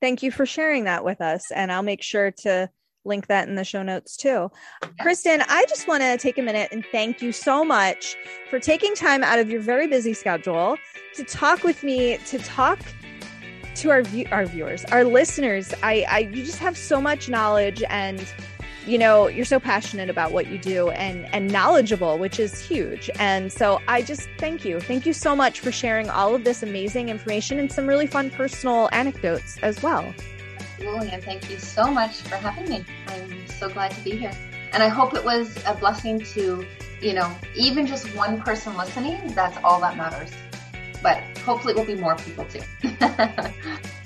Thank 0.00 0.22
you 0.22 0.30
for 0.30 0.46
sharing 0.46 0.84
that 0.84 1.04
with 1.04 1.20
us. 1.20 1.50
And 1.50 1.72
I'll 1.72 1.82
make 1.82 2.02
sure 2.02 2.30
to 2.42 2.70
link 3.04 3.26
that 3.28 3.48
in 3.48 3.54
the 3.54 3.64
show 3.64 3.82
notes 3.82 4.16
too. 4.16 4.50
Kristen, 5.00 5.42
I 5.48 5.64
just 5.68 5.88
want 5.88 6.02
to 6.02 6.18
take 6.18 6.38
a 6.38 6.42
minute 6.42 6.68
and 6.70 6.84
thank 6.92 7.22
you 7.22 7.32
so 7.32 7.64
much 7.64 8.16
for 8.50 8.58
taking 8.58 8.94
time 8.94 9.24
out 9.24 9.38
of 9.38 9.50
your 9.50 9.60
very 9.60 9.86
busy 9.86 10.12
schedule 10.12 10.76
to 11.14 11.24
talk 11.24 11.64
with 11.64 11.82
me, 11.82 12.18
to 12.26 12.38
talk 12.38 12.78
to 13.80 13.90
our 13.90 14.02
view 14.02 14.26
our 14.30 14.46
viewers, 14.46 14.84
our 14.86 15.04
listeners. 15.04 15.74
I, 15.82 16.04
I 16.08 16.18
you 16.20 16.44
just 16.44 16.58
have 16.58 16.76
so 16.76 17.00
much 17.00 17.28
knowledge 17.28 17.82
and 17.88 18.32
you 18.86 18.96
know 18.96 19.28
you're 19.28 19.44
so 19.44 19.60
passionate 19.60 20.08
about 20.08 20.32
what 20.32 20.46
you 20.46 20.58
do 20.58 20.88
and 20.90 21.26
and 21.34 21.52
knowledgeable 21.52 22.16
which 22.16 22.40
is 22.40 22.64
huge 22.66 23.10
and 23.18 23.52
so 23.52 23.78
i 23.88 24.00
just 24.00 24.30
thank 24.38 24.64
you 24.64 24.80
thank 24.80 25.04
you 25.04 25.12
so 25.12 25.36
much 25.36 25.60
for 25.60 25.70
sharing 25.70 26.08
all 26.08 26.34
of 26.34 26.44
this 26.44 26.62
amazing 26.62 27.10
information 27.10 27.58
and 27.58 27.70
some 27.70 27.86
really 27.86 28.06
fun 28.06 28.30
personal 28.30 28.88
anecdotes 28.92 29.58
as 29.58 29.82
well 29.82 30.14
Absolutely. 30.80 31.10
And 31.10 31.22
thank 31.22 31.50
you 31.50 31.58
so 31.58 31.90
much 31.90 32.22
for 32.22 32.36
having 32.36 32.68
me. 32.68 32.84
I'm 33.08 33.46
so 33.46 33.68
glad 33.68 33.90
to 33.90 34.00
be 34.00 34.12
here. 34.12 34.32
And 34.72 34.82
I 34.82 34.88
hope 34.88 35.14
it 35.14 35.22
was 35.22 35.62
a 35.66 35.74
blessing 35.74 36.20
to, 36.20 36.64
you 37.02 37.12
know, 37.12 37.30
even 37.54 37.86
just 37.86 38.06
one 38.16 38.40
person 38.40 38.74
listening. 38.78 39.34
That's 39.34 39.58
all 39.62 39.78
that 39.80 39.98
matters. 39.98 40.32
But 41.02 41.22
hopefully, 41.38 41.72
it 41.72 41.76
will 41.76 41.84
be 41.84 41.94
more 41.94 42.16
people 42.16 42.44
too. 42.46 42.60